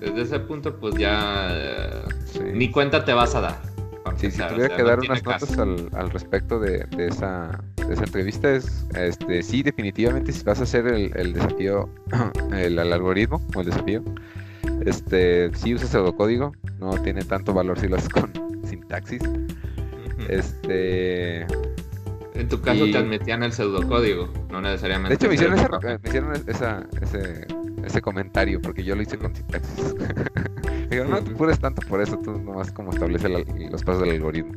Desde 0.00 0.22
ese 0.22 0.40
punto, 0.40 0.78
pues 0.80 0.94
ya 0.94 2.02
ni 2.54 2.70
cuenta 2.70 3.04
te 3.04 3.12
vas 3.12 3.34
a 3.34 3.42
dar. 3.42 3.60
Sí, 4.16 4.30
si 4.30 4.40
empezar, 4.40 4.46
o 4.46 4.54
tuviera 4.54 4.68
sea, 4.68 4.76
que 4.78 4.82
dar 4.82 5.00
unas 5.00 5.24
notas 5.24 5.58
al, 5.58 5.90
al 5.92 6.10
respecto 6.10 6.58
de, 6.58 6.86
de 6.96 7.08
esa, 7.08 7.62
de 7.86 7.92
esa 7.92 8.04
entrevista 8.04 8.50
es, 8.50 8.86
este, 8.94 9.42
sí, 9.42 9.62
definitivamente 9.62 10.32
si 10.32 10.42
vas 10.42 10.60
a 10.60 10.62
hacer 10.62 10.86
el, 10.86 11.12
el 11.14 11.34
desafío, 11.34 11.90
el, 12.52 12.78
el 12.78 12.92
algoritmo 12.94 13.42
o 13.54 13.60
el 13.60 13.66
desafío, 13.66 14.02
este, 14.86 15.54
sí 15.54 15.74
usas 15.74 15.90
pseudocódigo, 15.90 16.52
no 16.78 16.92
tiene 17.02 17.24
tanto 17.24 17.52
valor 17.52 17.78
si 17.78 17.88
lo 17.88 17.96
haces 17.96 18.08
con 18.08 18.32
sintaxis. 18.64 19.20
Este, 20.30 21.46
En 22.38 22.48
tu 22.48 22.60
caso 22.60 22.86
y- 22.86 22.92
te 22.92 22.98
admitían 22.98 23.42
el 23.42 23.52
pseudocódigo, 23.52 24.28
no 24.50 24.60
necesariamente. 24.60 25.10
de 25.10 25.14
hecho 25.14 25.28
me 25.28 25.34
hicieron, 25.34 25.58
pseudocódigo. 25.58 25.98
me 26.02 26.08
hicieron 26.08 26.32
esa, 26.46 26.86
ese, 27.00 27.46
ese 27.84 28.02
comentario 28.02 28.60
porque 28.60 28.84
yo 28.84 28.94
lo 28.94 29.02
hice 29.02 29.16
con 29.18 29.34
sintaxis. 29.34 29.94
Digo, 30.90 31.04
no 31.06 31.18
te 31.22 31.30
apures 31.32 31.58
tanto 31.58 31.82
por 31.88 32.00
eso, 32.00 32.18
tú 32.18 32.32
nomás 32.32 32.70
como 32.72 32.90
establece 32.92 33.28
la- 33.28 33.42
los 33.70 33.82
pasos 33.82 34.02
del 34.02 34.10
algoritmo. 34.12 34.52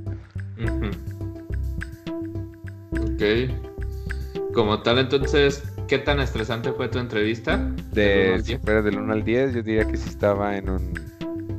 Ok. 2.91 4.53
Como 4.53 4.81
tal, 4.81 4.99
entonces, 4.99 5.63
¿qué 5.87 5.99
tan 5.99 6.19
estresante 6.19 6.71
fue 6.73 6.87
tu 6.89 6.99
entrevista? 6.99 7.57
De, 7.91 8.41
si 8.43 8.57
fuera 8.57 8.81
del 8.81 8.97
1 8.97 9.13
al 9.13 9.23
10, 9.23 9.53
yo 9.53 9.63
diría 9.63 9.85
que 9.85 9.95
sí 9.97 10.09
estaba 10.09 10.57
en 10.57 10.69
un 10.69 10.93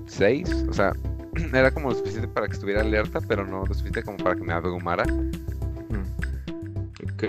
6. 0.07 0.67
O 0.69 0.73
sea, 0.73 0.93
era 1.55 1.71
como 1.71 1.91
lo 1.91 1.95
suficiente 1.97 2.29
para 2.29 2.47
que 2.47 2.55
estuviera 2.55 2.81
alerta, 2.83 3.21
pero 3.27 3.47
no 3.47 3.61
lo 3.61 3.67
suficiente 3.67 4.03
como 4.03 4.17
para 4.19 4.35
que 4.37 4.43
me 4.43 4.53
abrumara. 4.53 5.05
Ok. 7.23 7.25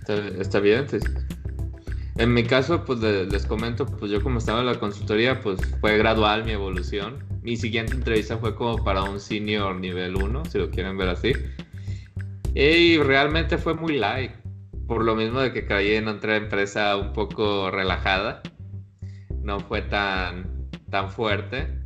Está, 0.00 0.16
está 0.40 0.60
bien. 0.60 0.86
sí. 0.88 0.98
En 2.16 2.34
mi 2.34 2.44
caso, 2.44 2.84
pues 2.84 2.98
le- 3.00 3.24
les 3.26 3.46
comento, 3.46 3.86
pues 3.86 4.12
yo 4.12 4.22
como 4.22 4.38
estaba 4.38 4.60
en 4.60 4.66
la 4.66 4.78
consultoría, 4.78 5.40
pues 5.40 5.58
fue 5.80 5.96
gradual 5.96 6.44
mi 6.44 6.52
evolución. 6.52 7.24
Mi 7.42 7.56
siguiente 7.56 7.94
entrevista 7.94 8.36
fue 8.36 8.54
como 8.54 8.84
para 8.84 9.02
un 9.04 9.18
senior 9.20 9.76
nivel 9.76 10.16
1, 10.16 10.44
si 10.44 10.58
lo 10.58 10.70
quieren 10.70 10.98
ver 10.98 11.08
así. 11.08 11.32
Y 12.54 12.98
realmente 12.98 13.56
fue 13.56 13.74
muy 13.74 13.96
light. 13.96 14.32
Por 14.86 15.04
lo 15.04 15.14
mismo 15.14 15.40
de 15.40 15.52
que 15.52 15.64
caí 15.64 15.92
en 15.94 16.08
otra 16.08 16.36
empresa 16.36 16.96
un 16.96 17.12
poco 17.14 17.70
relajada. 17.70 18.42
No 19.42 19.60
fue 19.60 19.80
tan, 19.82 20.68
tan 20.90 21.08
fuerte. 21.10 21.79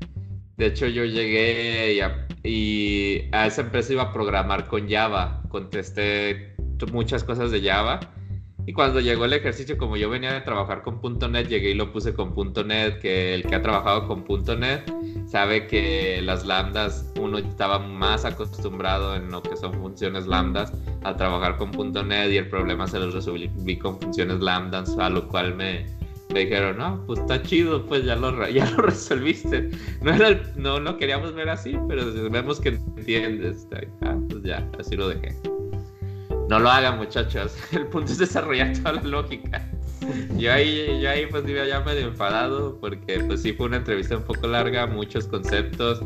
De 0.57 0.66
hecho, 0.66 0.86
yo 0.86 1.05
llegué 1.05 1.94
y 1.94 2.00
a, 2.00 2.26
y 2.42 3.28
a 3.32 3.46
esa 3.46 3.62
empresa 3.62 3.92
iba 3.92 4.02
a 4.05 4.12
programar 4.12 4.66
con 4.66 4.88
Java. 4.88 5.42
Contesté 5.48 6.55
muchas 6.92 7.24
cosas 7.24 7.50
de 7.50 7.61
Java. 7.62 8.00
Y 8.66 8.72
cuando 8.72 9.00
llegó 9.00 9.26
el 9.26 9.34
ejercicio, 9.34 9.76
como 9.76 9.96
yo 9.96 10.09
venía 10.09 10.32
de 10.32 10.40
trabajar 10.40 10.82
con 10.82 10.98
.NET, 11.30 11.48
llegué 11.48 11.70
y 11.70 11.74
lo 11.74 11.92
puse 11.92 12.14
con 12.14 12.32
.NET, 12.66 12.98
que 12.98 13.34
el 13.34 13.42
que 13.42 13.55
ha 13.57 13.62
trabajado 13.62 14.07
con 14.07 14.24
.NET 14.59 14.90
sabe 15.26 15.66
que 15.66 16.22
las 16.22 16.46
lambdas, 16.46 17.12
uno 17.20 17.36
estaba 17.38 17.78
más 17.78 18.24
acostumbrado 18.24 19.16
en 19.16 19.30
lo 19.30 19.42
que 19.42 19.57
son 19.57 19.74
funciones 19.74 20.26
lambdas 20.26 20.72
a 21.02 21.14
trabajar 21.14 21.59
con 21.59 21.72
.NET 21.72 22.32
y 22.32 22.38
el 22.38 22.48
problema 22.48 22.86
se 22.86 22.98
los 23.00 23.12
resolví 23.12 23.78
con 23.78 24.00
funciones 24.00 24.40
lambdas, 24.40 24.96
a 24.96 25.11
lo 25.11 25.28
cual 25.28 25.55
me, 25.55 25.84
me 26.35 26.41
dijeron, 26.41 26.76
no, 26.76 27.03
pues 27.07 27.20
está 27.20 27.41
chido, 27.43 27.87
pues 27.87 28.05
ya 28.05 28.16
lo, 28.16 28.47
ya 28.51 28.68
lo 28.72 28.82
resolviste. 28.82 29.70
No, 30.03 30.12
era 30.12 30.28
el- 30.28 30.43
no 30.57 30.80
lo 30.80 30.97
queríamos 30.99 31.32
ver 31.35 31.49
así, 31.49 31.78
pero 31.89 32.12
vemos 32.30 32.61
que 32.61 32.70
entiendes. 32.70 33.66
Ah, 34.03 34.16
pues 34.28 34.43
ya, 34.43 34.68
así 34.78 34.97
lo 34.97 35.09
dejé. 35.09 35.35
No 36.49 36.59
lo 36.59 36.68
hagan, 36.68 36.99
muchachos. 36.99 37.57
El 37.72 37.87
punto 37.87 38.12
es 38.12 38.18
desarrollar 38.18 38.72
toda 38.76 38.93
la 38.95 39.03
lógica. 39.03 39.66
Yo 40.37 40.53
ahí, 40.53 41.01
yo 41.01 41.09
ahí 41.09 41.24
pues 41.26 41.49
iba 41.49 41.64
ya 41.64 41.80
medio 41.80 42.09
enfadado 42.09 42.78
porque 42.78 43.20
pues 43.26 43.41
sí 43.41 43.55
fue 43.55 43.66
una 43.66 43.78
entrevista 43.78 44.16
un 44.18 44.24
poco 44.24 44.47
larga, 44.47 44.87
muchos 44.87 45.26
conceptos. 45.26 46.03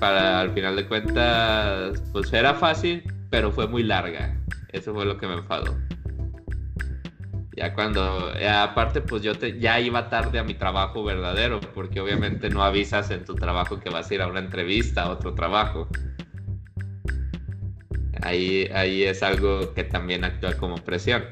Para 0.00 0.40
al 0.42 0.52
final 0.52 0.76
de 0.76 0.86
cuentas, 0.86 2.02
pues 2.12 2.32
era 2.32 2.54
fácil, 2.54 3.02
pero 3.30 3.50
fue 3.50 3.66
muy 3.66 3.82
larga. 3.82 4.34
Eso 4.72 4.94
fue 4.94 5.04
lo 5.04 5.18
que 5.18 5.26
me 5.26 5.34
enfadó. 5.34 5.74
Ya 7.56 7.72
cuando, 7.72 8.34
eh, 8.36 8.48
aparte 8.48 9.00
pues 9.00 9.22
yo 9.22 9.34
te, 9.34 9.58
ya 9.58 9.80
iba 9.80 10.10
tarde 10.10 10.38
a 10.38 10.44
mi 10.44 10.52
trabajo 10.52 11.02
verdadero, 11.02 11.58
porque 11.74 12.00
obviamente 12.00 12.50
no 12.50 12.62
avisas 12.62 13.10
en 13.10 13.24
tu 13.24 13.34
trabajo 13.34 13.80
que 13.80 13.88
vas 13.88 14.10
a 14.10 14.14
ir 14.14 14.20
a 14.20 14.26
una 14.26 14.40
entrevista, 14.40 15.04
a 15.04 15.10
otro 15.10 15.34
trabajo. 15.34 15.88
Ahí, 18.20 18.68
ahí 18.74 19.04
es 19.04 19.22
algo 19.22 19.72
que 19.72 19.84
también 19.84 20.24
actúa 20.24 20.52
como 20.54 20.76
presión. 20.76 21.24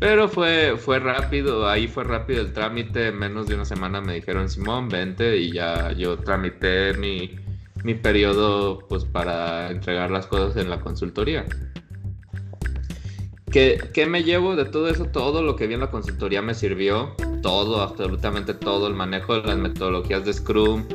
Pero 0.00 0.28
fue, 0.28 0.76
fue 0.76 0.98
rápido, 0.98 1.66
ahí 1.66 1.88
fue 1.88 2.04
rápido 2.04 2.42
el 2.42 2.52
trámite, 2.52 3.08
en 3.08 3.18
menos 3.18 3.46
de 3.46 3.54
una 3.54 3.64
semana 3.64 4.02
me 4.02 4.14
dijeron 4.14 4.50
Simón, 4.50 4.90
vente 4.90 5.38
y 5.38 5.52
ya 5.52 5.92
yo 5.92 6.18
tramité 6.18 6.92
mi, 6.94 7.36
mi 7.84 7.94
periodo 7.94 8.80
pues 8.86 9.06
para 9.06 9.70
entregar 9.70 10.10
las 10.10 10.26
cosas 10.26 10.56
en 10.62 10.68
la 10.68 10.78
consultoría. 10.78 11.46
¿Qué, 13.54 13.78
¿Qué 13.94 14.04
me 14.06 14.24
llevo 14.24 14.56
de 14.56 14.64
todo 14.64 14.88
eso? 14.88 15.04
Todo 15.04 15.40
lo 15.40 15.54
que 15.54 15.68
vi 15.68 15.74
en 15.74 15.80
la 15.80 15.88
consultoría 15.92 16.42
me 16.42 16.54
sirvió, 16.54 17.14
todo, 17.40 17.82
absolutamente 17.82 18.52
todo, 18.52 18.88
el 18.88 18.94
manejo 18.94 19.40
de 19.40 19.46
las 19.46 19.56
metodologías 19.56 20.24
de 20.24 20.32
Scrum, 20.32 20.88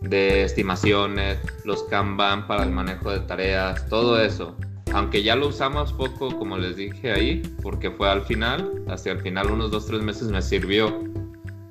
de 0.00 0.44
estimaciones, 0.44 1.38
los 1.66 1.82
Kanban 1.82 2.46
para 2.46 2.62
el 2.62 2.70
manejo 2.70 3.10
de 3.10 3.20
tareas, 3.20 3.86
todo 3.90 4.18
eso. 4.18 4.56
Aunque 4.94 5.22
ya 5.22 5.36
lo 5.36 5.48
usamos 5.48 5.92
poco, 5.92 6.34
como 6.38 6.56
les 6.56 6.76
dije 6.76 7.12
ahí, 7.12 7.42
porque 7.62 7.90
fue 7.90 8.08
al 8.08 8.22
final, 8.22 8.82
hacia 8.88 9.12
el 9.12 9.20
final, 9.20 9.50
unos 9.50 9.70
dos, 9.70 9.84
tres 9.84 10.00
meses 10.00 10.28
me 10.28 10.40
sirvió, 10.40 11.04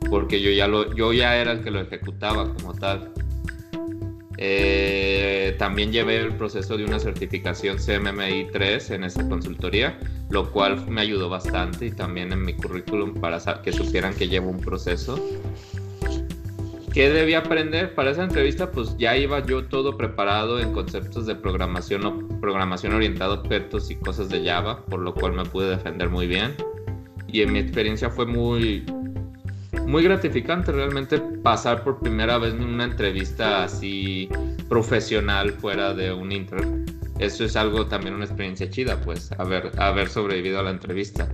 porque 0.08 0.40
yo 0.40 0.52
ya, 0.52 0.68
lo, 0.68 0.94
yo 0.94 1.14
ya 1.14 1.36
era 1.36 1.54
el 1.54 1.64
que 1.64 1.72
lo 1.72 1.82
ejecutaba 1.82 2.54
como 2.54 2.76
tal. 2.76 3.12
Eh, 4.38 5.56
también 5.58 5.92
llevé 5.92 6.18
el 6.18 6.36
proceso 6.36 6.78
de 6.78 6.86
una 6.86 7.00
certificación 7.00 7.78
CMMI 7.78 8.50
3 8.52 8.92
en 8.92 9.04
esa 9.04 9.28
consultoría, 9.28 9.98
lo 10.30 10.52
cual 10.52 10.88
me 10.88 11.02
ayudó 11.02 11.28
bastante 11.28 11.88
y 11.88 11.92
también 11.92 12.32
en 12.32 12.44
mi 12.44 12.54
currículum 12.54 13.16
para 13.16 13.40
que 13.64 13.72
supieran 13.72 14.14
que 14.14 14.28
llevo 14.28 14.50
un 14.50 14.60
proceso. 14.60 15.20
¿Qué 16.94 17.10
debí 17.12 17.36
aprender? 17.36 17.94
Para 17.94 18.12
esa 18.12 18.24
entrevista, 18.24 18.72
pues 18.72 18.98
ya 18.98 19.16
iba 19.16 19.46
yo 19.46 19.66
todo 19.66 19.98
preparado 19.98 20.60
en 20.60 20.74
conceptos 20.74 21.28
de 21.28 21.36
programación 21.36 22.06
o 22.06 22.40
programación 22.40 22.94
orientada 22.94 23.36
a 23.36 23.40
objetos 23.40 23.92
y 23.92 23.96
cosas 23.98 24.30
de 24.30 24.44
Java, 24.44 24.84
por 24.86 25.02
lo 25.02 25.14
cual 25.14 25.34
me 25.34 25.46
pude 25.46 25.70
defender 25.70 26.10
muy 26.10 26.26
bien. 26.26 26.56
Y 27.28 27.42
en 27.42 27.54
mi 27.54 27.60
experiencia 27.60 28.10
fue 28.10 28.26
muy, 28.26 28.84
muy 29.88 30.04
gratificante 30.04 30.72
realmente 30.72 31.18
pasar 31.20 31.84
por 31.84 32.00
primera 32.00 32.38
vez 32.38 32.54
en 32.54 32.62
una 32.64 32.84
entrevista 32.84 33.64
así 33.64 34.30
profesional 34.70 35.52
fuera 35.52 35.94
de 35.94 36.12
un 36.14 36.32
intern. 36.32 36.86
Eso 37.20 37.46
es 37.46 37.56
algo 37.56 37.88
también 37.88 38.14
una 38.14 38.26
experiencia 38.26 38.70
chida, 38.70 39.00
pues, 39.02 39.32
haber, 39.40 39.72
haber 39.80 40.10
sobrevivido 40.10 40.60
a 40.60 40.64
la 40.64 40.72
entrevista. 40.72 41.28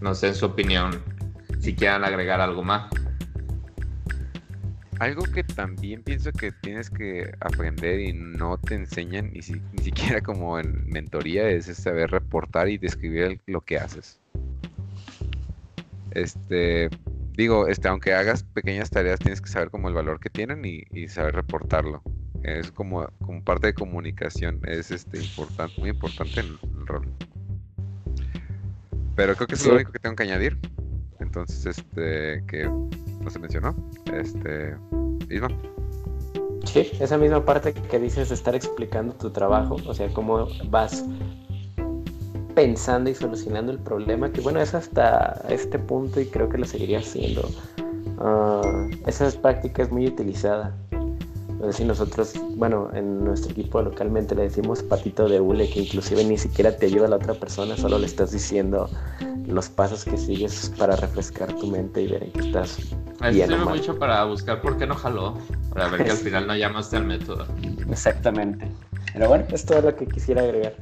No 0.00 0.14
sé, 0.14 0.28
en 0.28 0.34
su 0.34 0.46
opinión, 0.46 1.00
si 1.60 1.74
quieran 1.74 2.04
agregar 2.04 2.40
algo 2.40 2.62
más. 2.62 2.90
Algo 4.98 5.22
que 5.24 5.44
también 5.44 6.02
pienso 6.02 6.32
que 6.32 6.52
tienes 6.52 6.90
que 6.90 7.32
aprender 7.40 8.00
y 8.00 8.12
no 8.14 8.58
te 8.58 8.74
enseñan 8.74 9.30
ni, 9.32 9.42
si- 9.42 9.60
ni 9.72 9.84
siquiera 9.84 10.20
como 10.22 10.58
en 10.58 10.86
mentoría 10.88 11.48
es 11.48 11.66
saber 11.66 12.10
reportar 12.10 12.68
y 12.68 12.78
describir 12.78 13.40
lo 13.46 13.60
que 13.60 13.78
haces. 13.78 14.18
Este, 16.16 16.88
digo, 17.36 17.68
este, 17.68 17.88
aunque 17.88 18.14
hagas 18.14 18.42
pequeñas 18.42 18.88
tareas, 18.88 19.18
tienes 19.18 19.42
que 19.42 19.48
saber 19.48 19.70
como 19.70 19.88
el 19.88 19.94
valor 19.94 20.18
que 20.18 20.30
tienen 20.30 20.64
y, 20.64 20.82
y 20.92 21.08
saber 21.08 21.34
reportarlo. 21.34 22.02
Es 22.42 22.70
como, 22.70 23.06
como 23.20 23.44
parte 23.44 23.68
de 23.68 23.74
comunicación, 23.74 24.60
es 24.64 24.90
este 24.90 25.18
importante, 25.18 25.78
muy 25.78 25.90
importante 25.90 26.40
en 26.40 26.46
el 26.46 26.86
rol. 26.86 27.06
Pero 29.14 29.34
creo 29.34 29.46
que 29.46 29.56
es 29.56 29.66
lo 29.66 29.74
único 29.74 29.92
que 29.92 29.98
tengo 29.98 30.16
que 30.16 30.22
añadir. 30.22 30.58
Entonces, 31.20 31.66
este, 31.66 32.42
que 32.46 32.64
no 32.64 33.28
se 33.28 33.38
mencionó. 33.38 33.76
Este, 34.14 34.74
Isma. 35.28 35.48
Sí, 36.64 36.92
esa 36.98 37.18
misma 37.18 37.44
parte 37.44 37.74
que 37.74 37.98
dices 37.98 38.30
de 38.30 38.34
estar 38.34 38.54
explicando 38.54 39.14
tu 39.14 39.30
trabajo, 39.30 39.76
o 39.86 39.94
sea, 39.94 40.08
cómo 40.14 40.48
vas 40.70 41.04
pensando 42.56 43.10
y 43.10 43.14
solucionando 43.14 43.70
el 43.70 43.78
problema, 43.78 44.32
que 44.32 44.40
bueno, 44.40 44.60
es 44.60 44.74
hasta 44.74 45.42
este 45.50 45.78
punto 45.78 46.20
y 46.20 46.26
creo 46.26 46.48
que 46.48 46.56
lo 46.56 46.64
seguiría 46.64 46.98
haciendo. 47.00 47.48
Ah, 48.18 48.62
esa 49.06 49.30
práctica 49.42 49.82
es 49.82 49.92
muy 49.92 50.06
utilizada. 50.06 50.74
No 51.60 51.66
sé 51.66 51.72
si 51.74 51.84
nosotros, 51.84 52.32
bueno, 52.56 52.88
en 52.94 53.24
nuestro 53.24 53.52
equipo 53.52 53.82
localmente 53.82 54.34
le 54.34 54.42
decimos 54.44 54.82
patito 54.82 55.28
de 55.28 55.38
hule, 55.38 55.68
que 55.68 55.80
inclusive 55.80 56.24
ni 56.24 56.38
siquiera 56.38 56.74
te 56.74 56.86
ayuda 56.86 57.06
a 57.06 57.08
la 57.10 57.16
otra 57.16 57.34
persona, 57.34 57.76
solo 57.76 57.98
le 57.98 58.06
estás 58.06 58.32
diciendo 58.32 58.88
los 59.46 59.68
pasos 59.68 60.04
que 60.04 60.16
sigues 60.16 60.72
para 60.78 60.96
refrescar 60.96 61.52
tu 61.54 61.66
mente 61.66 62.02
y 62.02 62.08
ver 62.08 62.24
en 62.24 62.32
qué 62.32 62.40
estás 62.40 62.78
Eso 62.78 63.32
sirve 63.32 63.56
mal. 63.58 63.76
mucho 63.76 63.98
para 63.98 64.24
buscar 64.24 64.62
por 64.62 64.78
qué 64.78 64.86
no 64.86 64.94
jaló, 64.94 65.34
para 65.74 65.88
ver 65.88 66.04
que 66.04 66.10
al 66.10 66.16
final 66.26 66.46
no 66.46 66.56
llamaste 66.56 66.96
al 66.96 67.04
método. 67.04 67.46
Exactamente. 67.90 68.66
Pero 69.12 69.28
bueno, 69.28 69.44
es 69.50 69.64
todo 69.64 69.82
lo 69.82 69.94
que 69.94 70.06
quisiera 70.06 70.42
agregar. 70.42 70.74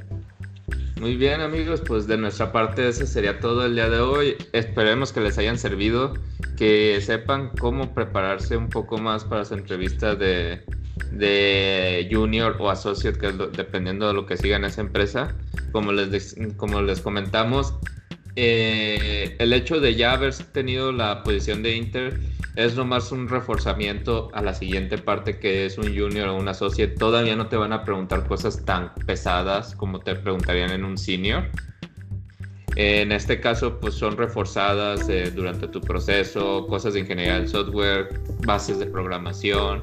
Muy 0.99 1.17
bien 1.17 1.41
amigos, 1.41 1.81
pues 1.85 2.07
de 2.07 2.17
nuestra 2.17 2.51
parte 2.53 2.87
ese 2.87 3.05
sería 3.05 3.39
todo 3.39 3.65
el 3.65 3.75
día 3.75 3.89
de 3.89 3.99
hoy. 3.99 4.35
Esperemos 4.53 5.11
que 5.11 5.19
les 5.19 5.37
hayan 5.37 5.57
servido, 5.59 6.13
que 6.57 6.99
sepan 7.01 7.49
cómo 7.59 7.93
prepararse 7.93 8.55
un 8.55 8.69
poco 8.69 8.97
más 8.97 9.25
para 9.25 9.43
su 9.43 9.55
entrevista 9.55 10.15
de, 10.15 10.63
de 11.11 12.07
junior 12.09 12.55
o 12.59 12.69
associate, 12.69 13.19
que 13.19 13.33
lo- 13.33 13.47
dependiendo 13.47 14.07
de 14.07 14.13
lo 14.13 14.25
que 14.25 14.37
siga 14.37 14.55
en 14.55 14.63
esa 14.63 14.81
empresa. 14.81 15.35
Como 15.73 15.91
les, 15.91 16.35
como 16.55 16.81
les 16.81 17.01
comentamos, 17.01 17.73
eh, 18.37 19.35
el 19.39 19.51
hecho 19.51 19.81
de 19.81 19.95
ya 19.95 20.13
haber 20.13 20.33
tenido 20.53 20.93
la 20.93 21.23
posición 21.23 21.61
de 21.61 21.75
Inter 21.75 22.19
es 22.55 22.75
nomás 22.75 23.11
un 23.11 23.27
reforzamiento 23.27 24.29
a 24.33 24.41
la 24.41 24.53
siguiente 24.53 24.97
parte 24.97 25.39
que 25.39 25.65
es 25.65 25.77
un 25.77 25.95
junior 25.95 26.29
o 26.29 26.37
un 26.37 26.47
associate. 26.47 26.95
Todavía 26.95 27.35
no 27.35 27.47
te 27.47 27.57
van 27.57 27.73
a 27.73 27.83
preguntar 27.83 28.25
cosas 28.27 28.63
tan 28.63 28.93
pesadas 29.05 29.75
como 29.75 29.99
te 29.99 30.15
preguntarían 30.15 30.71
en 30.71 30.85
un 30.85 30.97
senior. 30.97 31.49
En 32.77 33.11
este 33.11 33.39
caso, 33.39 33.79
pues 33.79 33.93
son 33.93 34.17
reforzadas 34.17 35.07
eh, 35.07 35.31
durante 35.31 35.67
tu 35.67 35.79
proceso, 35.79 36.65
cosas 36.67 36.93
de 36.93 37.01
ingeniería 37.01 37.35
del 37.35 37.47
software, 37.47 38.19
bases 38.45 38.79
de 38.79 38.85
programación. 38.85 39.79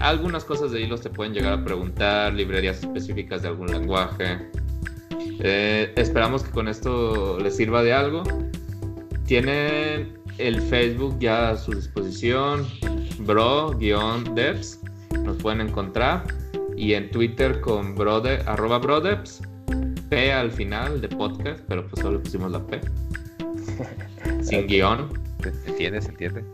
Algunas 0.00 0.44
cosas 0.44 0.72
de 0.72 0.80
hilos 0.80 1.02
te 1.02 1.10
pueden 1.10 1.34
llegar 1.34 1.52
a 1.52 1.64
preguntar, 1.64 2.32
librerías 2.32 2.80
específicas 2.80 3.42
de 3.42 3.48
algún 3.48 3.70
lenguaje. 3.70 4.38
Eh, 5.40 5.92
esperamos 5.96 6.42
que 6.42 6.50
con 6.50 6.68
esto 6.68 7.38
les 7.38 7.56
sirva 7.56 7.82
de 7.82 7.92
algo. 7.92 8.22
Tienen 9.26 10.21
el 10.38 10.60
Facebook 10.60 11.18
ya 11.18 11.50
a 11.50 11.56
su 11.56 11.72
disposición, 11.72 12.66
bro-devs, 13.20 14.80
nos 15.24 15.36
pueden 15.38 15.60
encontrar. 15.60 16.24
Y 16.76 16.94
en 16.94 17.10
Twitter 17.10 17.60
con 17.60 17.94
brode, 17.94 18.42
arroba 18.46 18.78
brodeps, 18.78 19.42
P 20.08 20.32
al 20.32 20.50
final 20.50 21.00
de 21.00 21.08
podcast, 21.08 21.62
pero 21.68 21.86
pues 21.86 22.02
solo 22.02 22.22
pusimos 22.22 22.50
la 22.50 22.66
P. 22.66 22.80
Sin 24.42 24.66
guion. 24.66 25.08
¿Se 25.42 25.70
entiende? 25.70 26.00
¿Se 26.00 26.08
entiende? 26.10 26.44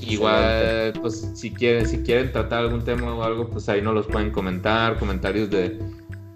Igual, 0.00 0.92
pues 1.00 1.30
si 1.34 1.50
quieren, 1.50 1.86
si 1.86 1.98
quieren 1.98 2.32
tratar 2.32 2.60
algún 2.60 2.84
tema 2.84 3.14
o 3.14 3.22
algo, 3.22 3.48
pues 3.48 3.68
ahí 3.68 3.82
nos 3.82 3.94
los 3.94 4.06
pueden 4.06 4.30
comentar, 4.30 4.98
comentarios 4.98 5.50
de, 5.50 5.78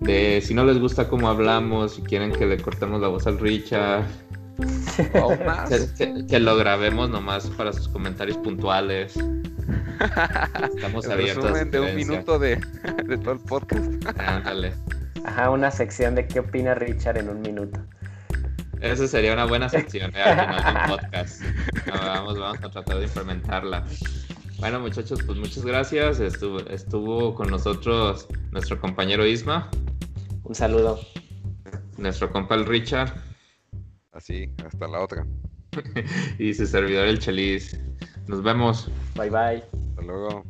de 0.00 0.40
si 0.42 0.52
no 0.52 0.64
les 0.64 0.78
gusta 0.78 1.08
cómo 1.08 1.28
hablamos, 1.28 1.94
si 1.94 2.02
quieren 2.02 2.30
que 2.32 2.46
le 2.46 2.58
cortemos 2.58 3.00
la 3.00 3.08
voz 3.08 3.26
al 3.26 3.38
Richard, 3.38 4.04
Que, 4.56 5.88
que- 5.96 6.26
que 6.26 6.38
lo 6.40 6.56
grabemos 6.56 7.10
nomás 7.10 7.48
para 7.50 7.72
sus 7.72 7.88
comentarios 7.88 8.36
puntuales. 8.38 9.14
Estamos 10.74 11.06
abiertos 11.08 11.44
resumen 11.44 11.70
de 11.70 11.80
un 11.80 11.96
minuto 11.96 12.38
de, 12.38 12.56
de 13.06 13.18
todo 13.18 13.32
el 13.32 13.40
podcast. 13.40 13.84
Ándale. 14.18 14.74
Ajá, 15.24 15.50
una 15.50 15.70
sección 15.70 16.14
de 16.14 16.26
qué 16.26 16.40
opina 16.40 16.74
Richard 16.74 17.18
en 17.18 17.28
un 17.30 17.40
minuto. 17.40 17.80
Esa 18.80 19.08
sería 19.08 19.32
una 19.32 19.46
buena 19.46 19.68
sección 19.68 20.12
eh, 20.14 20.22
al 20.22 20.40
final 20.46 20.88
del 20.88 20.98
podcast. 20.98 21.42
No, 21.86 21.92
vamos, 21.94 22.38
vamos 22.38 22.58
a 22.62 22.70
tratar 22.70 22.98
de 22.98 23.04
implementarla. 23.04 23.84
Bueno, 24.58 24.80
muchachos, 24.80 25.20
pues 25.24 25.38
muchas 25.38 25.64
gracias. 25.64 26.20
Estuvo, 26.20 26.60
estuvo 26.68 27.34
con 27.34 27.50
nosotros 27.50 28.28
nuestro 28.52 28.78
compañero 28.80 29.26
Isma, 29.26 29.70
Un 30.44 30.54
saludo. 30.54 31.00
nuestro 31.96 32.30
compa 32.30 32.54
el 32.56 32.66
Richard 32.66 33.14
Así, 34.14 34.48
hasta 34.64 34.88
la 34.88 35.00
otra. 35.00 35.26
y 36.38 36.54
su 36.54 36.66
servidor 36.66 37.08
el 37.08 37.18
Chelis. 37.18 37.78
Nos 38.28 38.42
vemos. 38.42 38.88
Bye 39.16 39.30
bye. 39.30 39.64
Hasta 39.90 40.02
luego. 40.02 40.44